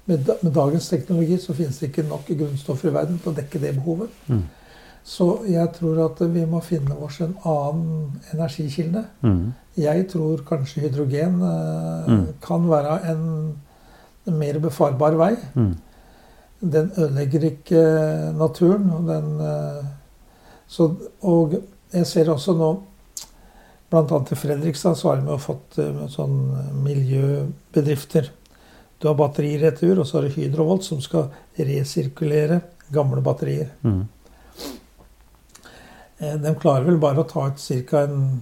med, 0.05 0.29
med 0.41 0.51
dagens 0.53 0.87
teknologi 0.89 1.37
så 1.41 1.53
finnes 1.57 1.79
det 1.81 1.87
ikke 1.89 2.03
nok 2.09 2.27
grunnstoffer 2.29 2.91
i 2.91 2.93
verden 2.93 3.17
til 3.21 3.31
å 3.31 3.35
dekke 3.39 3.61
det 3.63 3.71
behovet. 3.79 4.09
mm, 4.27 4.43
Så 5.05 5.25
jeg 5.49 5.69
tror 5.73 6.05
at 6.05 6.21
vi 6.33 6.45
må 6.49 6.59
finne 6.65 6.97
oss 7.05 7.19
en 7.21 7.35
annen 7.45 8.21
energikilde. 8.33 9.05
mm, 9.21 9.53
Jeg 9.77 10.07
tror 10.09 10.37
kanskje 10.47 10.81
hydrogen 10.81 11.41
eh, 11.41 12.07
Mm. 12.07 12.27
kan 12.41 12.69
være 12.69 12.99
en, 13.11 13.55
en 14.27 14.37
mer 14.39 14.59
befarbar 14.59 15.17
vei. 15.19 15.35
mm, 15.55 15.73
Den 16.61 16.91
ødelegger 16.97 17.43
ikke 17.51 17.81
naturen. 18.37 18.89
Og, 18.95 19.07
den, 19.07 19.39
eh, 19.41 19.85
så, 20.67 20.89
og 21.21 21.59
jeg 21.93 22.05
ser 22.07 22.31
også 22.33 22.55
nå 22.57 22.71
Bl.a. 23.91 24.17
i 24.31 24.35
Fredrikstad 24.35 24.95
så 24.97 25.11
har 25.11 25.21
de 25.21 25.37
fått 25.39 25.77
eh, 25.79 26.07
sånn 26.09 26.39
miljøbedrifter. 26.83 28.31
Du 28.97 29.07
har 29.07 29.15
batteriretur, 29.19 29.99
og 29.99 30.07
så 30.07 30.17
har 30.17 30.25
du 30.25 30.33
Hydrovolt 30.39 30.83
som 30.87 31.01
skal 31.03 31.29
resirkulere 31.59 32.61
gamle 32.91 33.21
batterier. 33.21 33.69
mm. 33.83 34.03
Eh, 36.17 36.35
De 36.39 36.55
klarer 36.55 36.85
vel 36.87 36.97
bare 36.97 37.21
å 37.21 37.27
ta 37.29 37.47
ut 37.51 37.59
ca. 37.89 38.03
en 38.07 38.41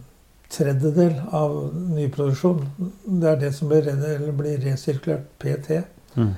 tredjedel 0.53 1.15
av 1.33 1.55
nyproduksjon. 1.95 2.61
Det 3.05 3.29
er 3.29 3.39
det 3.41 3.51
som 3.57 3.71
blir, 3.71 3.89
blir 4.37 4.61
resirkulert 4.63 5.25
PT. 5.41 5.81
Mm. 6.15 6.33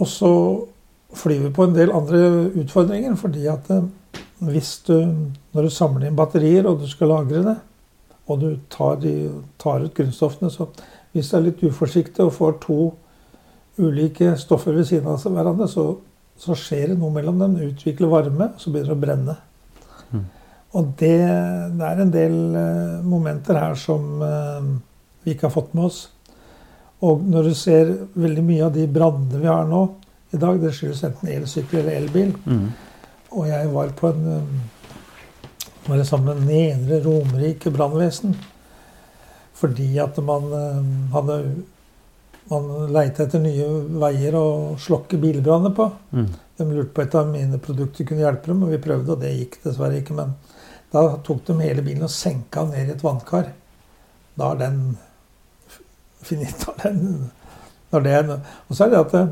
Og 0.00 0.08
så 0.08 0.32
flyr 1.16 1.46
vi 1.46 1.54
på 1.54 1.66
en 1.66 1.76
del 1.76 1.92
andre 1.94 2.20
utfordringer, 2.62 3.14
fordi 3.20 3.46
at 3.52 3.70
eh, 3.70 3.86
hvis 4.44 4.78
du 4.86 4.96
Når 5.56 5.62
du 5.62 5.70
samler 5.70 6.06
inn 6.06 6.16
batterier, 6.16 6.66
og 6.68 6.80
du 6.80 6.88
skal 6.88 7.08
lagre 7.08 7.40
det, 7.42 7.56
og 8.28 8.40
du 8.40 8.58
tar, 8.68 8.98
de, 9.00 9.30
tar 9.58 9.80
ut 9.80 9.94
grunnstoffene, 9.94 10.50
så 10.50 10.66
hvis 11.12 11.30
du 11.30 11.36
er 11.36 11.46
litt 11.46 11.62
uforsiktig 11.64 12.24
og 12.24 12.34
får 12.36 12.58
to 12.60 12.80
ulike 13.78 14.34
stoffer 14.36 14.76
ved 14.76 14.84
siden 14.84 15.08
av 15.08 15.24
hverandre, 15.24 15.68
så, 15.68 15.86
så 16.36 16.52
skjer 16.52 16.92
det 16.92 16.98
noe 17.00 17.08
mellom 17.14 17.40
dem. 17.40 17.56
Utvikler 17.70 18.12
varme, 18.12 18.50
og 18.52 18.60
så 18.60 18.72
begynner 18.72 18.92
det 18.92 18.98
å 18.98 19.04
brenne. 19.06 19.36
Og 20.76 20.92
det, 21.00 21.16
det 21.78 21.86
er 21.88 22.02
en 22.02 22.12
del 22.12 22.36
eh, 22.60 23.04
momenter 23.06 23.56
her 23.60 23.76
som 23.80 24.22
eh, 24.22 24.70
vi 25.24 25.34
ikke 25.34 25.48
har 25.48 25.54
fått 25.54 25.72
med 25.76 25.88
oss. 25.88 26.00
Og 27.06 27.22
når 27.24 27.50
du 27.50 27.54
ser 27.56 27.92
veldig 28.16 28.44
mye 28.44 28.66
av 28.66 28.74
de 28.76 28.86
brannene 28.88 29.40
vi 29.40 29.48
har 29.48 29.68
nå 29.68 29.82
i 30.34 30.40
dag, 30.40 30.58
det 30.60 30.72
skyldes 30.76 31.04
enten 31.06 31.32
elsykkel 31.32 31.80
eller 31.82 32.00
elbil. 32.00 32.34
Mm. 32.44 32.66
Og 33.36 33.48
jeg 33.48 33.70
var 33.72 33.94
på 33.96 34.10
en 34.12 34.28
um, 34.32 34.56
var 35.86 36.02
sammen 36.04 36.40
med 36.40 36.46
Nedre 36.46 37.00
Romerike 37.04 37.70
brannvesen. 37.70 38.36
fordi 39.56 39.98
at 39.98 40.18
man 40.20 40.52
eh, 40.52 41.12
hadde 41.14 41.36
man 42.50 42.66
leita 42.92 43.24
etter 43.24 43.40
nye 43.40 43.66
veier 44.02 44.34
å 44.36 44.76
slokke 44.78 45.16
bilbranner 45.16 45.72
på. 45.74 45.86
Mm. 46.12 46.26
De 46.58 46.66
lurte 46.68 46.92
på 46.94 47.02
et 47.02 47.14
av 47.16 47.30
mine 47.30 47.58
produkter 47.58 48.04
kunne 48.04 48.20
hjelpe 48.20 48.52
dem, 48.52 48.62
og 48.62 48.74
vi 48.74 48.82
prøvde, 48.84 49.14
og 49.14 49.22
det 49.24 49.32
gikk 49.32 49.56
dessverre 49.64 50.02
ikke. 50.02 50.14
Men 50.18 50.34
da 50.92 51.06
tok 51.24 51.42
de 51.48 51.56
hele 51.60 51.82
bilen 51.84 52.06
og 52.06 52.12
senka 52.12 52.64
den 52.64 52.76
ned 52.76 52.92
i 52.92 52.94
et 52.96 53.04
vannkar. 53.04 53.50
Da 54.36 54.52
er 54.52 54.62
den 54.66 54.80
finita. 56.26 56.76
Den, 57.96 58.06
er, 58.10 58.40
og 58.66 58.76
så 58.76 58.84
er 58.84 58.90
det 58.92 58.98
at 58.98 59.12
eh, 59.14 59.28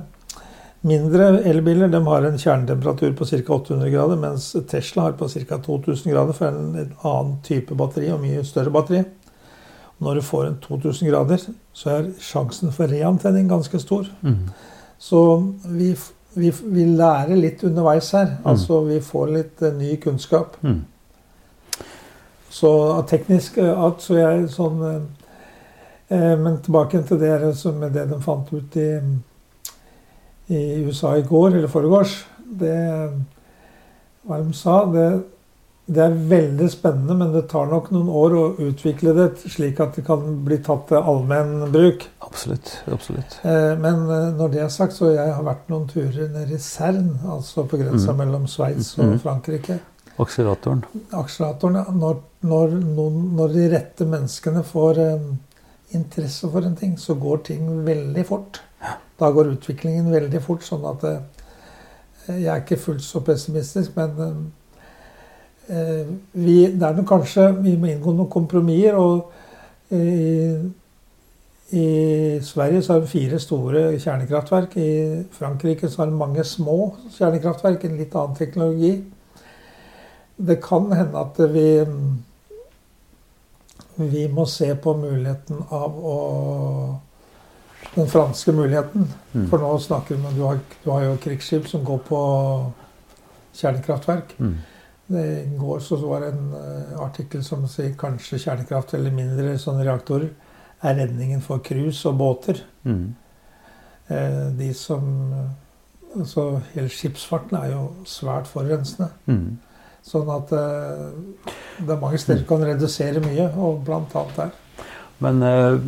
mindre 0.87 1.25
elbiler 1.51 1.91
de 1.91 1.99
har 2.07 2.25
en 2.25 2.39
kjernetemperatur 2.39 3.11
på 3.19 3.27
ca. 3.27 3.41
800 3.57 3.91
grader, 3.91 4.21
mens 4.23 4.47
Tesla 4.71 5.09
har 5.09 5.17
på 5.19 5.29
ca. 5.29 5.59
2000 5.67 6.13
grader 6.13 6.37
for 6.39 6.49
en, 6.49 6.71
en 6.79 6.93
annen 7.03 7.35
type 7.45 7.77
batteri 7.77 8.13
og 8.15 8.23
mye 8.23 8.45
større 8.47 8.73
batteri. 8.73 9.03
Når 9.99 10.15
du 10.15 10.23
får 10.23 10.47
en 10.47 10.57
2000 10.63 11.11
grader, 11.11 11.45
så 11.75 11.91
er 11.91 12.09
sjansen 12.23 12.73
for 12.73 12.89
reantenning 12.91 13.51
ganske 13.51 13.79
stor. 13.83 14.07
Mm. 14.23 14.49
Så 14.99 15.21
vi, 15.67 15.91
vi, 16.39 16.55
vi 16.65 16.87
lærer 16.95 17.37
litt 17.37 17.67
underveis 17.67 18.11
her. 18.17 18.37
Altså 18.47 18.81
vi 18.87 19.01
får 19.05 19.35
litt 19.35 19.63
uh, 19.67 19.73
ny 19.77 19.97
kunnskap. 20.03 20.57
Mm. 20.63 20.83
Så 22.55 22.71
teknisk 23.11 23.59
eh, 23.59 23.73
art 23.87 24.03
så 24.05 24.15
jeg 24.21 24.49
sånn 24.55 24.83
eh, 24.87 25.03
eh, 26.15 26.35
Men 26.39 26.61
tilbake 26.63 27.01
til 27.09 27.19
det 27.19 27.33
med 27.81 27.93
det 27.97 28.05
de 28.13 28.21
fant 28.23 28.53
ut 28.55 28.77
i, 28.79 28.89
i 30.55 30.65
USA 30.87 31.17
i 31.19 31.23
går, 31.27 31.57
eller 31.57 31.69
foregårs 31.73 32.19
Det 32.45 32.75
Hva 34.25 34.39
de 34.41 34.53
sa 34.57 34.77
det, 34.93 35.09
det 35.85 36.01
er 36.01 36.15
veldig 36.31 36.67
spennende, 36.73 37.13
men 37.21 37.33
det 37.35 37.43
tar 37.51 37.67
nok 37.69 37.91
noen 37.93 38.09
år 38.09 38.35
å 38.41 38.45
utvikle 38.71 39.13
det 39.19 39.27
slik 39.53 39.83
at 39.85 39.99
det 39.99 40.05
kan 40.07 40.23
bli 40.47 40.57
tatt 40.65 40.87
til 40.89 40.97
allmenn 40.97 41.67
bruk. 41.75 42.07
Absolutt. 42.25 42.71
absolutt. 42.89 43.35
Eh, 43.45 43.75
Men 43.77 44.07
når 44.39 44.49
det 44.55 44.63
er 44.65 44.71
sagt, 44.73 44.97
så 44.97 45.11
jeg 45.13 45.35
har 45.35 45.45
vært 45.45 45.69
noen 45.69 45.85
turer 45.91 46.31
nede 46.33 46.57
i 46.57 46.59
Cern, 46.63 47.19
altså 47.29 47.67
på 47.69 47.77
grensa 47.83 48.13
Mm. 48.15 48.17
mellom 48.23 48.47
Sveits 48.49 48.95
og 48.99 49.05
Mhm. 49.11 49.19
Frankrike. 49.21 49.79
Akseleratoren. 50.23 50.85
Akseleratoren, 51.13 51.81
ja, 51.81 51.91
når, 51.91 52.21
når, 52.47 52.77
når 53.35 53.55
de 53.57 53.65
rette 53.73 54.07
menneskene 54.07 54.63
får 54.67 55.01
eh, 55.03 55.25
interesse 55.99 56.51
for 56.51 56.67
en 56.67 56.77
ting, 56.79 56.95
så 56.99 57.17
går 57.19 57.43
ting 57.51 57.67
veldig 57.87 58.27
fort. 58.27 58.61
Da 59.21 59.31
går 59.31 59.55
utviklingen 59.55 60.13
veldig 60.13 60.43
fort, 60.43 60.63
sånn 60.67 60.85
at 60.91 61.07
eh, 61.09 61.25
jeg 62.29 62.47
er 62.51 62.63
ikke 62.63 62.81
fullt 62.81 63.05
så 63.05 63.21
pessimistisk, 63.25 63.97
men 63.99 64.23
eh, 64.25 64.39
eh, 65.77 66.15
vi, 66.33 66.57
det 66.73 66.87
er 66.89 66.97
nok 66.97 67.11
kanskje 67.11 67.51
Vi 67.61 67.75
må 67.77 67.91
inngå 67.93 68.15
noen 68.15 68.31
kompromisser. 68.31 68.97
og 68.99 69.31
i, 69.95 70.57
I 71.75 71.87
Sverige 72.43 72.83
så 72.83 72.95
har 72.95 73.03
vi 73.05 73.13
fire 73.13 73.39
store 73.39 73.85
kjernekraftverk. 73.99 74.77
I 74.79 75.25
Frankrike 75.35 75.91
så 75.91 76.03
har 76.03 76.11
vi 76.11 76.23
mange 76.23 76.45
små 76.45 76.95
kjernekraftverk, 77.19 77.85
en 77.85 77.99
litt 77.99 78.15
annen 78.15 78.39
teknologi. 78.39 78.95
Det 80.37 80.57
kan 80.63 80.93
hende 80.93 81.21
at 81.21 81.39
vi 81.53 81.69
vi 83.97 84.29
må 84.29 84.47
se 84.47 84.75
på 84.75 84.95
muligheten 84.99 85.63
av 85.71 85.99
å 85.99 86.21
Den 87.95 88.09
franske 88.11 88.51
muligheten. 88.53 89.05
Mm. 89.35 89.43
For 89.51 89.61
nå 89.63 89.69
snakker 89.79 90.17
vi 90.17 90.27
om 90.27 90.35
du 90.35 90.41
har, 90.43 90.57
du 90.83 90.89
har 90.91 91.03
jo 91.05 91.19
krigsskip 91.23 91.69
som 91.71 91.85
går 91.87 92.01
på 92.09 92.21
kjernekraftverk. 93.55 94.33
Mm. 94.41 94.55
Det 95.15 95.25
I 95.45 95.59
går 95.61 95.83
så 95.85 95.99
var 96.01 96.25
det 96.25 96.31
en 96.33 96.49
eh, 96.59 96.97
artikkel 97.05 97.45
som 97.47 97.69
sier 97.71 97.93
kanskje 98.01 98.41
kjernekraft 98.41 98.97
eller 98.97 99.15
mindre 99.15 99.55
sånne 99.63 99.85
reaktorer 99.87 100.33
er 100.83 100.99
redningen 101.05 101.45
for 101.45 101.63
cruise 101.63 102.09
og 102.09 102.19
båter. 102.19 102.65
Mm. 102.83 103.15
Eh, 104.09 104.43
de 104.59 104.73
som 104.75 105.13
Altså 106.15 106.61
hele 106.77 106.89
skipsfarten 106.95 107.57
er 107.59 107.73
jo 107.73 107.89
svært 108.07 108.47
forurensende. 108.47 109.09
Sånn 110.05 110.29
at 110.35 110.53
eh, 110.53 111.55
det 111.81 111.95
er 111.95 112.03
mange 112.03 112.21
steder 112.21 112.45
kan 112.49 112.65
redusere 112.65 113.23
mye, 113.25 113.49
og 113.57 113.81
blant 113.87 114.13
annet 114.21 114.41
der. 114.43 114.53
Men 115.25 115.41
eh, 115.47 115.79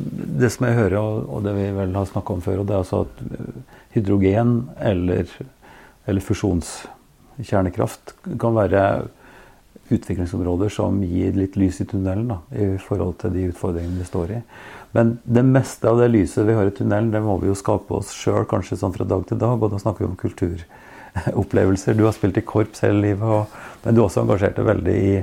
det 0.41 0.53
som 0.55 0.69
jeg 0.69 0.79
hører, 0.79 0.97
og, 1.01 1.43
det 1.45 1.53
vi 1.57 1.67
vel 1.77 1.93
har 1.99 2.09
snakka 2.09 2.37
om 2.37 2.45
før, 2.45 2.65
det 2.65 2.75
er 2.75 2.83
altså 2.85 3.05
at 3.05 3.21
eh, 3.27 3.61
hydrogen 3.99 4.57
eller, 4.81 5.29
eller 6.09 6.25
fusjonskjernekraft 6.25 8.17
kan 8.41 8.57
være 8.57 8.87
utviklingsområder 9.93 10.73
som 10.73 10.99
gir 11.07 11.37
litt 11.37 11.55
lys 11.61 11.79
i 11.85 11.87
tunnelen 11.87 12.33
da, 12.33 12.41
i 12.57 12.73
forhold 12.83 13.21
til 13.21 13.37
de 13.37 13.47
utfordringene 13.53 14.01
vi 14.01 14.09
står 14.09 14.33
i. 14.39 14.41
Men 14.97 15.19
det 15.23 15.45
meste 15.47 15.91
av 15.91 16.01
det 16.01 16.09
lyset 16.11 16.47
vi 16.49 16.57
har 16.57 16.67
i 16.67 16.75
tunnelen, 16.75 17.13
det 17.13 17.23
må 17.23 17.37
vi 17.43 17.51
jo 17.51 17.59
skape 17.59 17.99
oss 17.99 18.15
sjøl, 18.17 18.47
kanskje 18.49 18.81
sånn 18.81 18.95
fra 18.97 19.07
dag 19.07 19.27
til 19.29 19.39
dag. 19.39 19.61
Og 19.61 19.71
da 19.71 19.79
snakker 19.83 20.03
vi 20.03 20.09
om 20.09 20.19
kulturopplevelser. 20.19 21.99
Du 21.99 22.07
har 22.07 22.17
spilt 22.17 22.41
i 22.41 22.45
korps 22.47 22.83
hele 22.87 23.05
livet, 23.05 23.27
og, 23.27 23.53
men 23.87 23.95
du 23.95 24.03
er 24.03 24.09
også 24.09 24.25
engasjert 24.25 24.59
veldig 24.67 24.95
i, 24.99 25.17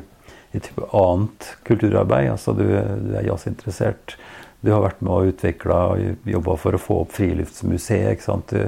i 0.55 0.61
annet 0.95 1.49
kulturarbeid. 1.67 2.29
Altså 2.31 2.55
du, 2.55 2.63
du 2.63 3.15
er 3.19 3.27
jazzinteressert. 3.27 4.15
Du 4.63 4.71
har 4.71 4.83
vært 4.85 5.01
med 5.03 5.11
og 5.11 5.33
utvikla 5.33 5.79
og 5.91 6.29
jobba 6.31 6.55
for 6.61 6.77
å 6.77 6.79
få 6.79 7.01
opp 7.03 7.11
Friluftsmuseet. 7.17 8.13
ikke 8.13 8.25
sant? 8.25 8.53
Du, 8.53 8.63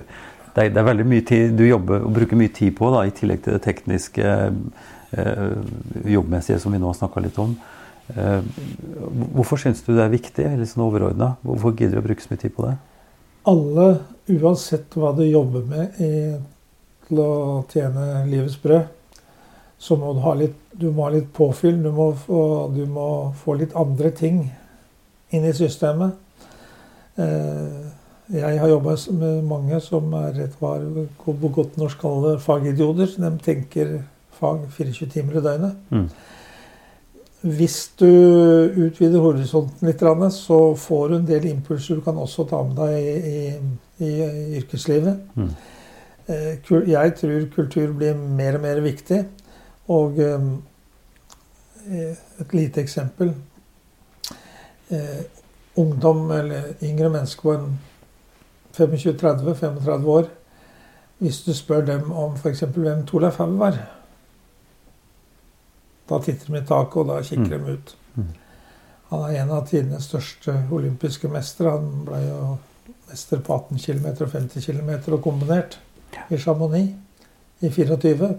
det, 0.55 0.65
er, 0.65 0.73
det 0.75 0.81
er 0.81 0.89
veldig 0.89 1.05
mye 1.07 1.23
tid 1.27 1.55
du 1.55 1.63
jobber 1.67 2.03
og 2.03 2.17
bruker 2.17 2.39
mye 2.39 2.51
tid 2.55 2.75
på, 2.75 2.89
da, 2.91 3.05
i 3.07 3.13
tillegg 3.15 3.45
til 3.45 3.55
det 3.55 3.63
tekniske, 3.63 4.33
eh, 5.15 5.47
jobbmessige 6.17 6.59
som 6.63 6.75
vi 6.75 6.81
nå 6.83 6.91
har 6.91 6.99
snakka 6.99 7.23
litt 7.23 7.39
om. 7.39 7.55
Eh, 8.11 8.41
hvorfor 9.35 9.59
syns 9.63 9.81
du 9.85 9.93
det 9.95 10.03
er 10.03 10.11
viktig, 10.13 10.49
litt 10.59 10.71
sånn 10.73 10.83
overordna? 10.85 11.37
Hvorfor 11.47 11.75
gidder 11.75 11.97
du 11.97 12.03
å 12.03 12.07
bruke 12.09 12.23
så 12.25 12.33
mye 12.33 12.43
tid 12.43 12.55
på 12.57 12.67
det? 12.67 12.75
Alle, 13.47 13.87
uansett 14.35 14.99
hva 14.99 15.13
du 15.15 15.23
jobber 15.23 15.63
med 15.69 15.99
i, 16.01 16.11
til 17.07 17.23
å 17.23 17.31
tjene 17.71 18.25
livets 18.27 18.59
brød, 18.61 18.91
så 19.77 19.97
må 19.99 20.13
du 20.15 20.21
ha 20.23 20.33
litt, 20.37 20.55
du 20.71 20.89
må 20.91 21.07
ha 21.07 21.13
litt 21.13 21.31
påfyll. 21.35 21.81
Du 21.83 21.91
må, 21.93 22.11
få, 22.25 22.39
du 22.75 22.85
må 22.89 23.33
få 23.43 23.57
litt 23.59 23.75
andre 23.77 24.11
ting 24.15 24.45
inn 25.35 25.45
i 25.45 25.53
systemet. 25.55 26.15
Eh, 27.19 27.83
jeg 28.35 28.57
har 28.59 28.71
jobba 28.71 28.95
med 29.13 29.43
mange 29.45 29.79
som 29.85 30.13
er 30.17 30.31
rett 30.39 30.55
var 30.59 30.81
på 31.21 31.51
godt 31.53 31.75
norsk 31.77 31.99
kaller 32.01 32.39
fagidioter. 32.41 33.11
De 33.21 33.31
tenker 33.45 33.99
fag 34.39 34.65
24 34.77 35.11
timer 35.13 35.37
i 35.37 35.43
døgnet. 35.45 35.77
Mm. 35.91 36.07
Hvis 37.45 37.77
du 37.99 38.09
utvider 38.87 39.21
horisonten 39.21 39.85
litt, 39.85 40.01
så 40.33 40.59
får 40.81 41.09
du 41.09 41.15
en 41.19 41.27
del 41.29 41.45
impulser 41.51 41.99
du 41.99 42.01
kan 42.01 42.17
også 42.17 42.47
ta 42.49 42.63
med 42.65 42.79
deg 42.79 42.95
i, 42.97 43.43
i, 44.01 44.09
i 44.09 44.57
yrkeslivet. 44.57 45.21
Mm. 45.37 45.51
Eh, 46.25 46.89
Jeg 46.89 47.15
tror 47.19 47.49
kultur 47.53 47.93
blir 47.93 48.15
mer 48.15 48.57
og 48.57 48.65
mer 48.65 48.81
viktig. 48.81 49.25
Og 49.93 50.19
eh, 50.19 50.47
et 52.41 52.53
lite 52.53 52.81
eksempel. 52.81 53.33
Eh, 54.89 55.23
Ungdom 55.75 56.31
eller 56.31 56.73
yngre 56.83 57.09
mennesker 57.11 57.41
på 57.41 57.53
en 57.53 57.79
25-30-35 58.77 60.05
år 60.07 60.29
Hvis 61.17 61.41
du 61.43 61.53
spør 61.53 61.81
dem 61.85 62.11
om 62.11 62.37
f.eks. 62.37 62.61
hvem 62.61 63.05
Torleif 63.05 63.35
Haug 63.35 63.57
var 63.59 63.75
da 66.09 66.19
titter 66.21 66.53
de 66.53 66.59
i 66.59 66.65
taket, 66.65 66.97
og 67.01 67.07
da 67.09 67.21
kikker 67.25 67.57
de 67.57 67.73
ut. 67.77 67.95
Mm. 68.15 68.27
Han 69.09 69.23
er 69.25 69.39
en 69.41 69.53
av 69.55 69.67
tidenes 69.69 70.07
største 70.09 70.53
olympiske 70.73 71.29
mestere. 71.33 71.73
Han 71.77 72.05
ble 72.05 72.21
jo 72.25 72.41
mester 73.09 73.41
på 73.41 73.57
18 73.57 73.81
km 73.81 74.07
og 74.13 74.31
50 74.33 74.67
km 74.67 74.91
og 75.15 75.23
kombinert 75.25 75.79
i 76.29 76.37
Chamonix 76.41 76.93
i 77.61 77.69
24. 77.69 78.35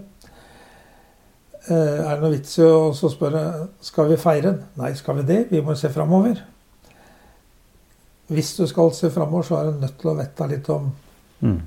Eh, 1.66 1.98
er 1.98 2.12
det 2.14 2.22
noe 2.22 2.34
vits 2.36 2.58
i 2.60 2.66
å 2.66 2.92
spørre 2.94 3.40
skal 3.82 4.10
vi 4.12 4.18
feire 4.20 4.52
den? 4.52 4.60
Nei, 4.78 4.92
skal 4.94 5.18
vi 5.18 5.24
det? 5.26 5.40
Vi 5.50 5.62
må 5.66 5.74
se 5.78 5.90
framover. 5.90 6.38
Hvis 8.30 8.52
du 8.58 8.66
skal 8.70 8.92
se 8.94 9.10
framover, 9.10 9.46
så 9.46 9.58
er 9.58 9.70
du 9.70 9.80
nødt 9.82 9.98
til 9.98 10.12
å 10.12 10.18
vite 10.20 10.48
litt 10.52 10.70
om 10.70 10.92
Mm. 11.42 11.60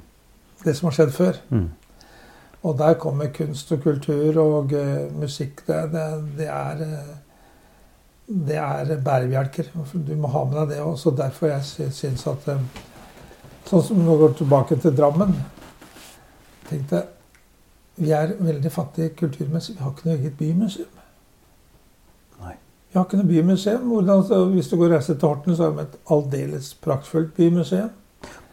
det 0.64 0.74
som 0.76 0.88
har 0.88 0.93
skjedd 0.95 1.12
før. 1.14 1.36
Mm. 1.52 1.70
Og 2.64 2.78
der 2.78 2.93
kommer 3.00 3.28
kunst 3.28 3.72
og 3.72 3.84
kultur 3.84 4.39
og 4.41 4.74
uh, 4.74 5.12
musikk. 5.14 5.62
Det, 5.68 5.91
det, 5.93 6.06
det 6.39 6.47
er 6.47 6.82
eh, 6.82 7.12
det 8.28 8.58
er 8.58 8.97
bærebjelker. 9.06 9.70
Du 9.93 10.16
må 10.16 10.28
ha 10.28 10.43
med 10.45 10.58
deg 10.58 10.70
det 10.70 10.82
også. 10.82 11.14
Derfor 11.18 11.47
jeg 11.47 11.91
syns 11.93 12.28
at 12.28 12.50
Sånn 13.70 13.84
som 13.86 14.02
nå 14.02 14.18
går 14.18 14.34
tilbake 14.34 14.80
til 14.82 14.95
Drammen. 14.97 15.36
tenkte 16.70 17.04
Vi 18.00 18.12
er 18.16 18.34
veldig 18.39 18.72
fattige 18.72 19.10
kulturmessig. 19.20 19.76
Vi 19.76 19.84
har 19.84 19.91
ikke 19.91 20.08
noe 20.08 20.18
eget 20.18 20.38
bymuseum. 20.39 21.00
Nei. 22.39 22.56
Vi 22.89 22.97
har 22.97 23.06
ikke 23.06 23.20
noe 23.20 23.28
bymuseum. 23.28 23.88
Hvordan, 23.91 24.24
så 24.28 24.43
hvis 24.54 24.70
du 24.72 24.78
går 24.80 24.86
og 24.86 24.95
reiser 24.95 25.18
til 25.20 25.28
Horten, 25.28 25.56
så 25.56 25.68
har 25.68 25.76
vi 25.76 25.86
et 25.88 25.97
aldeles 26.16 26.74
praktfullt 26.84 27.34
bymuseum. 27.36 27.89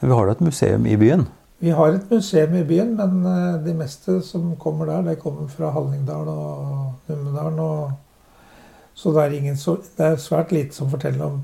Men 0.01 0.11
vi 0.11 0.15
har 0.15 0.27
da 0.27 0.35
et 0.35 0.47
museum 0.49 0.87
i 0.87 0.97
byen. 0.97 1.27
Vi 1.59 1.71
har 1.73 1.95
et 1.95 2.11
museum 2.11 2.55
i 2.59 2.65
byen, 2.69 2.97
men 2.97 3.23
eh, 3.31 3.61
de 3.65 3.75
meste 3.75 4.19
som 4.23 4.51
kommer 4.61 4.91
der, 4.91 5.07
de 5.07 5.17
kommer 5.21 5.47
fra 5.49 5.71
Hallingdal 5.73 6.29
og 6.29 6.93
Numedalen. 7.09 7.59
Og, 7.59 7.93
så 8.95 9.13
det 9.15 9.23
er, 9.23 9.39
ingen 9.39 9.57
så, 9.57 9.79
det 9.97 10.07
er 10.07 10.21
svært 10.21 10.53
lite 10.53 10.75
som 10.77 10.91
forteller 10.91 11.25
om 11.25 11.41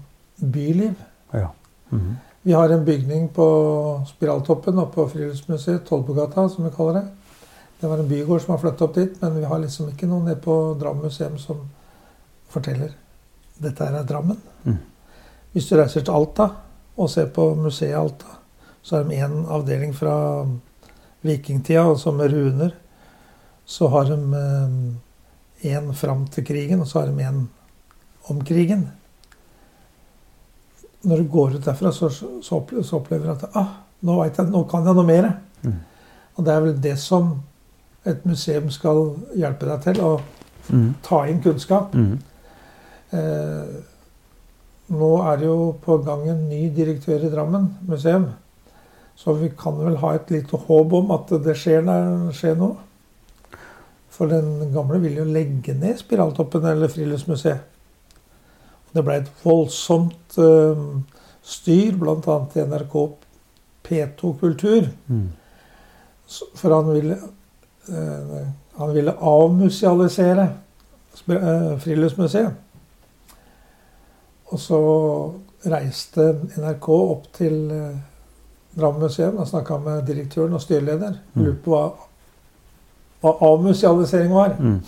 byliv. 0.52 0.94
Ja. 1.32 1.46
Mhm. 1.90 2.18
Vi 2.42 2.52
har 2.52 2.68
en 2.74 2.84
bygning 2.84 3.28
på 3.30 3.46
Spiraltoppen 4.06 4.78
oppe 4.78 4.94
på 4.94 5.08
Friluftsmuseet, 5.08 5.84
Tollbugata, 5.86 6.48
som 6.48 6.64
vi 6.64 6.70
kaller 6.74 6.96
det. 6.98 7.02
Det 7.82 7.88
var 7.90 7.98
en 7.98 8.08
bygård 8.08 8.40
som 8.40 8.52
har 8.54 8.60
flyttet 8.62 8.82
opp 8.82 8.94
dit, 8.94 9.14
men 9.18 9.40
vi 9.40 9.44
har 9.50 9.58
liksom 9.58 9.88
ikke 9.90 10.06
noen 10.06 10.28
nede 10.28 10.38
på 10.38 10.54
Drammen 10.78 11.08
museum 11.08 11.34
som 11.42 11.64
forteller 12.52 12.92
dette 13.58 13.82
her 13.82 13.96
er 13.98 14.06
Drammen. 14.06 14.38
Mm. 14.62 14.76
Hvis 15.50 15.66
du 15.66 15.74
reiser 15.80 16.06
til 16.06 16.14
Alta 16.14 16.46
og 16.94 17.10
ser 17.10 17.32
på 17.34 17.48
museet 17.58 17.98
Alta, 17.98 18.38
så 18.86 19.00
har 19.00 19.10
de 19.10 19.18
en 19.18 19.34
avdeling 19.58 19.96
fra 19.98 20.14
vikingtida, 21.26 21.82
altså 21.82 22.14
med 22.14 22.30
runer. 22.30 22.72
Så 23.66 23.90
har 23.90 24.14
de 24.14 24.16
en 25.74 25.94
fram 25.94 26.26
til 26.30 26.46
krigen, 26.46 26.86
og 26.86 26.86
så 26.86 27.02
har 27.02 27.10
de 27.10 27.26
en 27.26 27.44
om 28.30 28.46
krigen. 28.46 28.92
Når 31.02 31.18
du 31.18 31.30
går 31.34 31.56
ut 31.58 31.64
derfra, 31.66 31.90
så, 31.90 32.14
så, 32.14 32.62
opplever, 32.62 33.26
du 33.26 33.32
at 33.32 33.56
ah, 33.58 33.80
nå, 34.06 34.22
jeg, 34.22 34.52
nå 34.54 34.68
kan 34.70 34.86
jeg 34.86 35.02
noe 35.02 35.14
mer. 35.16 35.32
Mm. 35.66 35.80
Og 36.36 36.44
det 36.46 36.52
er 36.52 36.68
vel 36.70 36.84
det 36.90 37.00
som 37.02 37.40
et 38.08 38.26
museum 38.26 38.70
skal 38.70 39.14
hjelpe 39.38 39.68
deg 39.68 39.82
til. 39.86 40.00
Å 40.02 40.72
mm. 40.72 40.90
ta 41.06 41.24
inn 41.30 41.42
kunnskap. 41.44 41.94
Mm. 41.94 42.18
Eh, 43.12 43.74
nå 44.92 45.10
er 45.24 45.40
det 45.40 45.48
jo 45.48 45.72
på 45.84 45.98
gang 46.04 46.24
en 46.32 46.46
ny 46.50 46.66
direktør 46.74 47.24
i 47.26 47.32
Drammen 47.32 47.68
museum. 47.88 48.30
Så 49.16 49.36
vi 49.38 49.52
kan 49.58 49.76
vel 49.78 49.98
ha 50.02 50.14
et 50.16 50.30
lite 50.32 50.58
håp 50.66 50.96
om 50.98 51.12
at 51.14 51.30
det 51.44 51.54
skjer, 51.58 51.84
der- 51.86 52.32
skjer 52.34 52.56
noe. 52.58 52.76
For 54.12 54.28
den 54.28 54.72
gamle 54.74 55.00
ville 55.00 55.22
jo 55.22 55.24
legge 55.32 55.74
ned 55.74 55.98
Spiraltoppen 55.98 56.66
eller 56.68 56.88
Friluftsmuseet. 56.88 57.68
Det 58.92 59.04
ble 59.04 59.14
et 59.22 59.30
voldsomt 59.40 60.36
eh, 60.36 60.80
styr, 61.42 61.96
bl.a. 61.96 62.34
i 62.54 62.64
NRK 62.68 62.96
P2 63.86 64.32
Kultur. 64.40 64.90
Mm. 65.08 65.30
For 66.28 66.74
han 66.74 66.92
ville, 66.92 67.16
han 68.74 68.94
ville 68.94 69.14
avmusealisere 69.18 70.48
eh, 71.28 71.78
Friluftsmuseet. 71.78 72.50
Og 74.52 74.60
så 74.60 74.80
reiste 75.72 76.26
NRK 76.56 76.88
opp 76.88 77.28
til 77.36 77.70
eh, 77.70 78.00
Drammen 78.72 79.04
museum 79.04 79.36
og 79.36 79.48
snakka 79.50 79.76
med 79.84 80.06
direktøren 80.08 80.54
og 80.56 80.62
styreleder. 80.64 81.18
Mm. 81.34 81.42
Lurte 81.44 81.60
på 81.64 81.74
hva, 81.74 81.82
hva 83.20 83.32
avmusealisering 83.50 84.32
var. 84.32 84.54
Mhm. 84.58 84.78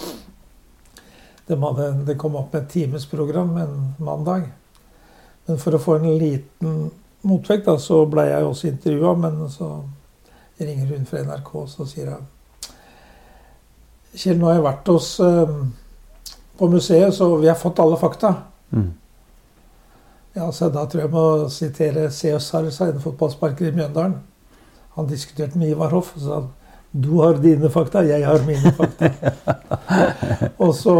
De 1.44 1.58
hadde, 1.60 1.88
det 2.06 2.16
kom 2.16 2.38
opp 2.40 2.54
med 2.54 2.62
et 2.62 2.70
timesprogram 2.72 3.50
en 3.60 3.74
mandag. 4.00 4.46
Men 5.46 5.58
for 5.60 5.76
å 5.76 5.82
få 5.82 5.98
en 5.98 6.14
liten 6.16 6.78
motvekt, 7.28 7.66
da, 7.66 7.76
så 7.76 8.06
ble 8.08 8.24
jeg 8.30 8.46
også 8.48 8.70
intervjua. 8.70 9.12
Men 9.20 9.50
så 9.52 9.68
ringer 10.56 10.94
hun 10.94 11.04
fra 11.04 11.20
NRK 11.26 11.50
og 11.60 11.68
så 11.68 11.84
sier 11.90 12.14
hun 12.14 12.24
Kjell, 14.14 14.38
nå 14.38 14.48
har 14.48 14.58
jeg 14.58 14.66
vært 14.66 14.90
hos 14.92 15.08
eh, 15.20 15.54
på 16.58 16.68
museet, 16.70 17.14
så 17.14 17.32
vi 17.40 17.50
har 17.50 17.58
fått 17.58 17.80
alle 17.82 17.98
fakta. 17.98 18.34
Mm. 18.70 18.92
Ja, 20.34 20.50
så 20.52 20.68
Da 20.70 20.84
tror 20.86 21.02
jeg 21.02 21.08
jeg 21.08 21.14
må 21.14 21.48
sitere 21.50 22.10
Cæsar, 22.10 22.70
sa 22.70 22.90
en 22.90 23.02
fotballsparker 23.02 23.68
i 23.68 23.74
Mjøndalen. 23.74 24.20
Han 24.94 25.10
diskuterte 25.10 25.58
med 25.58 25.74
Ivar 25.74 25.90
Hoff 25.94 26.14
og 26.16 26.22
sa 26.22 26.42
du 26.94 27.16
har 27.18 27.40
dine 27.42 27.66
fakta, 27.74 28.04
jeg 28.06 28.22
har 28.22 28.44
mine 28.46 28.70
fakta. 28.70 29.08
og 30.62 30.74
så 30.78 30.92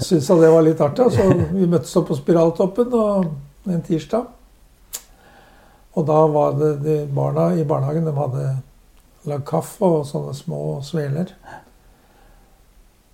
syntes 0.00 0.30
han 0.32 0.40
det 0.40 0.48
var 0.48 0.64
litt 0.64 0.80
artig. 0.80 1.10
Så 1.12 1.26
vi 1.52 1.66
møttes 1.68 1.92
opp 2.00 2.06
på 2.08 2.16
Spiraltoppen 2.16 2.94
og, 2.96 3.26
en 3.68 3.82
tirsdag. 3.84 4.30
Og 5.92 6.06
da 6.08 6.22
var 6.32 6.56
det 6.56 6.70
de 6.86 6.96
barna 7.12 7.50
i 7.52 7.66
barnehagen 7.68 8.08
de 8.08 8.14
hadde 8.16 8.46
lagd 9.28 9.44
kaffe 9.50 9.84
og 9.84 10.08
sånne 10.08 10.32
små 10.34 10.62
sveler. 10.88 11.34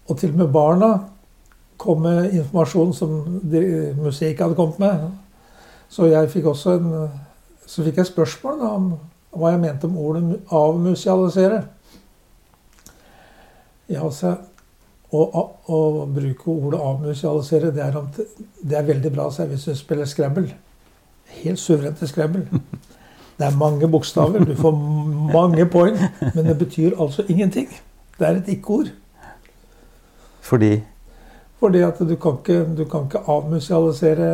Og 0.08 0.18
til 0.18 0.32
og 0.32 0.42
med 0.42 0.52
barna 0.52 0.90
kom 1.78 2.02
med 2.02 2.32
informasjon 2.32 2.94
som 2.96 3.10
museet 4.00 4.40
hadde 4.40 4.56
kommet 4.58 4.78
med. 4.82 5.08
Så 5.88 6.08
jeg 6.10 6.30
fikk 6.32 6.50
også 6.50 6.76
en, 6.78 7.08
så 7.66 7.84
fikk 7.84 8.00
jeg 8.00 8.10
spørsmål 8.10 8.60
da, 8.60 8.70
om 8.76 8.92
hva 9.38 9.52
jeg 9.52 9.62
mente 9.62 9.88
om 9.88 9.98
ordet 10.00 10.40
avmusialisere. 10.52 11.62
Ja, 13.88 14.02
altså, 14.04 14.34
å, 15.08 15.22
å, 15.24 15.44
å 15.72 16.06
bruke 16.12 16.50
ordet 16.52 16.80
avmusealisere, 16.84 17.72
det 17.72 17.84
er, 17.86 18.00
det 18.60 18.76
er 18.76 18.88
veldig 18.88 19.12
bra 19.14 19.28
så 19.32 19.46
hvis 19.48 19.68
du 19.68 19.76
spiller 19.78 20.08
Scrabble. 20.08 20.50
Helt 21.38 21.60
suverent 21.60 22.00
til 22.00 22.10
Scrabble. 22.10 22.62
Det 23.38 23.46
er 23.46 23.56
mange 23.56 23.88
bokstaver, 23.88 24.42
du 24.44 24.56
får 24.58 24.74
mange 25.32 25.64
poeng, 25.70 25.96
men 26.34 26.48
det 26.48 26.56
betyr 26.58 26.96
altså 26.98 27.22
ingenting. 27.28 27.68
Det 28.18 28.26
er 28.26 28.40
et 28.40 28.48
ikke-ord. 28.56 28.90
Fordi 30.48 30.72
Fordi 31.58 31.80
at 31.82 31.98
du 31.98 32.14
kan 32.16 32.38
ikke, 32.38 32.60
du 32.78 32.84
kan 32.88 33.08
ikke 33.08 33.24
avmusealisere 33.28 34.28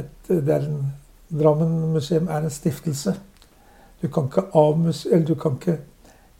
et, 0.00 0.32
en, 0.32 0.92
Drammen 1.32 1.92
museum 1.94 2.26
er 2.28 2.42
en 2.44 2.50
stiftelse. 2.52 3.14
Du 4.02 4.08
kan 4.12 4.26
ikke, 4.28 4.42
avmuse, 4.58 5.08
eller 5.12 5.26
du 5.26 5.34
kan 5.38 5.54
ikke 5.60 5.78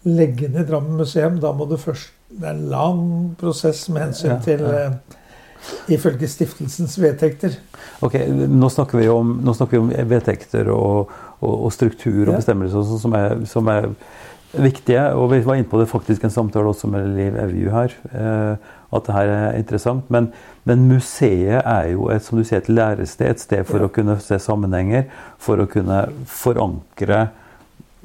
legge 0.04 0.48
ned 0.52 0.66
Drammen 0.68 0.98
museum. 0.98 1.38
Da 1.40 1.52
må 1.56 1.64
du 1.70 1.76
først 1.80 2.10
Det 2.32 2.48
er 2.48 2.54
en 2.56 2.68
lang 2.72 3.00
prosess 3.40 3.88
med 3.92 4.02
hensyn 4.06 4.30
Ja, 4.30 4.38
til 4.44 4.60
ja. 4.64 4.84
eh, 4.86 4.92
Ifølge 5.94 6.26
stiftelsens 6.28 6.96
vedtekter. 7.00 7.54
Ok, 8.02 8.16
nå 8.48 8.68
snakker 8.72 8.98
vi 8.98 9.08
om, 9.12 9.34
snakker 9.54 9.76
vi 9.76 9.82
om 9.82 10.08
vedtekter 10.10 10.70
og, 10.74 11.10
og, 11.40 11.52
og 11.68 11.72
struktur 11.72 12.24
og 12.26 12.32
Ja. 12.32 12.38
bestemmelser 12.40 12.82
sånn 12.88 12.98
som, 13.04 13.12
er, 13.14 13.44
som 13.46 13.68
er 13.70 13.90
viktige. 14.58 15.04
Og 15.14 15.30
vi 15.30 15.38
var 15.46 15.60
inne 15.60 15.68
på 15.70 15.78
det 15.78 15.88
faktisk 15.92 16.24
en 16.24 16.34
samtale 16.34 16.66
også 16.72 16.90
med 16.90 17.12
Liv 17.14 17.36
Evju 17.44 17.70
her. 17.70 17.94
Eh, 18.10 18.56
at 18.92 19.06
det 19.08 19.14
her 19.16 19.30
er 19.32 19.56
interessant. 19.58 20.08
Men, 20.12 20.30
men 20.68 20.86
museet 20.90 21.62
er 21.64 21.86
jo 21.94 22.08
et, 22.12 22.22
som 22.26 22.38
du 22.38 22.44
sier, 22.44 22.60
et 22.62 22.68
lærested. 22.68 23.30
Et 23.30 23.40
sted 23.40 23.64
for 23.66 23.78
Ja. 23.80 23.86
å 23.88 23.92
kunne 23.94 24.18
se 24.20 24.38
sammenhenger. 24.38 25.06
For 25.38 25.56
å 25.62 25.66
kunne 25.70 26.04
forankre 26.28 27.30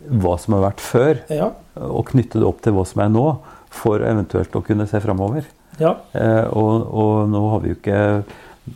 hva 0.07 0.38
som 0.39 0.53
har 0.55 0.69
vært 0.69 0.79
før. 0.83 1.21
Ja. 1.33 1.51
Og 1.75 2.05
knytte 2.13 2.39
det 2.39 2.47
opp 2.47 2.61
til 2.63 2.73
hva 2.77 2.85
som 2.88 3.01
er 3.03 3.09
nå. 3.13 3.25
For 3.69 3.99
eventuelt 3.99 4.55
å 4.55 4.63
kunne 4.63 4.88
se 4.88 4.99
framover. 5.03 5.45
ja. 5.79 5.95
Eh, 6.15 6.45
og, 6.55 6.88
og 6.93 7.29
nå 7.29 7.41
har 7.51 7.59
vi 7.61 7.73
jo 7.73 7.75
ikke 7.81 8.23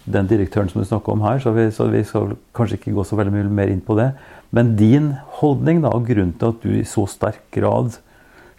den 0.07 0.27
direktøren 0.27 0.69
som 0.71 0.79
du 0.81 0.87
snakker 0.87 1.11
om 1.15 1.23
her, 1.25 1.39
så 1.43 1.51
vi, 1.55 1.65
så 1.75 1.87
vi 1.91 2.03
skal 2.07 2.35
kanskje 2.55 2.77
ikke 2.77 2.93
gå 2.95 3.03
så 3.07 3.17
veldig 3.19 3.33
mye 3.33 3.49
mer 3.51 3.71
inn 3.73 3.81
på 3.83 3.95
det. 3.97 4.11
Men 4.55 4.75
din 4.79 5.09
holdning 5.41 5.81
da, 5.83 5.89
og 5.95 6.05
grunnen 6.07 6.35
til 6.39 6.51
at 6.53 6.61
du 6.63 6.69
i 6.79 6.85
så 6.87 7.03
sterk 7.11 7.41
grad 7.55 7.97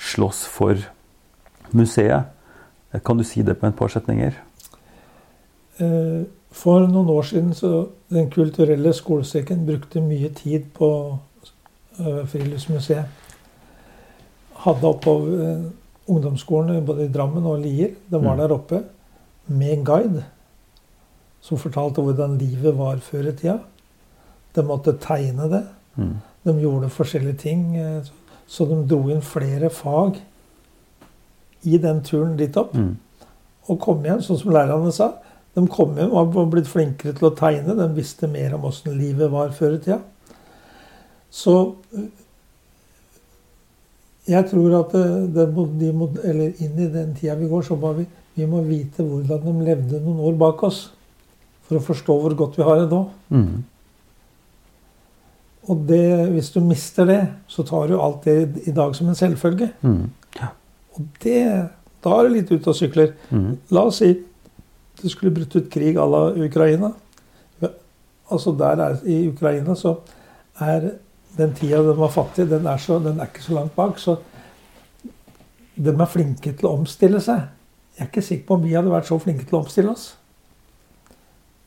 slåss 0.02 0.42
for 0.52 0.76
museet, 1.72 2.31
kan 3.00 3.16
du 3.16 3.24
si 3.24 3.42
det 3.42 3.56
på 3.58 3.66
et 3.66 3.76
par 3.76 3.88
setninger? 3.88 4.32
Eh, 5.80 6.22
For 6.52 6.84
noen 6.86 7.08
år 7.08 7.22
siden 7.24 7.54
så 7.56 7.86
Den 8.12 8.30
kulturelle 8.30 8.92
skolesekken 8.92 9.62
brukte 9.66 10.00
mye 10.04 10.28
tid 10.36 10.66
på 10.76 11.18
eh, 11.98 12.26
Friluftsmuseet. 12.28 13.04
Hadde 14.66 14.84
oppover 14.88 15.46
eh, 15.46 15.62
ungdomsskolen 16.12 16.84
både 16.86 17.06
i 17.06 17.12
Drammen 17.12 17.46
og 17.46 17.58
Lier. 17.64 17.94
De 18.10 18.20
var 18.20 18.34
Mm. 18.36 18.38
der 18.38 18.52
oppe 18.54 18.82
med 19.46 19.72
en 19.78 19.84
guide 19.84 20.24
som 21.40 21.58
fortalte 21.58 22.02
hvordan 22.02 22.36
livet 22.38 22.76
var 22.78 22.96
før 22.96 23.28
i 23.28 23.32
tida. 23.32 23.58
De 24.54 24.62
måtte 24.62 24.92
tegne 25.00 25.48
det. 25.50 25.64
Mm. 25.96 26.16
De 26.44 26.52
gjorde 26.60 26.88
forskjellige 26.90 27.36
ting. 27.38 27.76
Så 28.46 28.64
de 28.68 28.86
dro 28.88 29.08
inn 29.08 29.22
flere 29.22 29.70
fag 29.70 30.20
i 31.64 31.78
den 31.78 32.00
turen 32.02 32.36
dit 32.36 32.56
opp 32.56 32.74
Mm. 32.74 32.96
og 33.68 33.80
kom 33.80 34.02
hjem, 34.04 34.20
sånn 34.20 34.38
som 34.40 34.52
lærerne 34.52 34.92
sa. 34.92 35.12
De 35.54 35.66
kom 35.68 35.94
hjem 35.96 36.10
og 36.12 36.32
var 36.34 36.46
blitt 36.50 36.66
flinkere 36.70 37.12
til 37.14 37.28
å 37.28 37.36
tegne. 37.36 37.76
De 37.76 37.88
visste 37.94 38.26
mer 38.26 38.54
om 38.56 38.64
åssen 38.64 38.96
livet 38.98 39.30
var 39.30 39.50
før 39.50 39.74
i 39.76 39.78
tida. 39.84 40.00
Så 41.30 41.74
jeg 44.28 44.46
tror 44.50 44.74
at 44.80 44.92
det, 44.94 45.34
det, 45.34 45.46
de 45.80 45.90
eller 46.30 46.62
inn 46.62 46.78
i 46.78 46.88
den 46.92 47.14
tida 47.18 47.34
vi 47.40 47.48
går, 47.50 47.62
så 47.66 47.76
må 47.76 47.92
vi, 47.96 48.06
vi 48.38 48.46
må 48.46 48.62
vite 48.66 49.02
hvordan 49.02 49.42
de 49.44 49.66
levde 49.66 50.00
noen 50.04 50.20
år 50.30 50.38
bak 50.38 50.62
oss. 50.68 50.86
For 51.66 51.78
å 51.78 51.84
forstå 51.84 52.16
hvor 52.22 52.34
godt 52.38 52.58
vi 52.58 52.66
har 52.66 52.82
det 52.82 52.88
nå. 52.90 53.02
Mm. 53.34 53.64
Og 55.70 55.84
det, 55.86 56.02
hvis 56.34 56.50
du 56.54 56.60
mister 56.66 57.06
det, 57.06 57.20
så 57.50 57.62
tar 57.66 57.86
du 57.90 57.98
alt 58.00 58.24
det 58.26 58.66
i 58.66 58.74
dag 58.74 58.94
som 58.98 59.08
en 59.08 59.18
selvfølge. 59.18 59.70
Mm. 59.82 60.08
Og 60.96 61.06
det, 61.22 61.38
da 62.04 62.16
er 62.16 62.28
det 62.28 62.34
litt 62.36 62.52
ute 62.52 62.70
og 62.70 62.76
sykler. 62.76 63.14
Mm. 63.30 63.56
La 63.72 63.86
oss 63.88 64.02
si 64.02 64.12
det 65.02 65.10
skulle 65.10 65.34
brutt 65.34 65.56
ut 65.56 65.70
krig 65.70 65.96
à 65.96 66.06
la 66.06 66.28
Ukraina. 66.46 66.92
Altså 68.32 68.52
der 68.56 68.80
er, 68.80 68.98
I 69.04 69.28
Ukraina 69.28 69.74
så 69.74 69.96
er 70.60 70.92
den 71.36 71.54
tida 71.54 71.82
de 71.82 71.96
var 71.98 72.08
fattige, 72.12 72.48
den 72.48 72.66
er, 72.66 72.76
så, 72.76 72.98
den 72.98 73.20
er 73.20 73.28
ikke 73.28 73.42
så 73.42 73.54
langt 73.54 73.74
bak. 73.76 73.98
Så 73.98 74.16
de 75.76 75.90
er 75.92 76.08
flinke 76.08 76.52
til 76.52 76.68
å 76.68 76.76
omstille 76.78 77.20
seg. 77.20 77.48
Jeg 77.96 78.04
er 78.04 78.10
ikke 78.10 78.24
sikker 78.24 78.46
på 78.48 78.56
om 78.56 78.64
vi 78.64 78.74
hadde 78.76 78.92
vært 78.92 79.08
så 79.08 79.18
flinke 79.20 79.44
til 79.48 79.58
å 79.58 79.62
omstille 79.64 79.92
oss. 79.92 80.12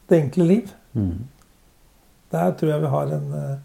Det 0.09 0.21
enkle 0.21 0.47
liv. 0.47 0.71
Mm. 0.93 1.25
Der 2.33 2.55
tror 2.57 2.71
jeg 2.71 2.81
vi 2.81 2.93
har 2.93 3.13
en 3.17 3.33
eh, 3.33 3.57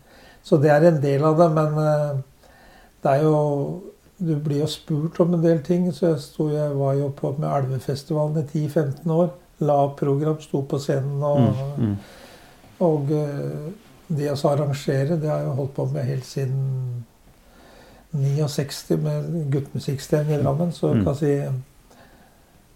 Så 0.43 0.57
det 0.57 0.71
er 0.73 0.85
en 0.89 1.01
del 1.03 1.25
av 1.25 1.37
det, 1.39 1.49
men 1.53 1.79
eh, 1.85 2.21
det 3.05 3.13
er 3.13 3.25
jo 3.25 3.37
Du 4.21 4.35
blir 4.37 4.61
jo 4.61 4.67
spurt 4.69 5.19
om 5.21 5.35
en 5.35 5.43
del 5.43 5.63
ting. 5.65 5.87
Så 5.97 6.11
jeg, 6.11 6.21
sto, 6.21 6.49
jeg 6.53 6.75
var 6.77 6.95
jo 6.99 7.09
på 7.17 7.31
med 7.39 7.49
Elvefestivalen 7.49 8.43
i 8.43 8.47
10-15 8.69 9.11
år. 9.15 9.31
La 9.65 9.79
program, 9.97 10.37
sto 10.41 10.63
på 10.69 10.79
scenen 10.81 11.23
og, 11.23 11.41
Mm, 11.41 11.87
mm. 11.87 11.97
og 12.81 13.11
eh, 13.13 13.73
det 14.09 14.31
å 14.33 14.37
arrangere, 14.51 15.17
det 15.21 15.29
har 15.31 15.41
jeg 15.45 15.57
holdt 15.57 15.75
på 15.77 15.87
med 15.93 16.05
helt 16.09 16.25
siden 16.25 17.05
69 18.13 18.97
med 19.05 19.51
guttmusikkscenen 19.53 20.33
i 20.39 20.43
Drammen. 20.43 20.73
Så 20.73 20.89
jeg 20.89 20.97
Mm. 20.99 21.05
kan 21.05 21.15
si 21.15 21.35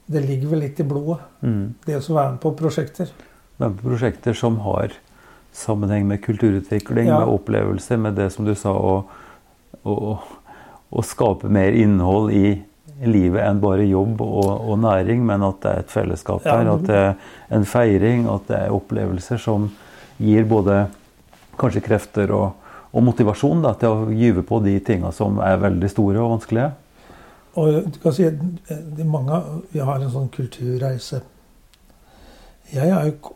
det 0.07 0.21
ligger 0.29 0.49
vel 0.49 0.61
litt 0.61 0.81
i 0.81 0.83
blodet, 0.85 1.19
Mm. 1.43 1.75
det 1.87 1.97
å 1.97 2.15
være 2.15 2.31
med 2.33 2.41
på 2.41 2.55
prosjekter. 2.57 3.11
Men 3.59 3.75
prosjekter 3.75 4.33
som 4.35 4.59
har 4.59 4.93
sammenheng 5.53 6.07
med 6.07 6.23
kulturutvikling, 6.23 7.07
Ja. 7.07 7.19
med 7.21 7.29
opplevelser, 7.29 7.97
med 7.99 8.15
det 8.17 8.33
som 8.33 8.45
du 8.45 8.55
sa, 8.55 8.71
og, 8.73 9.07
å, 9.87 10.19
å 10.93 11.03
skape 11.03 11.49
mer 11.49 11.73
innhold 11.73 12.33
i 12.35 12.63
livet 13.05 13.43
enn 13.43 13.61
bare 13.61 13.85
jobb 13.89 14.21
og, 14.23 14.51
og 14.71 14.79
næring, 14.79 15.25
men 15.27 15.43
at 15.43 15.61
det 15.63 15.71
er 15.71 15.81
et 15.83 15.91
fellesskap 15.93 16.45
her. 16.47 16.69
At 16.71 16.85
det 16.87 16.99
er 16.99 17.15
en 17.57 17.67
feiring, 17.67 18.29
at 18.31 18.47
det 18.49 18.61
er 18.61 18.75
opplevelser 18.75 19.41
som 19.43 19.71
gir 20.23 20.47
både 20.49 20.85
kanskje 21.59 21.83
krefter 21.85 22.31
og, 22.35 22.55
og 22.95 23.03
motivasjon 23.09 23.65
da, 23.65 23.75
til 23.79 23.91
å 23.91 24.15
gyve 24.15 24.45
på 24.47 24.61
de 24.65 24.77
tinga 24.87 25.11
som 25.13 25.41
er 25.43 25.61
veldig 25.63 25.91
store 25.91 26.23
og 26.23 26.37
vanskelige. 26.37 26.71
Og 27.59 27.91
du 27.95 27.99
kan 28.03 28.15
si 28.15 28.27
mange, 29.07 29.41
Vi 29.73 29.79
har 29.79 30.01
en 30.03 30.11
sånn 30.11 30.31
kulturreise. 30.35 31.21
Jeg 32.73 32.91
er 32.91 33.11
jo, 33.11 33.35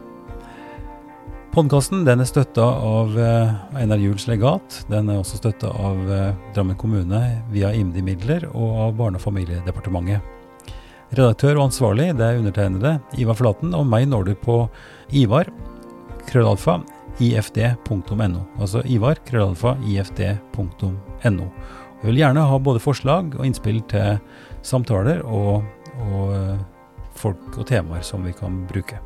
Podkasten 1.51 2.05
er 2.07 2.21
støtta 2.23 2.63
av 2.63 3.17
eh, 3.19 3.49
Einar 3.75 3.99
Juels 3.99 4.23
legat. 4.29 4.85
Den 4.87 5.09
er 5.11 5.17
også 5.19 5.35
støtta 5.41 5.67
av 5.67 5.97
eh, 6.07 6.29
Drammen 6.55 6.77
kommune 6.79 7.19
via 7.51 7.73
IMDi-midler 7.75 8.45
og 8.53 8.77
av 8.85 8.93
Barne- 8.95 9.19
og 9.19 9.25
familiedepartementet. 9.25 10.23
Redaktør 11.11 11.57
og 11.57 11.65
ansvarlig 11.65 12.13
det 12.15 12.23
er 12.23 12.39
undertegnede 12.39 12.93
Ivar 13.19 13.35
Flaten, 13.35 13.75
og 13.75 13.83
meg 13.83 14.07
når 14.07 14.29
du 14.29 14.33
på 14.39 14.61
Ivar 15.11 15.51
krøllalfa 16.29 16.79
ifd.no. 17.21 18.41
Altså 18.59 18.83
Ivar 18.85 19.21
krøllalfa 19.27 19.75
ifd.no. 19.87 21.47
Jeg 22.01 22.09
vil 22.09 22.21
gjerne 22.23 22.47
ha 22.49 22.57
både 22.57 22.81
forslag 22.81 23.35
og 23.37 23.45
innspill 23.45 23.81
til 23.91 24.17
samtaler 24.65 25.21
og, 25.21 25.61
og 26.09 26.33
eh, 26.33 26.57
folk 27.17 27.59
og 27.61 27.67
temaer 27.69 28.05
som 28.05 28.25
vi 28.25 28.33
kan 28.33 28.63
bruke. 28.69 28.97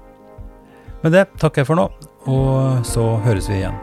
Med 1.04 1.14
det 1.14 1.28
takker 1.42 1.62
jeg 1.62 1.70
for 1.70 1.78
nå, 1.78 1.90
og 2.32 2.88
så 2.88 3.18
høres 3.28 3.52
vi 3.52 3.60
igjen. 3.60 3.78